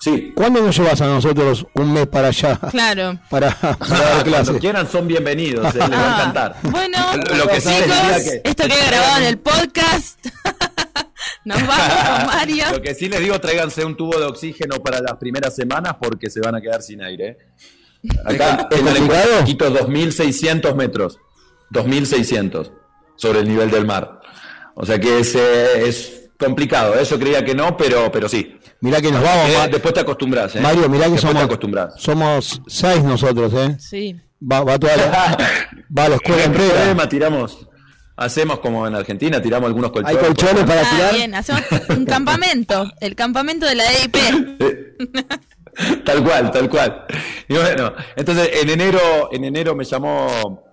[0.00, 0.32] Sí.
[0.34, 2.56] ¿Cuándo nos llevas a nosotros un mes para allá?
[2.70, 3.18] Claro.
[3.30, 4.56] Para, para dar Cuando clases.
[4.58, 6.56] quieran son bienvenidos, eh, les va a encantar.
[6.62, 6.98] Bueno,
[7.36, 10.24] Lo que sí les chicos, que- esto queda grabado en el podcast.
[11.44, 12.64] Nos vamos con Mario.
[12.72, 16.30] Lo que sí les digo, tráiganse un tubo de oxígeno para las primeras semanas porque
[16.30, 17.28] se van a quedar sin aire.
[18.04, 18.08] ¿eh?
[18.24, 19.44] Acá ¿Es en?
[19.44, 21.18] Quito 2.600 metros.
[21.72, 22.70] 2.600
[23.16, 24.20] sobre el nivel del mar.
[24.74, 28.56] O sea que es, eh, es, complicado, yo creía que no, pero, pero sí.
[28.80, 30.60] Mirá que nos vamos, Eh, después te acostumbras, ¿eh?
[30.60, 31.54] Mario, mirá que Después te somos,
[31.98, 33.76] somos seis nosotros, ¿eh?
[33.80, 34.14] Sí.
[34.40, 35.36] Va, va toda la,
[35.98, 36.68] va a la escuela hay entera.
[36.74, 37.68] problema, tiramos,
[38.16, 40.16] hacemos como en Argentina, tiramos algunos colchones.
[40.18, 41.62] colchones para Ah, bien, hacemos
[41.96, 42.88] un campamento.
[43.00, 44.16] El campamento de la EIP.
[46.04, 47.04] Tal cual, tal cual.
[47.48, 50.67] Y bueno, entonces en enero, en enero me llamó,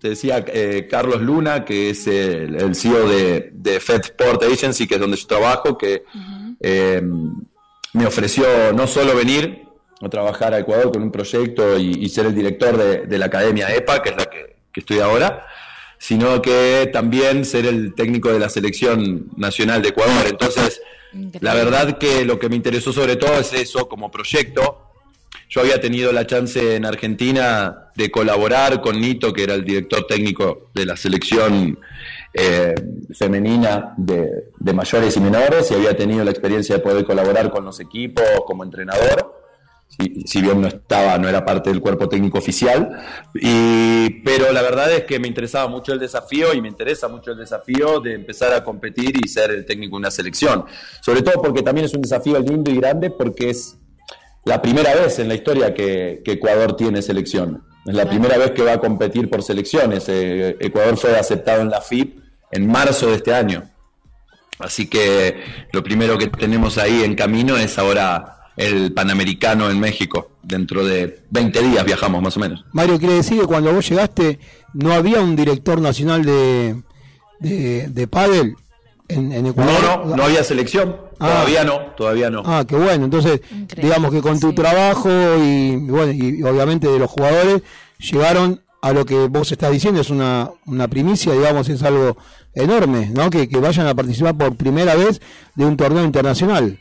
[0.00, 4.86] te decía, eh, Carlos Luna, que es el, el CEO de, de Fed Sport Agency,
[4.86, 6.04] que es donde yo trabajo, que
[6.60, 7.02] eh,
[7.92, 9.64] me ofreció no solo venir
[10.02, 13.26] a trabajar a Ecuador con un proyecto y, y ser el director de, de la
[13.26, 15.46] Academia EPA, que es la que, que estoy ahora,
[15.98, 20.26] sino que también ser el técnico de la selección nacional de Ecuador.
[20.28, 20.82] Entonces,
[21.40, 24.85] la verdad que lo que me interesó sobre todo es eso como proyecto.
[25.48, 30.06] Yo había tenido la chance en Argentina de colaborar con Nito, que era el director
[30.06, 31.78] técnico de la selección
[32.34, 32.74] eh,
[33.14, 37.80] femenina de, mayores y menores, y había tenido la experiencia de poder colaborar con los
[37.80, 39.34] equipos como entrenador.
[40.26, 42.90] Si, bien no estaba, no era parte del cuerpo técnico oficial,
[43.32, 47.38] pero la verdad es que me interesaba mucho el desafío y me interesa mucho el
[47.38, 50.64] desafío de empezar a competir y ser el técnico de una selección,
[51.00, 53.78] sobre todo porque también es un desafío lindo y grande porque es
[54.46, 58.52] la primera vez en la historia que, que Ecuador tiene selección, es la primera vez
[58.52, 62.18] que va a competir por selecciones, Eh, Ecuador fue aceptado en la FIP
[62.52, 63.64] en marzo de este año.
[64.58, 65.36] Así que
[65.72, 70.30] lo primero que tenemos ahí en camino es ahora el Panamericano en México.
[70.42, 72.64] Dentro de 20 días viajamos más o menos.
[72.72, 74.38] Mario, quiere decir que cuando vos llegaste
[74.72, 76.82] no había un director nacional de,
[77.40, 78.54] de, de pádel
[79.08, 79.74] en, en Ecuador.
[79.82, 80.96] No, no, no había selección.
[81.18, 81.28] Ah.
[81.28, 82.42] Todavía no, todavía no.
[82.44, 83.04] Ah, qué bueno.
[83.06, 83.40] Entonces,
[83.76, 85.08] digamos que con tu trabajo
[85.42, 87.62] y, bueno, y obviamente de los jugadores,
[87.98, 92.16] llegaron a lo que vos estás diciendo, es una, una primicia, digamos, es algo
[92.54, 93.30] enorme, ¿no?
[93.30, 95.20] Que, que vayan a participar por primera vez
[95.54, 96.78] de un torneo internacional.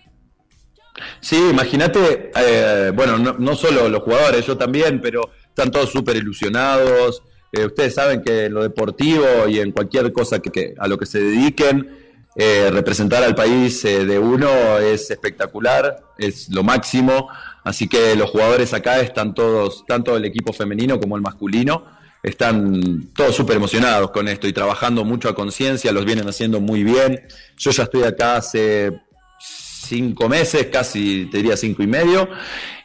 [1.20, 6.16] Sí, imagínate, eh, bueno, no, no solo los jugadores, yo también, pero están todos súper
[6.16, 7.22] ilusionados.
[7.52, 10.98] Eh, ustedes saben que en lo deportivo y en cualquier cosa que, que- a lo
[10.98, 11.90] que se dediquen,
[12.36, 17.30] eh, representar al país eh, de uno es espectacular, es lo máximo.
[17.64, 21.86] Así que los jugadores acá están todos, tanto el equipo femenino como el masculino,
[22.22, 26.84] están todos súper emocionados con esto y trabajando mucho a conciencia, los vienen haciendo muy
[26.84, 27.22] bien.
[27.57, 29.02] Yo ya estoy acá hace
[29.40, 32.28] cinco meses, casi te diría cinco y medio,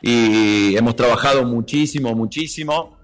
[0.03, 2.99] y hemos trabajado muchísimo, muchísimo,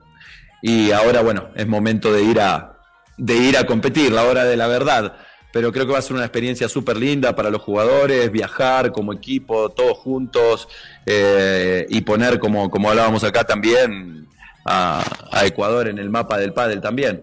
[0.62, 2.78] y ahora bueno, es momento de ir a,
[3.16, 5.16] de ir a competir, la hora de la verdad.
[5.52, 9.12] Pero creo que va a ser una experiencia súper linda para los jugadores, viajar como
[9.12, 10.68] equipo, todos juntos,
[11.06, 14.26] eh, y poner, como, como hablábamos acá también,
[14.66, 15.02] a,
[15.44, 17.22] Ecuador en el mapa del pádel también.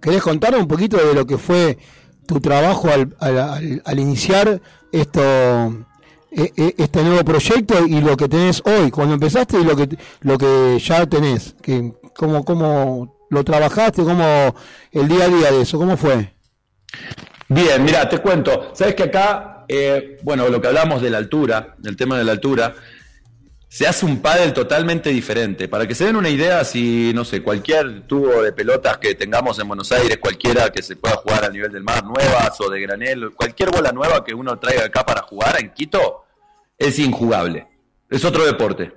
[0.00, 1.76] ¿Querés contar un poquito de lo que fue
[2.26, 4.60] tu trabajo al, al- al- al iniciar
[4.92, 5.20] esto,
[6.30, 9.88] e- e- este nuevo proyecto y lo que tenés hoy, cuando empezaste y lo que,
[10.20, 11.54] lo que ya tenés?
[11.60, 14.02] Que, ¿cómo, ¿Cómo lo trabajaste?
[14.04, 14.54] ¿Cómo
[14.92, 15.78] el día a día de eso?
[15.78, 16.32] ¿Cómo fue?
[17.48, 18.70] Bien, mira, te cuento.
[18.74, 22.32] Sabes que acá, eh, bueno, lo que hablamos de la altura, del tema de la
[22.32, 22.74] altura,
[23.68, 25.68] se hace un pádel totalmente diferente.
[25.68, 29.58] Para que se den una idea, si, no sé, cualquier tubo de pelotas que tengamos
[29.58, 32.80] en Buenos Aires, cualquiera que se pueda jugar a nivel del mar, nuevas o de
[32.80, 36.24] granel, cualquier bola nueva que uno traiga acá para jugar en Quito,
[36.78, 37.66] es injugable.
[38.08, 38.92] Es otro deporte.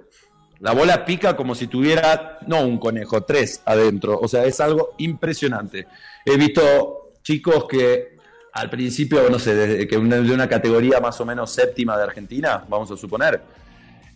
[0.59, 4.19] La bola pica como si tuviera, no un conejo, tres adentro.
[4.19, 5.87] O sea, es algo impresionante.
[6.25, 8.16] He visto chicos que
[8.57, 12.03] al principio, no sé, desde que una- de una categoría más o menos séptima de
[12.03, 13.41] Argentina, vamos a suponer,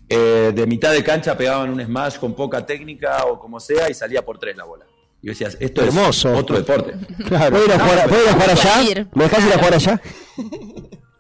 [0.10, 3.94] eh, de mitad de cancha pegaban un smash con poca técnica o como sea y
[3.94, 4.86] salía por tres la bola.
[5.24, 6.34] Y decías, esto Hermoso.
[6.34, 6.94] es otro deporte.
[7.28, 7.52] Claro.
[7.52, 9.08] ¿Puedo ir a jugar, ¿puedo ir a jugar allá?
[9.14, 10.02] ¿Me dejás ir a jugar allá?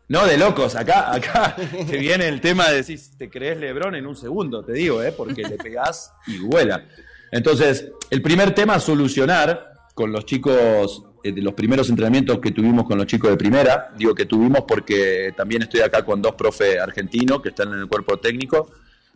[0.08, 1.56] No, de locos, acá, acá
[1.90, 5.14] te viene el tema de decir, te crees Lebrón en un segundo, te digo, ¿eh?
[5.16, 6.84] porque le pegás y vuela.
[7.32, 12.86] Entonces, el primer tema a solucionar con los chicos, de los primeros entrenamientos que tuvimos
[12.86, 16.80] con los chicos de primera, digo que tuvimos porque también estoy acá con dos profes
[16.80, 18.70] argentinos que están en el cuerpo técnico,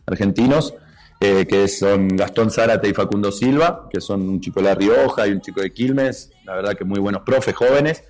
[0.06, 0.74] argentinos,
[1.18, 5.26] eh, que son Gastón Zárate y Facundo Silva, que son un chico de La Rioja
[5.26, 8.04] y un chico de Quilmes, la verdad que muy buenos profes jóvenes.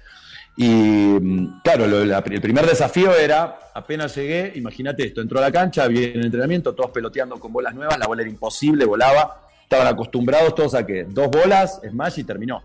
[0.57, 5.87] Y mm, claro, el primer desafío era, apenas llegué, imagínate esto, entró a la cancha,
[5.87, 10.55] vi el entrenamiento, todos peloteando con bolas nuevas, la bola era imposible, volaba, estaban acostumbrados
[10.55, 12.63] todos a que dos bolas, smash y terminó,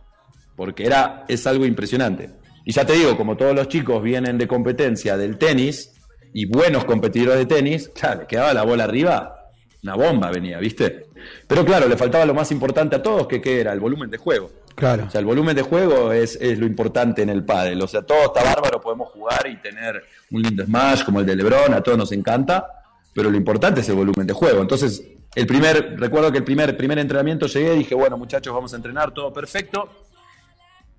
[0.56, 2.30] porque era, es algo impresionante.
[2.66, 5.94] Y ya te digo, como todos los chicos vienen de competencia del tenis
[6.34, 9.42] y buenos competidores de tenis, claro, le quedaba la bola arriba
[9.84, 11.08] una bomba venía, ¿viste?
[11.48, 14.18] Pero claro, le faltaba lo más importante a todos, que, que era el volumen de
[14.18, 14.52] juego.
[14.76, 15.06] Claro.
[15.08, 17.82] O sea, el volumen de juego es, es lo importante en el pádel.
[17.82, 21.36] O sea, todo está bárbaro, podemos jugar y tener un lindo smash como el de
[21.36, 22.66] LeBron, a todos nos encanta,
[23.14, 24.62] pero lo importante es el volumen de juego.
[24.62, 25.04] Entonces,
[25.34, 29.12] el primer, recuerdo que el primer, primer entrenamiento llegué, dije, bueno, muchachos, vamos a entrenar,
[29.14, 29.90] todo perfecto.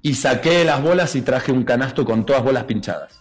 [0.02, 3.20] Y saqué las bolas y traje un canasto con todas bolas pinchadas.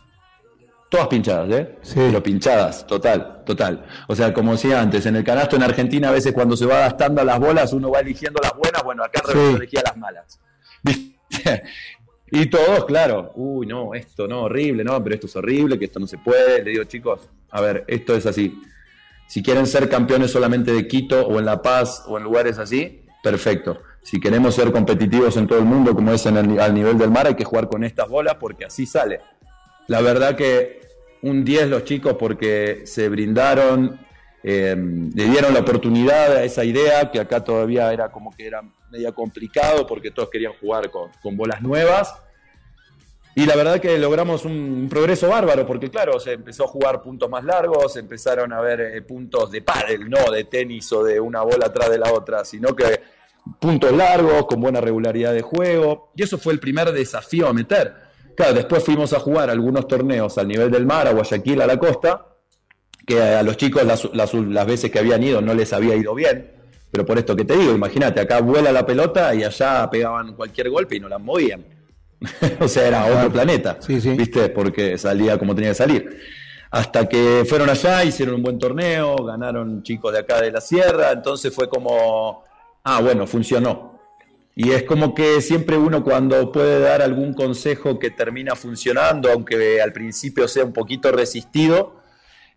[0.90, 1.78] Todas pinchadas, ¿eh?
[1.96, 3.86] Pero pinchadas, total, total.
[4.08, 6.80] O sea, como decía antes, en el canasto en Argentina a veces cuando se va
[6.80, 9.38] gastando las bolas uno va eligiendo las buenas, bueno, acá Sí.
[9.56, 10.40] elegía las malas.
[10.84, 11.64] ¿Viste?
[12.34, 16.00] Y todos, claro, uy, no, esto no, horrible, no, pero esto es horrible, que esto
[16.00, 16.64] no se puede.
[16.64, 18.62] Le digo, chicos, a ver, esto es así.
[19.28, 23.06] Si quieren ser campeones solamente de Quito o en La Paz o en lugares así,
[23.24, 23.82] perfecto.
[24.04, 27.12] Si queremos ser competitivos en todo el mundo, como es en el- al nivel del
[27.12, 29.22] mar, hay que jugar con estas bolas porque así sale.
[29.88, 30.82] La verdad que
[31.22, 34.00] un 10 los chicos porque se brindaron,
[34.44, 38.64] eh, le dieron la oportunidad a esa idea que acá todavía era como que era
[38.90, 42.16] media complicado porque todos querían jugar con, con bolas nuevas.
[43.34, 47.30] Y la verdad que logramos un, progreso bárbaro, porque claro, se empezó a jugar puntos
[47.30, 51.42] más largos, empezaron a ver eh, puntos de pádel, no de tenis o de una
[51.42, 53.00] bola atrás de la otra, sino que
[53.60, 56.12] puntos largos, con buena regularidad de juego.
[56.16, 57.94] Y eso fue el primer desafío a meter.
[58.36, 61.78] Claro, después fuimos a jugar algunos torneos al nivel del mar, a Guayaquil, a la
[61.78, 62.26] costa,
[63.06, 66.14] que a los chicos las, las- las veces que habían ido no les había ido
[66.16, 66.52] bien.
[66.92, 70.70] Pero por esto que te digo, imagínate, acá vuela la pelota y allá pegaban cualquier
[70.70, 71.64] golpe y no la movían.
[72.60, 74.50] o sea, era otro planeta, ¿viste?
[74.50, 76.20] Porque salía como tenía que salir.
[76.70, 81.12] Hasta que fueron allá, hicieron un buen torneo, ganaron chicos de acá de la sierra,
[81.12, 82.44] entonces fue como,
[82.84, 84.00] ah, bueno, funcionó.
[84.56, 89.82] Y es como que siempre uno cuando puede dar algún consejo que termina funcionando, aunque
[89.82, 92.02] al principio sea un poquito resistido,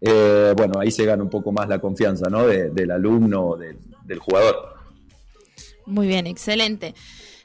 [0.01, 2.47] eh, bueno, ahí se gana un poco más la confianza, ¿no?
[2.47, 3.57] De- del alumno,
[4.05, 4.75] del jugador.
[5.87, 6.95] Muy bien, excelente.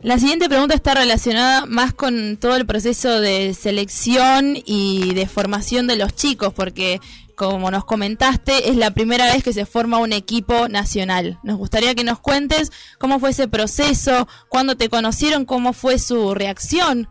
[0.02, 5.88] La siguiente pregunta está relacionada más con todo el proceso de selección y de formación
[5.88, 7.00] de los chicos, porque
[7.48, 11.40] como nos comentaste, es la primera vez que se forma un equipo nacional.
[11.42, 16.36] Nos gustaría que nos cuentes cómo fue ese proceso, cuándo te conocieron, cómo fue su
[16.36, 17.08] reacción.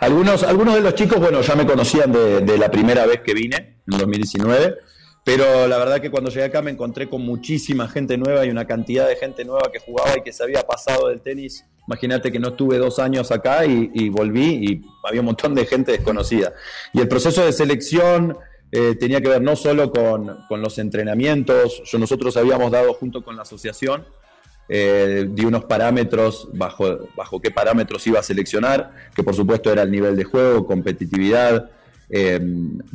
[0.00, 3.34] Algunos, algunos de los chicos, bueno, ya me conocían de, de la primera vez que
[3.34, 4.74] vine, en 2019,
[5.24, 8.66] pero la verdad que cuando llegué acá me encontré con muchísima gente nueva y una
[8.66, 11.64] cantidad de gente nueva que jugaba y que se había pasado del tenis.
[11.86, 15.66] Imagínate que no estuve dos años acá y, y volví y había un montón de
[15.66, 16.52] gente desconocida.
[16.92, 18.36] Y el proceso de selección
[18.70, 23.22] eh, tenía que ver no solo con, con los entrenamientos, yo, nosotros habíamos dado junto
[23.22, 24.04] con la asociación
[24.68, 29.82] eh, di unos parámetros, bajo, bajo qué parámetros iba a seleccionar, que por supuesto era
[29.82, 31.70] el nivel de juego, competitividad,
[32.10, 32.40] eh,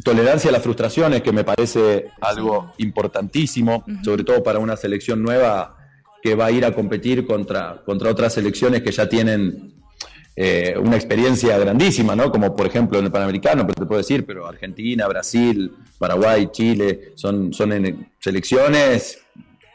[0.04, 5.76] tolerancia a las frustraciones, que me parece algo importantísimo, sobre todo para una selección nueva
[6.22, 9.74] que va a ir a competir contra, contra otras selecciones que ya tienen
[10.36, 12.32] eh, una experiencia grandísima, ¿no?
[12.32, 17.12] Como por ejemplo en el Panamericano, pero te puedo decir, pero Argentina, Brasil, Paraguay, Chile,
[17.16, 19.20] son, son en- selecciones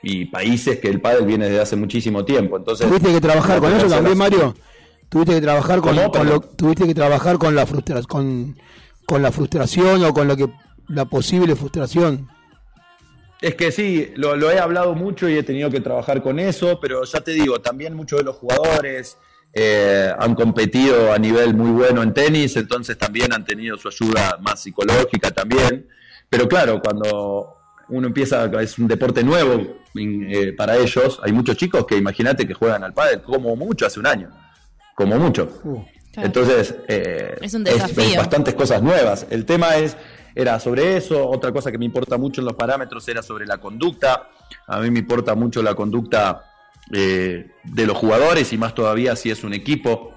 [0.03, 2.57] y países que el pádel viene desde hace muchísimo tiempo.
[2.57, 4.55] Entonces, ¿Tuviste que trabajar con eso también, Mario?
[5.09, 8.57] ¿Tuviste que trabajar con, con lo, tuviste que trabajar con la frustra con,
[9.07, 10.49] con la frustración o con lo que
[10.89, 12.29] la posible frustración?
[13.41, 16.79] Es que sí, lo, lo he hablado mucho y he tenido que trabajar con eso,
[16.81, 19.19] pero ya te digo, también muchos de los jugadores
[19.57, 24.37] eh, han competido a nivel muy bueno en tenis, entonces también han tenido su ayuda
[24.41, 25.89] más psicológica también.
[26.29, 27.57] Pero claro, cuando
[27.89, 32.55] uno empieza, es un deporte nuevo eh, para ellos, hay muchos chicos que imagínate que
[32.55, 34.31] juegan al pádel como mucho hace un año,
[34.97, 35.63] como mucho.
[36.15, 36.27] Claro.
[36.27, 38.17] Entonces, eh, Es un desafío.
[38.17, 39.27] bastantes cosas nuevas.
[39.31, 39.97] El tema es,
[40.35, 43.59] era sobre eso, otra cosa que me importa mucho en los parámetros era sobre la
[43.59, 44.31] conducta.
[44.67, 46.51] A mí me importa mucho la conducta
[46.93, 50.13] eh, de los jugadores y más todavía si es un equipo.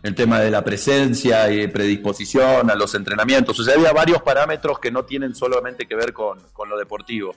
[0.00, 3.58] El tema de la presencia y predisposición a los entrenamientos.
[3.58, 7.34] O sea, había varios parámetros que no tienen solamente que ver con, con lo deportivo.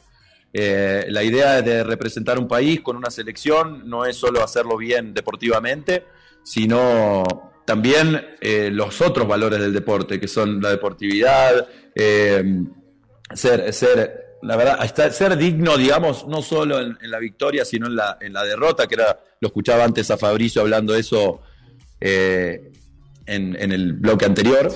[0.53, 5.13] Eh, la idea de representar un país con una selección no es solo hacerlo bien
[5.13, 6.05] deportivamente,
[6.43, 7.23] sino
[7.65, 12.43] también eh, los otros valores del deporte, que son la deportividad, eh,
[13.33, 17.87] ser, ser, la verdad, estar- ser digno, digamos, no solo en, en la victoria, sino
[17.87, 21.41] en la, en la derrota, que era, lo escuchaba antes a Fabricio hablando de eso
[21.99, 22.71] eh,
[23.25, 24.71] en, en el bloque anterior,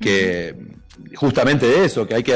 [0.00, 0.54] que
[1.14, 2.34] justamente de eso, que hay que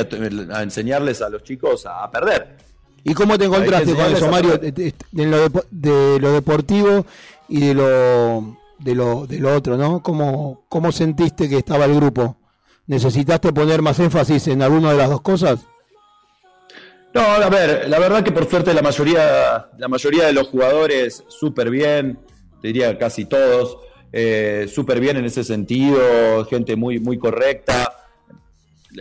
[0.52, 2.56] a enseñarles a los chicos a, a perder.
[3.04, 4.50] ¿Y cómo te encontraste con eso, Mario?
[4.52, 4.74] perder.
[4.74, 7.06] De, de- de lo, depo- de lo deportivo
[7.48, 10.02] y de lo, de lo, de lo otro, ¿no?
[10.02, 12.38] ¿Cómo, ¿Cómo sentiste que estaba el grupo?
[12.86, 15.66] ¿Necesitaste poner más énfasis en alguna de las dos cosas?
[17.14, 21.24] No, a ver, la verdad que por suerte la mayoría, la mayoría de los jugadores
[21.28, 22.18] súper bien,
[22.62, 23.78] diría casi todos,
[24.12, 27.90] eh, súper bien en ese sentido, gente muy, muy correcta.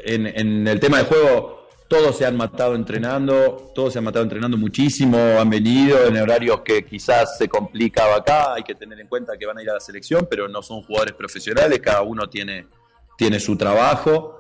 [0.06, 1.55] En, en el tema de juego,
[1.98, 6.60] todos se han matado entrenando, todos se han matado entrenando muchísimo, han venido en horarios
[6.60, 9.76] que quizás se complicaba acá, hay que tener en cuenta que van a ir a
[9.76, 12.68] la selección, pero no son jugadores profesionales, cada uno tiene,
[13.18, 14.38] tiene su trabajo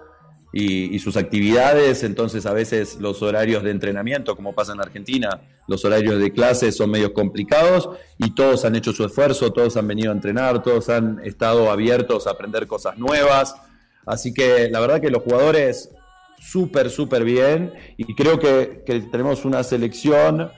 [0.52, 5.86] y, sus actividades, entonces a veces los horarios de entrenamiento, como pasa en Argentina, los
[5.86, 10.11] horarios de clase son medio complicados y todos han hecho su esfuerzo, todos han venido
[10.11, 13.56] a entrenar, todos han estado abiertos a aprender cosas nuevas,
[14.06, 15.90] así que la verdad que los jugadores
[16.40, 20.52] súper, súper bien y creo que, que tenemos una selección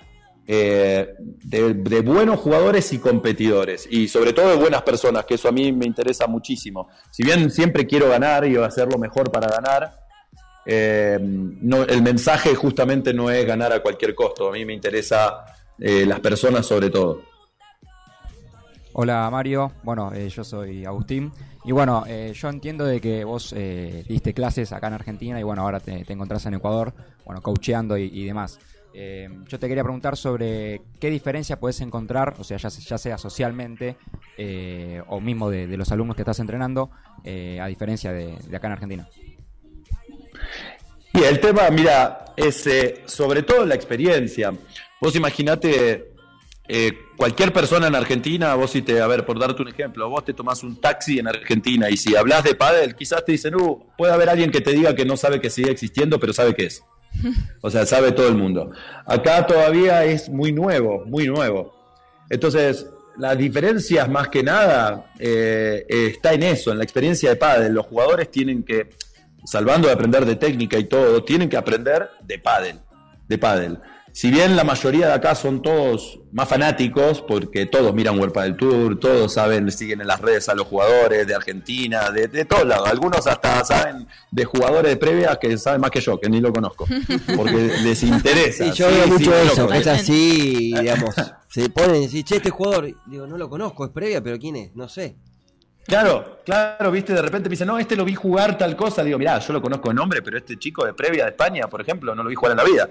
[0.50, 5.52] eh, de, buenos jugadores y competidores y sobre todo de buenas personas, que eso a
[5.52, 6.88] mí me interesa muchísimo.
[7.12, 10.00] Si bien siempre quiero ganar y hacer lo mejor para ganar,
[10.66, 15.44] eh, no, el mensaje justamente no es ganar a cualquier costo, a mí me interesa
[15.78, 17.24] eh, las personas sobre todo.
[19.00, 21.32] Hola Mario, bueno, eh, yo soy Agustín
[21.64, 25.44] y bueno, eh, yo entiendo de que vos eh, diste clases acá en Argentina y
[25.44, 28.60] bueno, ahora te, te encontrás en Ecuador, bueno, coacheando y, y demás.
[29.48, 33.20] Yo te quería preguntar sobre qué diferencia puedes encontrar, o sea, ya, se- ya sea
[33.20, 33.96] socialmente
[35.08, 36.90] o mismo de, los alumnos que estás entrenando,
[37.24, 39.08] a diferencia de, acá en Argentina.
[41.14, 42.68] Y el tema, mira, es
[43.06, 44.52] sobre todo la experiencia.
[45.00, 46.17] Vos imaginate
[46.70, 50.26] eh, cualquier persona en Argentina, vos si te, a ver, por darte un ejemplo, vos
[50.26, 53.80] te tomás un taxi en Argentina y si hablas de pádel, quizás te dicen, uh,
[53.98, 56.66] puede haber alguien que te diga que no sabe que sigue existiendo, pero sabe que
[56.66, 56.84] es.
[57.62, 58.72] O sea, sabe todo el mundo.
[59.06, 61.74] Acá todavía es muy nuevo, muy nuevo.
[62.30, 62.88] Entonces,
[63.18, 67.74] las diferencias más que nada eh, está en eso, en la experiencia de pádel.
[67.74, 68.90] Los jugadores tienen que,
[69.46, 72.80] salvando de aprender de técnica y todo, tienen que aprender de pádel,
[73.28, 73.80] de pádel.
[74.18, 78.58] Si bien la mayoría de acá son todos más fanáticos, porque todos miran World Padel
[78.58, 82.66] Tour, todos saben, siguen en las redes a los jugadores de Argentina, de, de todos
[82.66, 82.90] lados.
[82.90, 86.52] Algunos hasta saben de jugadores de previas que saben más que yo, que ni lo
[86.52, 86.88] conozco,
[87.36, 88.64] porque les interesa.
[88.64, 91.14] Sí, yo Sí, veo sí, mucho lo eso, es así, digamos.
[91.48, 94.56] Se ponen y dicen, che, este jugador, digo, no lo conozco, es previa, pero ¿quién
[94.56, 94.76] es?
[94.76, 95.16] No sé.
[95.86, 99.04] Claro, claro, viste, de repente me dicen, no, este lo vi jugar tal cosa.
[99.04, 101.82] Digo, mirá, yo lo conozco de nombre, pero este chico de previa de España, por
[101.82, 102.90] ejemplo, no lo vi jugar en la vida.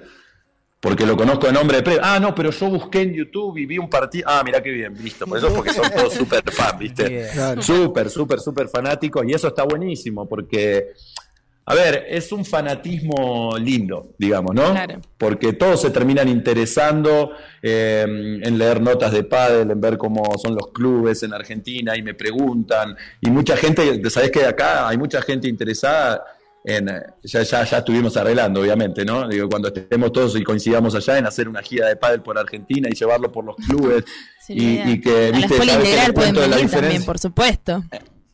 [0.86, 2.00] Porque lo conozco de nombre de previa.
[2.04, 4.24] Ah, no, pero yo busqué en YouTube y vi un partido.
[4.28, 5.26] Ah, mirá qué bien, listo.
[5.26, 7.28] Por eso es porque son todos súper fan, viste.
[7.32, 7.60] Claro.
[7.60, 9.24] Súper, súper, súper fanáticos.
[9.26, 10.92] Y eso está buenísimo, porque,
[11.64, 14.70] a ver, es un fanatismo lindo, digamos, ¿no?
[14.70, 15.00] Claro.
[15.18, 20.54] Porque todos se terminan interesando eh, en leer notas de pádel, en ver cómo son
[20.54, 22.96] los clubes en Argentina y me preguntan.
[23.20, 26.22] Y mucha gente, sabés que acá hay mucha gente interesada
[26.66, 29.28] en, eh, ya, ya, ya estuvimos arreglando, obviamente, ¿no?
[29.28, 32.88] Digo, cuando estemos todos y coincidamos allá en hacer una gira de pádel por Argentina
[32.90, 34.04] y llevarlo por los clubes
[34.48, 37.06] y, y que, a la viste, escuela sabés que integral pueden la venir también, diferencia.
[37.06, 37.84] por supuesto.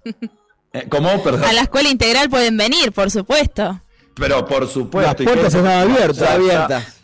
[0.75, 1.23] Eh, ¿Cómo?
[1.23, 1.45] Perdón.
[1.45, 3.83] A la escuela integral pueden venir, por supuesto.
[4.15, 5.23] Pero por supuesto.
[5.23, 6.31] Las puertas están abiertas.
[6.31, 7.02] Abiertas.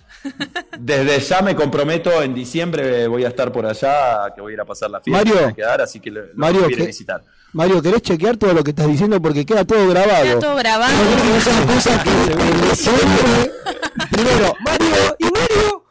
[0.79, 4.61] Desde ya me comprometo, en diciembre voy a estar por allá, que voy a ir
[4.61, 6.87] a pasar la fiesta, Mario, a quedar, así que lo, lo Mario, viene a ¿qué-
[6.87, 7.23] visitar.
[7.53, 9.21] Mario, ¿querés chequear todo lo que estás diciendo?
[9.23, 10.23] Porque queda todo grabado.
[10.23, 10.93] Queda todo grabado.
[11.75, 12.11] Cosas que,
[14.11, 15.85] Primero, Mario, y Mario.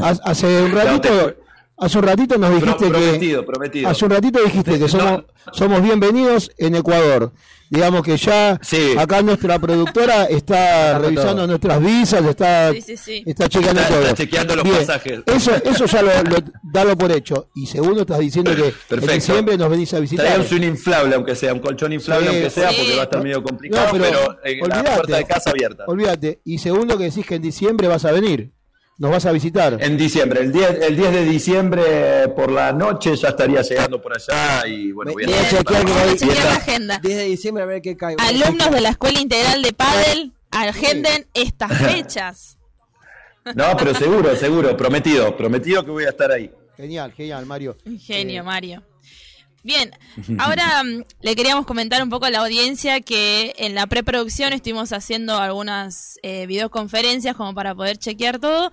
[0.00, 1.34] ha- hace un ratito,
[1.78, 3.88] hace un ratito nos Pro- dijiste que prometido, prometido.
[3.88, 5.22] hace un ratito dijiste que somos
[5.52, 7.32] somos bienvenidos en Ecuador.
[7.70, 8.94] Digamos que ya Sí.
[8.98, 11.46] acá nuestra productora está revisando todo.
[11.48, 13.22] nuestras visas, está Sí, sí, sí.
[13.26, 14.02] está chequeando Está- todo.
[14.04, 15.20] está chequeando los Bien, pasajes.
[15.26, 17.48] Eso eso ya lo, lo- dalo por hecho.
[17.54, 20.24] Y segundo estás diciendo que en diciembre nos venís a visitar.
[20.26, 22.76] Traemos un inflable, aunque sea, un colchón inflable, Sí, aunque sea, sí.
[22.78, 25.84] porque va a estar medio complicado, No, pero, pero en la puerta de casa abierta.
[25.86, 26.40] Olvídate.
[26.44, 28.50] Y segundo que decís que en diciembre vas a venir.
[28.98, 29.76] Nos vas a visitar.
[29.80, 34.12] En diciembre, el 10, el 10 de diciembre por la noche ya estaría llegando por
[34.16, 36.54] allá y bueno, voy a para hay- la Chequear la fiesta.
[36.56, 36.98] agenda.
[37.00, 38.16] 10 de diciembre a ver qué cae.
[38.18, 42.58] Alumnos de la Escuela Integral de Padel, agenden estas fechas.
[43.54, 46.50] No, pero seguro, seguro, prometido, prometido que voy a estar ahí.
[46.76, 47.76] Genial, genial, Mario.
[47.86, 48.82] Ingenio, Mario.
[49.62, 49.90] Bien,
[50.38, 54.92] ahora mm, le queríamos comentar un poco a la audiencia que en la preproducción estuvimos
[54.92, 58.70] haciendo algunas eh, videoconferencias como para poder chequear todo.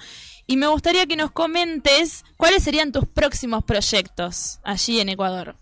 [0.47, 5.55] Y me gustaría que nos comentes cuáles serían tus próximos proyectos allí en Ecuador.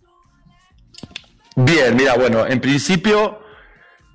[1.55, 3.39] Bien, mira, bueno, en principio,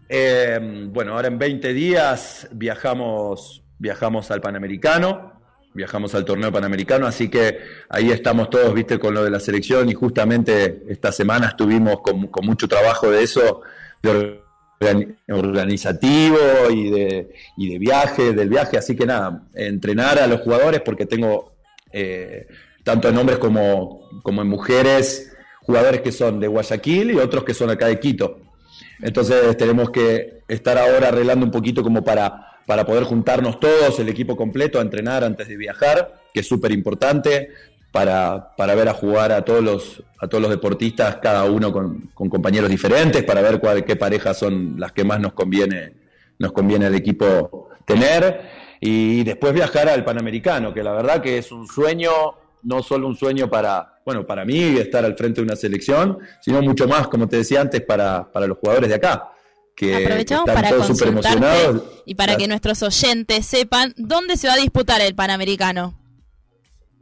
[0.08, 0.58] eh,
[0.90, 5.37] bueno, ahora en 20 días viajamos, viajamos al Panamericano,
[5.78, 9.88] viajamos al torneo Panamericano, así que ahí estamos todos, viste, con lo de la selección
[9.88, 13.62] y justamente esta semana estuvimos con, mucho trabajo de eso,
[14.02, 14.40] de
[14.80, 16.36] organi- organizativo
[16.68, 21.52] y de, viaje, del viaje, así que nada, entrenar a los jugadores porque tengo
[21.92, 22.48] eh,
[22.82, 25.32] tanto en hombres como en mujeres,
[25.62, 28.40] jugadores que son de Guayaquil y otros que son acá de Quito.
[29.00, 34.10] Entonces tenemos que estar ahora arreglando un poquito como para, para poder juntarnos todos, el
[34.10, 37.48] equipo completo, a entrenar antes de viajar, que es súper importante,
[37.90, 42.10] para, para ver a jugar a todos los, a todos los deportistas, cada uno con,
[42.12, 45.94] con compañeros diferentes, para ver cuál, qué parejas son las que más nos conviene,
[46.38, 48.42] nos conviene al equipo tener.
[48.82, 52.10] Y después viajar al Panamericano, que la verdad que es un sueño,
[52.64, 56.60] no solo un sueño para, bueno, para mí estar al frente de una selección, sino
[56.60, 59.30] mucho más, como te decía antes, para, para los jugadores de acá.
[59.78, 61.82] Que Aprovechamos están para todos emocionados.
[62.04, 65.96] y para que nuestros oyentes sepan dónde se va a disputar el Panamericano.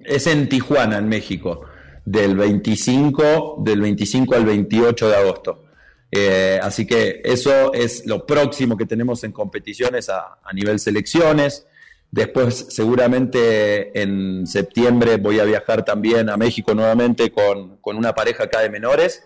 [0.05, 1.63] Es en Tijuana, en México,
[2.05, 5.65] del 25, del 25 al 28 de agosto.
[6.13, 11.67] Eh, así que eso es lo próximo que tenemos en competiciones a, a nivel selecciones.
[12.11, 18.45] Después, seguramente en septiembre voy a viajar también a México nuevamente con, con una pareja
[18.45, 19.23] acá de menores,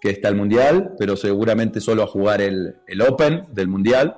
[0.00, 4.16] que está el Mundial, pero seguramente solo a jugar el, el Open del Mundial.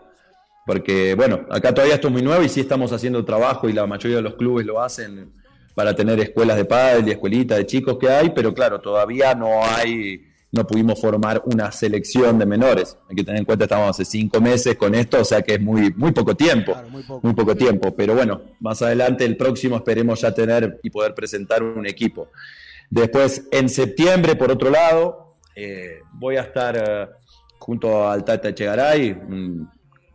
[0.65, 3.87] Porque, bueno, acá todavía esto es muy nuevo y sí estamos haciendo trabajo y la
[3.87, 5.33] mayoría de los clubes lo hacen
[5.75, 9.65] para tener escuelas de pádel y escuelitas de chicos que hay, pero claro, todavía no
[9.65, 12.97] hay, no pudimos formar una selección de menores.
[13.09, 15.61] Hay que tener en cuenta, estamos hace cinco meses con esto, o sea que es
[15.61, 16.77] muy, muy poco tiempo,
[17.23, 17.57] muy poco.
[17.57, 22.29] tiempo, pero bueno, más adelante el próximo esperemos ya tener y poder presentar un equipo.
[22.91, 27.09] Después, en septiembre, por otro lado, eh, voy a estar eh,
[27.59, 29.69] junto al Tata Echegaray, un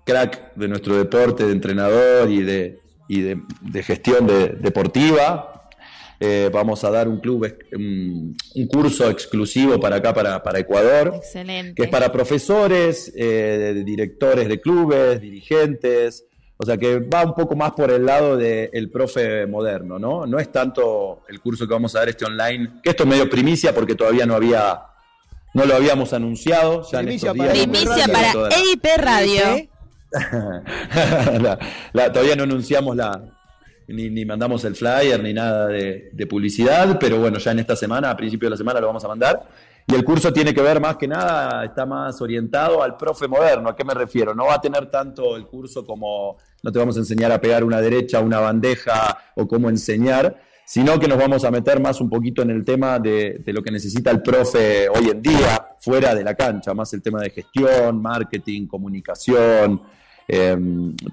[0.05, 5.53] crack de nuestro deporte, de entrenador y de, y de, de gestión de- deportiva.
[6.19, 7.45] Eh, vamos a dar un club,
[7.75, 11.75] un, un curso exclusivo para acá, para, para Ecuador, Excelente.
[11.75, 16.25] que es para profesores, eh, directores de clubes, dirigentes.
[16.59, 20.25] O sea que va un poco más por el lado del profe moderno, ¿no?
[20.25, 23.29] No es tanto el curso que vamos a dar este online, que esto es medio
[23.29, 24.81] primicia porque todavía no había,
[25.53, 26.87] no lo habíamos anunciado.
[26.91, 29.43] Ya en estos días hemos Primicia anunciado para EIP Radio.
[31.41, 31.59] La-
[31.93, 33.21] la- todavía no anunciamos la,
[33.87, 37.75] ni, ni mandamos el flyer ni nada de, de publicidad, pero bueno, ya en esta
[37.75, 39.47] semana, a principio de la semana lo vamos a mandar.
[39.89, 43.69] Y el curso tiene que ver más que nada, está más orientado al profe moderno.
[43.69, 44.35] ¿A qué me refiero?
[44.35, 47.63] No va a tener tanto el curso como no te vamos a enseñar a pegar
[47.63, 52.09] una derecha, una bandeja o cómo enseñar, sino que nos vamos a meter más un
[52.09, 56.13] poquito en el tema de, de lo que necesita el profe hoy en día, fuera
[56.13, 59.81] de la cancha, más el tema de gestión, marketing, comunicación,
[60.27, 60.57] eh,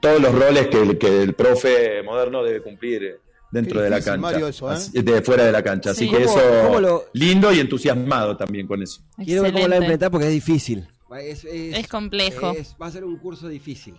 [0.00, 3.20] todos los roles que, el- que el profe moderno debe cumplir
[3.52, 4.74] dentro Qué de la cancha, Mario, eso, ¿eh?
[4.74, 5.90] Así- de fuera de la cancha.
[5.92, 6.10] Así Sí.
[6.10, 9.02] que ¿Cómo- eso lo- lindo y entusiasmado también con eso.
[9.24, 10.88] Quiero ver cómo la implementar porque es difícil.
[11.20, 12.50] Es, Es complejo.
[12.58, 13.94] es- va a ser un curso difícil.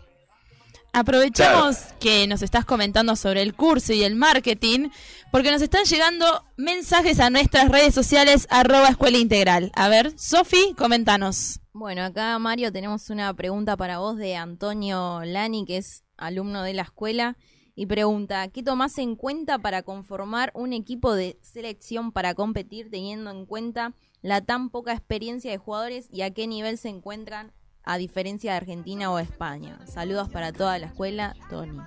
[0.91, 4.90] Aprovechamos que nos estás comentando sobre el curso y el marketing,
[5.36, 6.26] porque nos están llegando
[6.56, 9.70] mensajes a nuestras redes sociales, arroba escuela integral.
[9.76, 11.60] A ver, Sofi, comentanos.
[11.74, 16.74] Bueno, acá Mario tenemos una pregunta para vos de Antonio Lani, que es alumno de
[16.74, 17.36] la escuela,
[17.76, 23.30] y pregunta, ¿qué tomás en cuenta para conformar un equipo de selección para competir teniendo
[23.30, 27.52] en cuenta la tan poca experiencia de jugadores y a qué nivel se encuentran
[27.84, 29.86] a diferencia de Argentina o España?
[29.86, 31.82] Saludos para toda la escuela, Tony.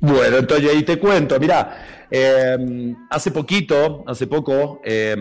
[0.00, 5.16] Bueno, entonces ahí te cuento, mirá, eh, hace poquito, hace poco, eh,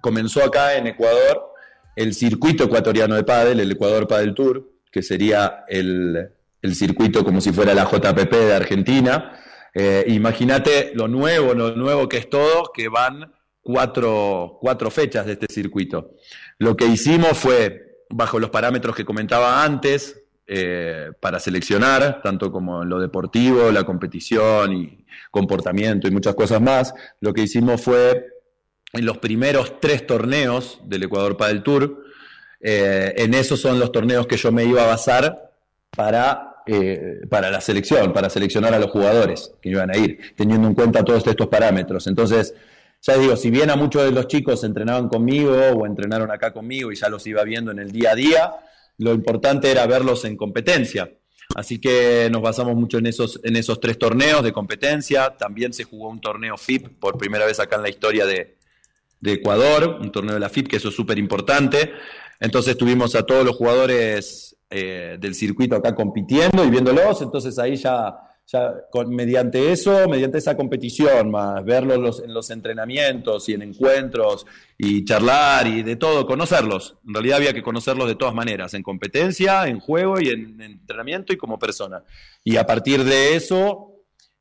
[0.00, 1.50] comenzó acá en Ecuador
[1.96, 6.30] el circuito ecuatoriano de pádel, el Ecuador Padel Tour, que sería el,
[6.62, 9.38] el circuito como si fuera la JPP de Argentina.
[9.74, 15.32] Eh, Imagínate lo nuevo, lo nuevo que es todo, que van cuatro, cuatro fechas de
[15.32, 16.12] este circuito.
[16.58, 20.19] Lo que hicimos fue, bajo los parámetros que comentaba antes,
[20.52, 26.60] eh, para seleccionar, tanto como en lo deportivo, la competición y comportamiento y muchas cosas
[26.60, 28.26] más, lo que hicimos fue
[28.92, 32.04] en los primeros tres torneos del Ecuador Padel Tour,
[32.60, 35.52] eh, en esos son los torneos que yo me iba a basar
[35.96, 40.66] para, eh, para la selección, para seleccionar a los jugadores que iban a ir, teniendo
[40.66, 42.08] en cuenta todos estos parámetros.
[42.08, 42.54] Entonces,
[43.02, 46.90] ya digo, si bien a muchos de los chicos entrenaban conmigo o entrenaron acá conmigo
[46.90, 48.52] y ya los iba viendo en el día a día,
[49.00, 51.10] lo importante era verlos en competencia.
[51.54, 55.36] Así que nos basamos mucho en esos, en esos tres torneos de competencia.
[55.36, 58.56] También se jugó un torneo FIP por primera vez acá en la historia de,
[59.20, 61.92] de Ecuador, un torneo de la FIP, que eso es súper importante.
[62.38, 67.74] Entonces tuvimos a todos los jugadores eh, del circuito acá compitiendo y viéndolos, entonces ahí
[67.74, 68.14] ya,
[68.90, 74.46] con- mediante eso, mediante esa competición, más verlos los- en los entrenamientos y en encuentros
[74.76, 76.96] y charlar y de todo, conocerlos.
[77.06, 80.72] En realidad había que conocerlos de todas maneras, en competencia, en juego y en, en
[80.72, 82.02] entrenamiento y como persona.
[82.42, 83.86] Y a partir de eso,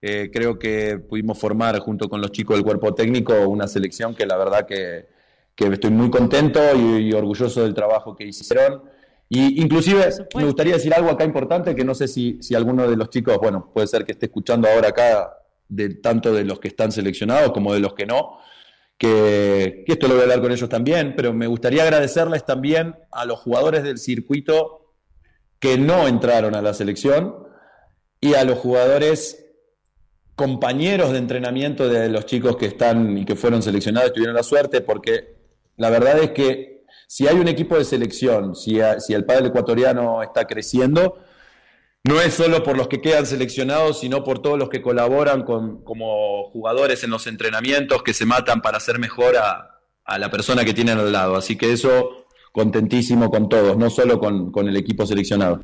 [0.01, 4.25] eh, creo que pudimos formar junto con los chicos del cuerpo técnico una selección que
[4.25, 5.07] la verdad que,
[5.55, 8.81] que estoy muy contento y orgulloso del trabajo que hicieron.
[9.29, 12.97] Y inclusive me gustaría decir algo acá importante que no sé si, si alguno de
[12.97, 15.37] los chicos, bueno, puede ser que esté escuchando ahora acá,
[15.67, 18.39] de, tanto de los que están seleccionados como de los que no,
[18.97, 22.95] que, que esto lo voy a hablar con ellos también, pero me gustaría agradecerles también
[23.11, 24.95] a los jugadores del circuito
[25.59, 27.35] que no entraron a la selección
[28.19, 29.45] y a los jugadores
[30.35, 34.43] compañeros de entrenamiento de los chicos que están y que fueron seleccionados y tuvieron la
[34.43, 35.35] suerte, porque
[35.75, 36.78] la verdad es que
[37.11, 41.17] si hay un equipo de selección, si, a- si el padre ecuatoriano está creciendo,
[42.03, 45.83] no es solo por los que quedan seleccionados, sino por todos los que colaboran con,
[45.83, 50.63] como jugadores en los entrenamientos, que se matan para hacer mejor a, a la persona
[50.63, 51.35] que tienen al lado.
[51.35, 55.61] Así que eso, contentísimo con todos, no solo con, con el equipo seleccionado.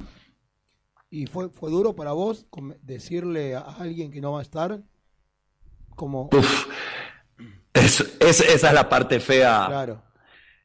[1.12, 2.48] ¿Y fue, fue duro para vos
[2.82, 4.80] decirle a alguien que no va a estar?
[5.96, 6.66] Como, Uf,
[7.72, 9.66] es- es- esa es la parte fea.
[9.68, 10.02] claro.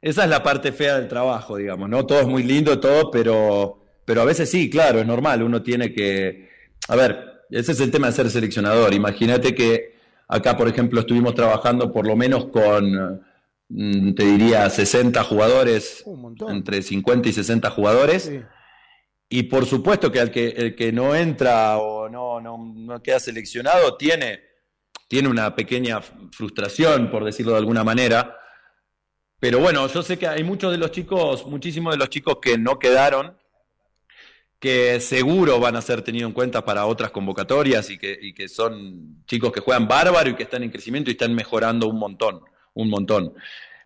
[0.03, 2.07] Esa es la parte fea del trabajo, digamos, ¿no?
[2.07, 5.93] Todo es muy lindo, todo, pero, pero a veces sí, claro, es normal, uno tiene
[5.93, 6.49] que...
[6.89, 8.95] A ver, ese es el tema de ser seleccionador.
[8.95, 9.97] Imagínate que
[10.27, 13.21] acá, por ejemplo, estuvimos trabajando por lo menos con,
[13.69, 16.05] mm, te diría, 60 jugadores,
[16.49, 18.33] entre 50 y 60 jugadores.
[19.29, 23.21] Y por supuesto que, al que el que no entra o no, no, no queda
[23.21, 24.41] seleccionado tiene,
[25.09, 26.01] tiene una pequeña
[26.33, 28.40] frustración, por decirlo de alguna manera.
[29.41, 32.59] Pero bueno, yo sé que hay muchos de los chicos, muchísimos de los chicos que
[32.59, 33.35] no quedaron,
[34.59, 39.51] que seguro van a ser tenidos en cuenta para otras convocatorias y que, son chicos
[39.51, 42.43] que juegan bárbaro y que están en crecimiento y están mejorando un montón,
[42.75, 43.33] un montón.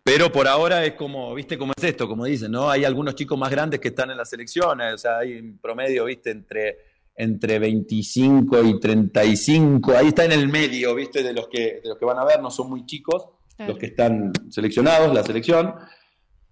[0.03, 2.69] Pero por ahora es como, viste cómo es esto, como dicen, ¿no?
[2.69, 6.07] Hay algunos chicos más grandes que están en las selecciones, o sea, hay un promedio,
[6.07, 6.79] viste, entre,
[7.15, 11.97] entre 25 y 35, ahí está en el medio, viste, de los que, de los
[11.97, 13.73] que van a ver, no son muy chicos, Claro.
[13.73, 15.75] los que están seleccionados, la selección.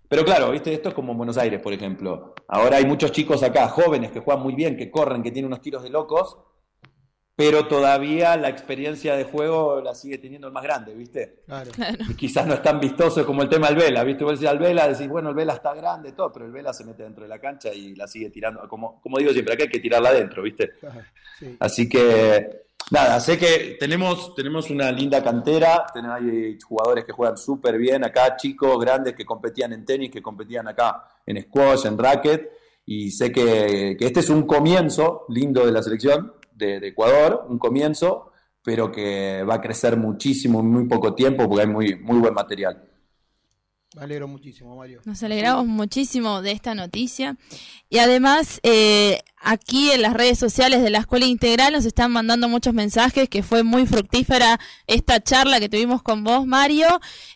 [0.09, 2.35] Pero claro, viste, esto es como en Buenos Aires, por ejemplo.
[2.47, 5.62] Ahora hay muchos chicos acá, jóvenes, que juegan muy bien, que corren, que tienen unos
[5.62, 6.37] tiros de locos,
[7.35, 11.41] pero todavía la experiencia de juego la sigue teniendo el más grande, ¿viste?
[11.47, 11.70] Claro.
[12.11, 14.23] Y quizás no es tan vistoso como el tema del Vela, ¿viste?
[14.23, 16.85] Vos decís al Vela, decís, bueno, el Vela está grande, todo, pero el Vela se
[16.85, 18.69] mete dentro de la cancha y la sigue tirando.
[18.69, 20.73] Como, como digo siempre, acá hay que tirarla adentro, ¿viste?
[21.39, 21.57] Sí.
[21.59, 27.78] Así que, nada, sé que tenemos, tenemos una linda cantera, hay jugadores que juegan súper
[27.78, 32.51] bien acá, chicos grandes que competían en tenis, que competían acá en squash, en racket,
[32.85, 37.47] y sé que, que este es un comienzo lindo de la selección de, de Ecuador,
[37.48, 38.31] un comienzo,
[38.62, 42.35] pero que va a crecer muchísimo en muy poco tiempo porque hay muy, muy buen
[42.35, 42.91] material.
[43.94, 45.01] Me alegro muchísimo, Mario.
[45.05, 47.36] Nos alegramos muchísimo de esta noticia.
[47.90, 52.48] Y además, eh, aquí en las redes sociales de la Escuela Integral nos están mandando
[52.48, 56.86] muchos mensajes, que fue muy fructífera esta charla que tuvimos con vos, Mario.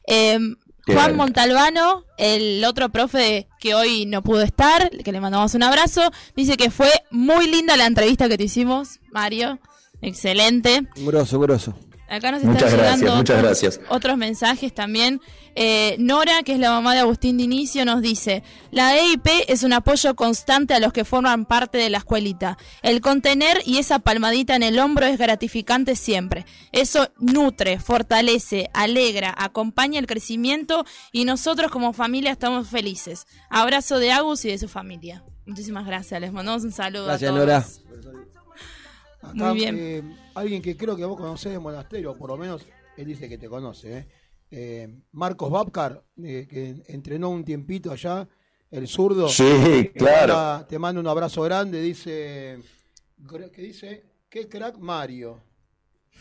[0.07, 0.39] Eh,
[0.87, 1.17] Qué Juan.
[1.17, 6.57] Montalbano, el otro profe que hoy no pudo estar, que le mandamos un abrazo, dice
[6.57, 9.59] que fue muy linda la entrevista que te hicimos, Mario.
[10.01, 10.87] Excelente.
[10.95, 11.75] Grosso, grosso.
[12.09, 13.81] Acá nos están Muchas gracias, llegando muchas otros, gracias.
[13.89, 15.21] otros mensajes también.
[15.57, 19.63] Eh, Nora, que es la mamá de Agustín de Inicio, nos dice, la EIP es
[19.63, 22.59] un apoyo constante a los que forman parte de la escuelita.
[22.83, 26.45] El contener y esa palmadita en el hombro es gratificante siempre.
[26.73, 33.27] Eso nutre, fortalece, alegra, acompaña el crecimiento y nosotros como familia estamos felices.
[33.51, 35.25] Abrazo de Agus y de su familia.
[35.47, 37.47] Muchísimas gracias, les mandamos un saludo Gracias, a todos.
[37.47, 37.67] Nora.
[39.31, 39.77] Acá, Muy bien.
[39.79, 40.03] eh,
[40.35, 42.67] alguien que creo que vos conocés de Monasterio, por lo menos
[42.97, 44.09] él dice que te conoce, ¿eh?
[44.51, 48.29] Eh, Marcos Babcar, eh, que entrenó un tiempito allá,
[48.71, 49.29] el zurdo.
[49.29, 50.35] Sí, claro.
[50.35, 52.59] manda- te mando un abrazo grande, dice,
[53.53, 54.05] ¿qué dice?
[54.29, 55.41] ¿Qué crack Mario?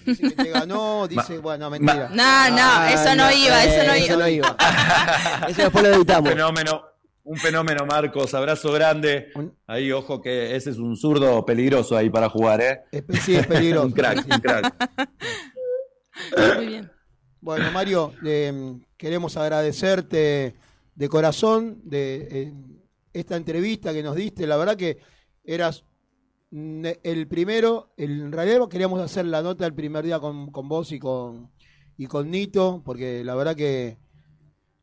[0.05, 2.09] Dice que te ganó, dice, bueno, mentira.
[2.11, 4.29] No, no, eso no iba, eso no iba.
[4.29, 4.57] iba.
[5.47, 6.29] Eso después lo editamos.
[6.29, 6.81] Fenómeno,
[7.25, 8.33] un fenómeno, Marcos.
[8.33, 9.31] Abrazo grande.
[9.67, 12.83] Ahí, ojo que ese es un zurdo peligroso ahí para jugar, ¿eh?
[13.21, 13.85] Sí, es peligroso.
[13.87, 14.75] un crack, un crack.
[16.57, 16.91] Muy bien.
[17.41, 20.55] Bueno, Mario, eh, queremos agradecerte
[20.95, 22.53] de corazón de eh,
[23.13, 24.47] esta entrevista que nos diste.
[24.47, 24.97] La verdad que
[25.43, 25.83] eras
[26.51, 30.91] el primero, el- en realidad queríamos hacer la nota el primer día con, con vos
[30.91, 31.51] y con,
[31.97, 33.97] y con Nito, porque la verdad que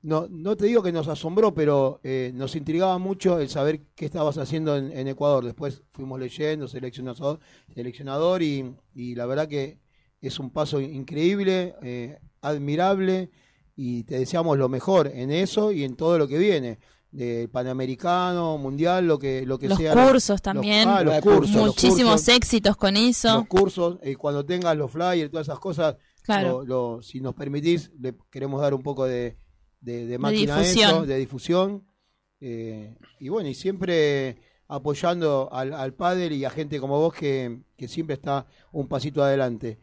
[0.03, 4.05] no, no te digo que nos asombró, pero eh, nos intrigaba mucho el saber qué
[4.07, 5.45] estabas haciendo en, en Ecuador.
[5.45, 7.39] Después fuimos leyendo, seleccionador,
[7.75, 9.79] seleccionador y, y la verdad que
[10.21, 13.31] es un paso increíble, eh, admirable
[13.77, 16.79] y te deseamos lo mejor en eso y en todo lo que viene.
[17.11, 19.93] De Panamericano, Mundial, lo que, lo que Los sea.
[20.09, 20.89] cursos también.
[20.89, 23.35] ah, los cursos, Muchísimos cursos éxitos con eso.
[23.35, 26.65] los cursos, eh, cuando tengas los flyers, todas esas cosas, Claro.
[26.65, 29.37] lo- lo- si nos permitís, le queremos dar un poco de,
[29.83, 30.89] de, de máquina a difusión.
[30.91, 31.85] eso, de difusión.
[32.41, 34.39] eh, y bueno, y siempre
[34.69, 39.23] apoyando al, al pádel y a gente como vos que, que siempre está un pasito
[39.23, 39.79] adelante.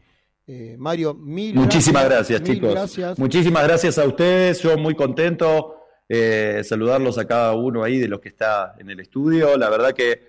[0.46, 2.70] Eh, Mario, mil Muchísimas gracias, mil chicos.
[2.72, 3.18] gracias.
[3.18, 4.60] Muchísimas gracias a ustedes.
[4.62, 5.76] Yo muy contento
[6.08, 9.56] eh, saludarlos a cada uno ahí de los que está en el estudio.
[9.56, 10.22] La verdad que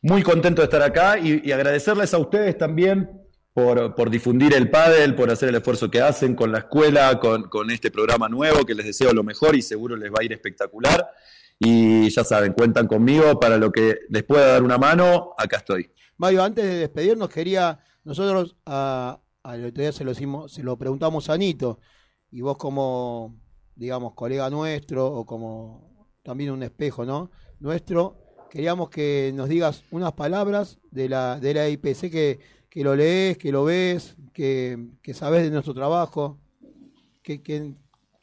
[0.00, 3.19] muy contento de estar acá y, y agradecerles a ustedes también
[3.52, 7.70] por, por difundir el pádel, por hacer el esfuerzo que hacen con la escuela, con,
[7.70, 11.10] este programa nuevo, que les deseo lo mejor y seguro les va a ir espectacular.
[11.58, 15.90] Y ya saben, cuentan conmigo para lo que les pueda dar una mano, acá estoy.
[16.16, 20.78] Mario, antes de despedirnos, quería, nosotros a, al otro día se lo, hicimos, se lo
[20.78, 21.80] preguntamos a Nito,
[22.30, 23.36] y vos como,
[23.74, 27.30] digamos, colega nuestro, o como también un espejo, ¿no?
[27.58, 28.16] Nuestro,
[28.50, 31.94] queríamos que nos digas unas palabras de la, de la IP.
[31.94, 32.40] Sé que,
[32.70, 36.38] que lo lees, que lo ves, que, que sabes de nuestro trabajo,
[37.22, 37.74] que, que,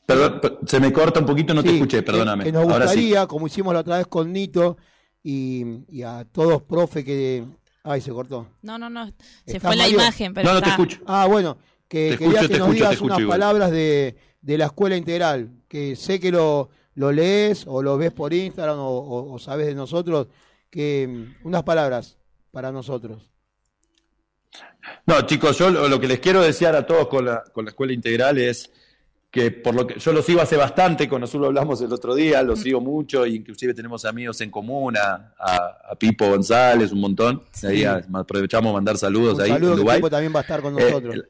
[0.06, 2.46] Perdón, per- se me corta un poquito, no te escuché, perdóname.
[2.46, 2.96] Que, nos Ahora sí.
[2.96, 4.78] gustaría, como hicimos la otra vez con Nito,
[5.22, 7.46] y, y a todos profe que...
[7.84, 8.48] Ay, se cortó.
[8.62, 9.06] No, no, no.
[9.46, 10.78] Se ¿Está fue la imagen, pero está.
[11.06, 11.58] Ah, bueno,
[11.90, 13.40] que Te quería escucho, que te nos escucho, digas te escucho unas igual.
[13.40, 18.12] palabras de, de la escuela integral, que sé que lo, lo lees o lo ves
[18.14, 20.28] por Instagram o, o- o sabes de nosotros,
[20.70, 21.08] que
[21.44, 22.18] mm, unas palabras
[22.52, 23.30] para nosotros.
[25.06, 27.94] No, chicos, yo lo, que les quiero desear a todos con la, con la escuela
[27.94, 28.70] integral es
[29.30, 32.42] que por lo que yo lo sigo hace bastante, con lo hablamos el otro día,
[32.42, 35.34] lo sigo mucho, e inclusive tenemos amigos en común, a,
[36.00, 37.44] Pipo González, un montón.
[37.64, 39.98] Ahí a- aprovechamos mandar saludos Un ahí saludo en Dubái.
[39.98, 41.26] Pipo también va a estar con Eh, nosotros.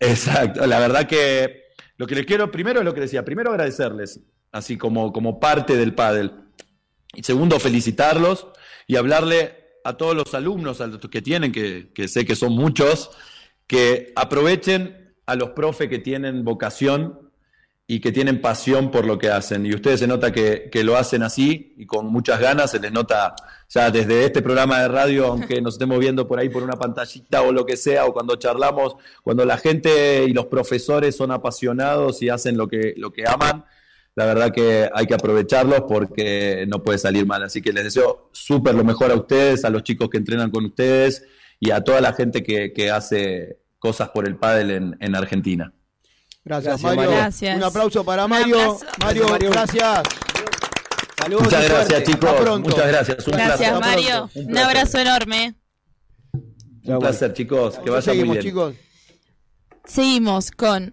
[0.00, 1.64] Exacto, la verdad que
[1.96, 4.20] lo que les quiero, primero es lo que decía, primero agradecerles,
[4.52, 6.32] así como, como parte del pádel.
[7.14, 8.46] Y segundo, felicitarlos
[8.86, 13.10] y hablarle a todos los alumnos que tienen, que, que sé que son muchos,
[13.66, 17.28] que aprovechen a los profes que tienen vocación
[17.90, 19.64] y que tienen pasión por lo que hacen.
[19.64, 22.92] Y ustedes se nota que, que lo hacen así y con muchas ganas, se les
[22.92, 23.34] nota
[23.70, 27.40] ya desde este programa de radio, aunque nos estemos viendo por ahí por una pantallita
[27.42, 32.20] o lo que sea, o cuando charlamos, cuando la gente y los profesores son apasionados
[32.20, 33.64] y hacen lo que, lo que aman,
[34.18, 37.40] la verdad que hay que aprovecharlos porque no puede salir mal.
[37.44, 40.64] Así que les deseo súper lo mejor a ustedes, a los chicos que entrenan con
[40.64, 41.22] ustedes
[41.60, 45.72] y a toda la gente que, que hace cosas por el pádel en, en Argentina.
[46.44, 47.10] Gracias, Gracias, Mario.
[47.12, 47.56] Gracias.
[47.58, 48.78] Un aplauso para Mario.
[48.98, 49.50] Mario, Mario.
[49.52, 50.02] gracias.
[51.16, 52.10] Saludos Muchas gracias, suerte.
[52.12, 52.60] chicos.
[52.60, 53.26] Muchas gracias.
[53.28, 53.80] Un Gracias, placer.
[53.80, 54.30] Mario.
[54.34, 55.54] Un abrazo enorme.
[56.82, 57.78] Un placer, chicos.
[57.78, 58.42] Que vaya muy Seguimos, bien.
[58.46, 58.74] chicos.
[59.84, 60.92] Seguimos con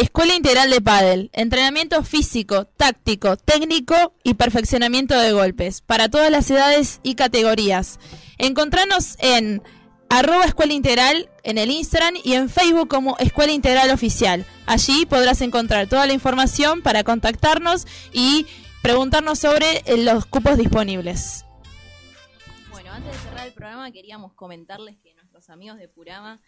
[0.00, 6.50] Escuela Integral de Pádel, entrenamiento físico, táctico, técnico y perfeccionamiento de golpes para todas las
[6.50, 8.00] edades y categorías.
[8.38, 9.62] Encontranos en
[10.08, 14.46] arroba Escuela Integral en el Instagram y en Facebook como Escuela Integral Oficial.
[14.64, 18.46] Allí podrás encontrar toda la información para contactarnos y
[18.80, 21.44] preguntarnos sobre eh, los cupos disponibles.
[22.70, 26.40] Bueno, antes de cerrar el programa queríamos comentarles que nuestros amigos de Purama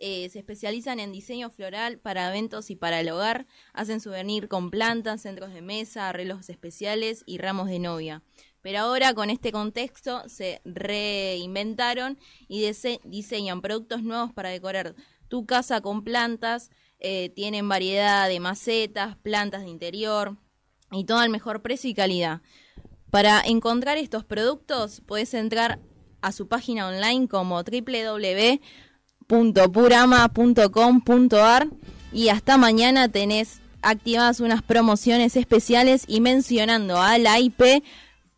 [0.00, 3.46] eh, se especializan en diseño floral para eventos y para el hogar.
[3.72, 8.22] Hacen souvenir con plantas, centros de mesa, arreglos especiales y ramos de novia.
[8.62, 12.18] Pero ahora con este contexto se reinventaron
[12.48, 14.94] y dise- diseñan productos nuevos para decorar
[15.28, 16.70] tu casa con plantas.
[16.98, 20.36] Eh, tienen variedad de macetas, plantas de interior
[20.90, 22.42] y todo al mejor precio y calidad.
[23.10, 25.80] Para encontrar estos productos puedes entrar
[26.20, 27.64] a su página online como
[29.30, 31.68] www.purama.com.ar
[32.12, 37.82] y hasta mañana tenés activadas unas promociones especiales y mencionando a la IP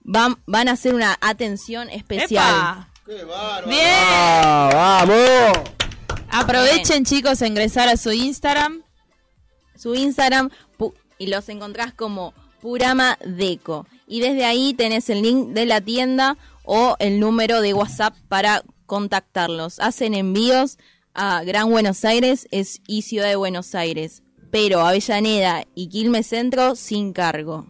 [0.05, 2.87] van, van a hacer una atención especial.
[3.07, 3.63] ¡Epa!
[3.67, 3.81] Bien.
[3.89, 5.59] Ah, vamos.
[6.31, 8.83] Aprovechen chicos a ingresar a su Instagram.
[9.77, 10.51] Su Instagram
[11.19, 13.87] y los encontrás como Purama Deco.
[14.07, 18.63] Y desde ahí tenés el link de la tienda o el número de WhatsApp para
[18.87, 19.81] contactarlos.
[19.81, 20.79] Hacen envíos
[21.15, 26.75] a Gran Buenos Aires es y Ciudad de Buenos Aires, pero Avellaneda y Quilmes Centro
[26.77, 27.67] sin cargo.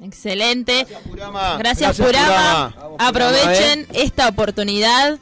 [0.00, 0.84] Excelente.
[0.84, 1.56] Gracias, Purama.
[1.58, 2.74] Gracias, Gracias, Purama.
[2.74, 2.96] Purama.
[2.98, 5.18] Aprovechen esta oportunidad.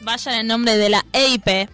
[0.00, 1.68] Vayan en nombre de la EIP.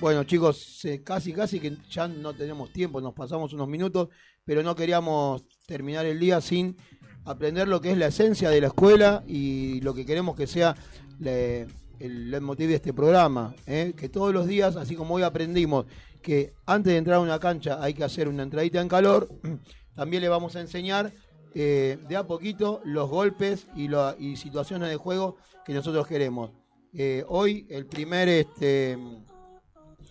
[0.00, 4.08] Bueno, chicos, eh, casi, casi que ya no tenemos tiempo, nos pasamos unos minutos,
[4.44, 6.76] pero no queríamos terminar el día sin
[7.24, 10.76] aprender lo que es la esencia de la escuela y lo que queremos que sea
[11.20, 13.54] el leitmotiv de este programa.
[13.66, 13.94] ¿eh?
[13.96, 15.86] Que todos los días, así como hoy aprendimos
[16.22, 19.28] que antes de entrar a una cancha hay que hacer una entradita en calor,
[19.94, 21.12] también le vamos a enseñar
[21.54, 26.50] eh, de a poquito los golpes y, situaciones de juego que nosotros queremos.
[26.92, 28.98] Eh, hoy el primer, este,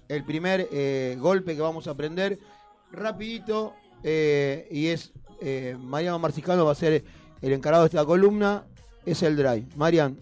[0.07, 2.39] el primer eh, golpe que vamos a aprender
[2.91, 5.11] rapidito y es
[5.77, 7.03] Mariano Marciscano va a ser
[7.41, 8.65] el encargado de esta columna,
[9.05, 9.67] es el drive.
[9.75, 10.17] Marian,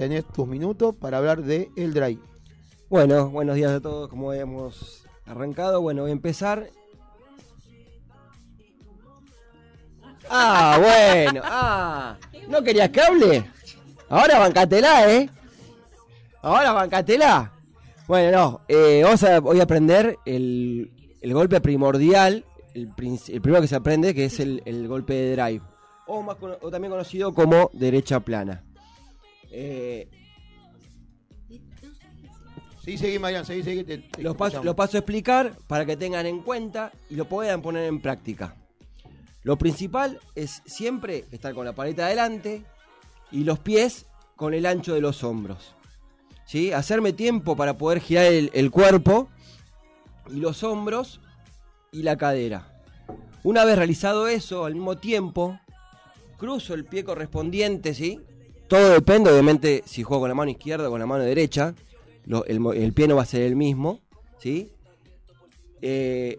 [0.00, 2.22] tenés tus minutos para hablar de el drive.
[2.88, 5.82] Bueno, buenos días a todos, como habíamos arrancado.
[5.82, 6.70] Bueno, voy a empezar.
[10.30, 12.16] Ah, bueno, ah,
[12.48, 13.50] ¿no querías que hable?
[14.08, 15.28] Ahora bancatela, ¿eh?
[16.40, 17.52] Ahora bancatela.
[18.08, 20.90] Bueno, no, eh, vamos a, voy a aprender el,
[21.20, 25.62] el golpe primordial, el, primero que se aprende, que es el, el golpe de drive,
[26.06, 28.64] o, más o también conocido como derecha plana.
[29.50, 30.08] Eh,
[32.82, 33.84] Sí, seguí, Marian, seguí, seguí.
[33.84, 34.64] te- te Los paso, escuchamos.
[34.64, 38.56] los paso a explicar para que tengan en cuenta y lo puedan poner en práctica.
[39.42, 42.64] Lo principal es siempre estar con la paleta adelante
[43.30, 45.74] y los pies con el ancho de los hombros.
[46.46, 46.72] ¿Sí?
[46.72, 49.28] Hacerme tiempo para poder girar el, el cuerpo
[50.30, 51.20] y los hombros
[51.92, 52.80] y la cadera.
[53.44, 55.60] Una vez realizado eso, al mismo tiempo,
[56.38, 58.20] cruzo el pie correspondiente, ¿sí?
[58.70, 61.74] Todo depende, obviamente, si juego con la mano izquierda o con la mano derecha.
[62.46, 64.00] el pie no va a ser el mismo,
[64.38, 64.70] ¿sí?
[65.82, 66.38] Eh,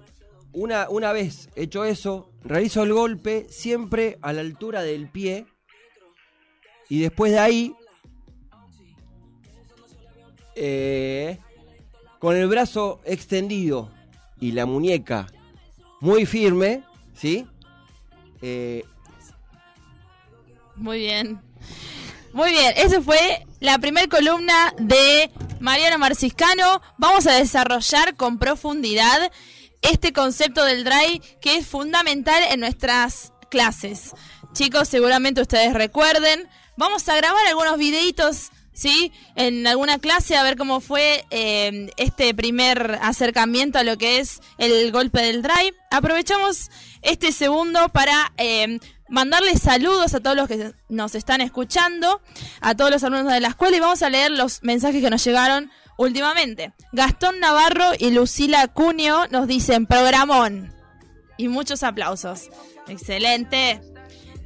[0.53, 5.45] una, una vez hecho eso, realizo el golpe siempre a la altura del pie.
[6.87, 7.75] Y después de ahí,
[10.55, 11.37] eh,
[12.19, 13.91] con el brazo extendido
[14.39, 15.27] y la muñeca
[15.99, 17.45] muy firme, ¿sí?
[18.41, 18.85] Eh,
[20.77, 21.41] Muy bien.
[22.33, 25.29] Muy bien, esa fue la primera columna de
[25.59, 26.81] Mariano Marciscano.
[26.97, 29.31] Vamos a desarrollar con profundidad
[29.81, 34.11] este concepto del drive que es fundamental en nuestras clases.
[34.53, 36.47] Chicos, seguramente ustedes recuerden.
[36.77, 39.11] Vamos a grabar algunos videitos, ¿sí?
[39.35, 44.39] En alguna clase a ver cómo fue eh, este primer acercamiento a lo que es
[44.57, 45.73] el golpe del drive.
[45.89, 46.69] Aprovechamos
[47.01, 48.79] este segundo para eh,
[49.11, 52.21] mandarles saludos a todos los que nos están escuchando,
[52.61, 55.23] a todos los alumnos de la escuela y vamos a leer los mensajes que nos
[55.23, 56.73] llegaron últimamente.
[56.93, 60.73] Gastón Navarro y Lucila Cunio nos dicen programón
[61.37, 62.49] y muchos aplausos.
[62.87, 63.81] Excelente.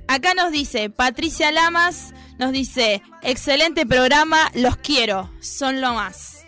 [0.07, 6.45] Acá nos dice Patricia Lamas, nos dice, excelente programa, los quiero, son lo más.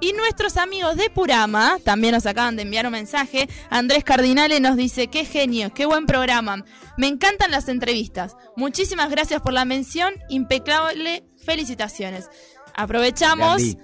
[0.00, 3.48] Y nuestros amigos de Purama también nos acaban de enviar un mensaje.
[3.68, 6.64] Andrés Cardinale nos dice, qué genio, qué buen programa.
[6.98, 8.36] Me encantan las entrevistas.
[8.56, 10.14] Muchísimas gracias por la mención.
[10.28, 11.24] Impecable.
[11.44, 12.28] Felicitaciones.
[12.74, 13.62] Aprovechamos.
[13.62, 13.78] Andy.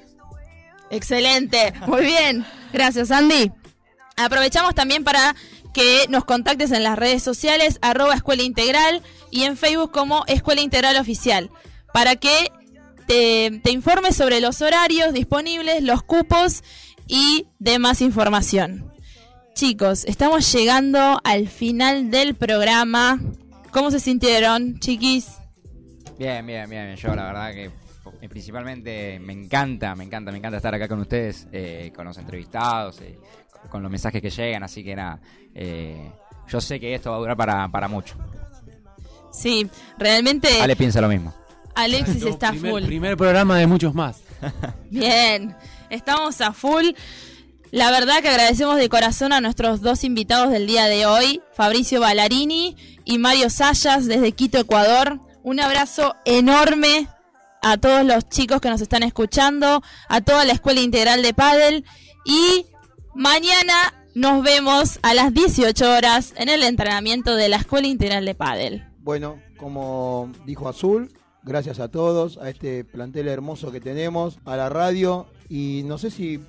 [0.91, 1.73] Excelente.
[1.87, 2.45] Muy bien.
[2.73, 3.53] Gracias, Andy.
[4.17, 5.37] Aprovechamos también para
[5.73, 9.01] que nos contactes en las redes sociales, arroba Escuela Integral
[9.31, 11.51] y en Facebook como Escuela Integral Oficial,
[11.93, 12.51] para que
[13.07, 16.63] te, te informes sobre los horarios disponibles, los cupos
[17.07, 18.94] y demás información.
[19.55, 23.21] Chicos, estamos llegando al final del programa.
[23.71, 25.29] ¿Cómo se sintieron, chiquis?
[26.19, 26.87] Bien, bien, bien.
[26.87, 26.97] bien.
[26.97, 27.71] Yo la verdad que
[28.21, 32.19] eh, principalmente me encanta, me encanta, me encanta estar acá con ustedes, eh, con los
[32.19, 33.17] entrevistados, eh,
[33.71, 35.21] con los mensajes que llegan, así que nada,
[35.55, 36.11] eh,
[36.49, 38.17] yo sé que esto va a durar para, para mucho.
[39.33, 41.33] Sí, realmente Ale piensa lo mismo.
[41.77, 42.85] Alexis está primer, full.
[42.87, 44.21] primer programa de muchos más.
[44.91, 45.55] Bien,
[45.91, 46.87] estamos a full.
[47.75, 51.99] La verdad que agradecemos de corazón a nuestros dos invitados del día de hoy, Fabricio
[51.99, 55.19] Ballarini y Mario Sayas desde Quito, Ecuador.
[55.43, 57.09] Un abrazo enorme
[57.63, 61.85] a todos los chicos que nos están escuchando, a toda la Escuela Integral de Padel
[62.25, 62.65] y
[63.13, 68.37] mañana nos vemos a las 18 horas en el entrenamiento de la Escuela Integral de
[68.37, 68.85] Padel.
[69.01, 71.11] Bueno, como dijo Azul,
[71.43, 76.13] gracias a todos, a este plantel hermoso que tenemos, a la radio y no sé
[76.13, 76.41] si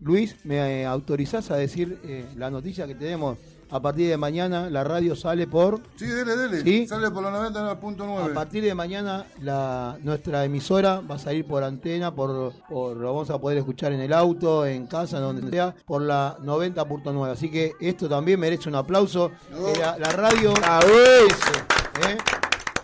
[0.00, 3.38] Luis me eh, autorizás a decir eh, la noticia que tenemos.
[3.72, 5.80] A partir de mañana la radio sale por...
[5.94, 6.62] Sí, dele, dele.
[6.62, 6.88] ¿Sí?
[6.88, 8.34] Sale por la A 90.9.
[8.34, 13.30] partir de mañana la, nuestra emisora va a salir por antena, por, por lo vamos
[13.30, 17.30] a poder escuchar en el auto, en casa, donde sea, por la 90.9.
[17.30, 19.30] Así que esto también merece un aplauso.
[19.52, 21.28] Eh, La, la radio ¿eh?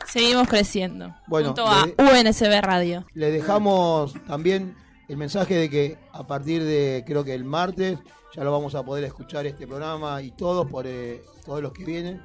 [0.06, 1.14] Seguimos creciendo.
[1.26, 1.94] Bueno, junto a le-
[2.30, 3.05] UNSB Radio.
[3.14, 4.76] Le dejamos también
[5.09, 7.99] el mensaje de que a partir de, creo que el martes,
[8.35, 11.85] ya lo vamos a poder escuchar este programa y todos, por eh, todos los que
[11.85, 12.20] vienen,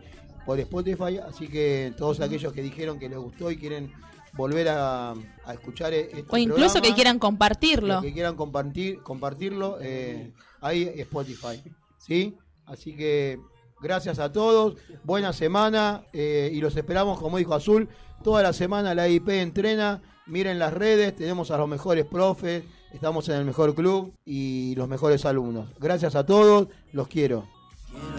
[0.46, 1.20] por Spotify.
[1.20, 3.92] Así que todos aquellos que dijeron que les gustó y quieren
[4.34, 8.02] volver a, a escuchar e- este O incluso programa, que quieran compartirlo.
[8.02, 10.32] que quieran compartir, compartirlo, eh,
[10.62, 11.62] ahí Spotify.
[11.98, 12.36] ¿Sí?
[12.66, 13.40] Así que
[13.82, 17.90] gracias a todos, buena semana eh, y los esperamos, como dijo Azul,
[18.24, 20.02] toda la semana la IP entrena.
[20.28, 24.88] Miren las redes, tenemos a los mejores profes, estamos en el mejor club y los
[24.88, 25.70] mejores alumnos.
[25.80, 27.48] Gracias a todos, los quiero.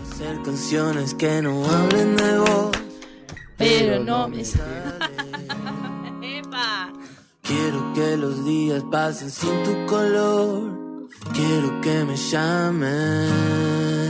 [0.02, 2.70] Hacer canciones que no hablen de vos.
[3.56, 4.42] Pero no me
[7.42, 11.08] Quiero que los días pasen sin tu color.
[11.32, 14.01] Quiero que me llames.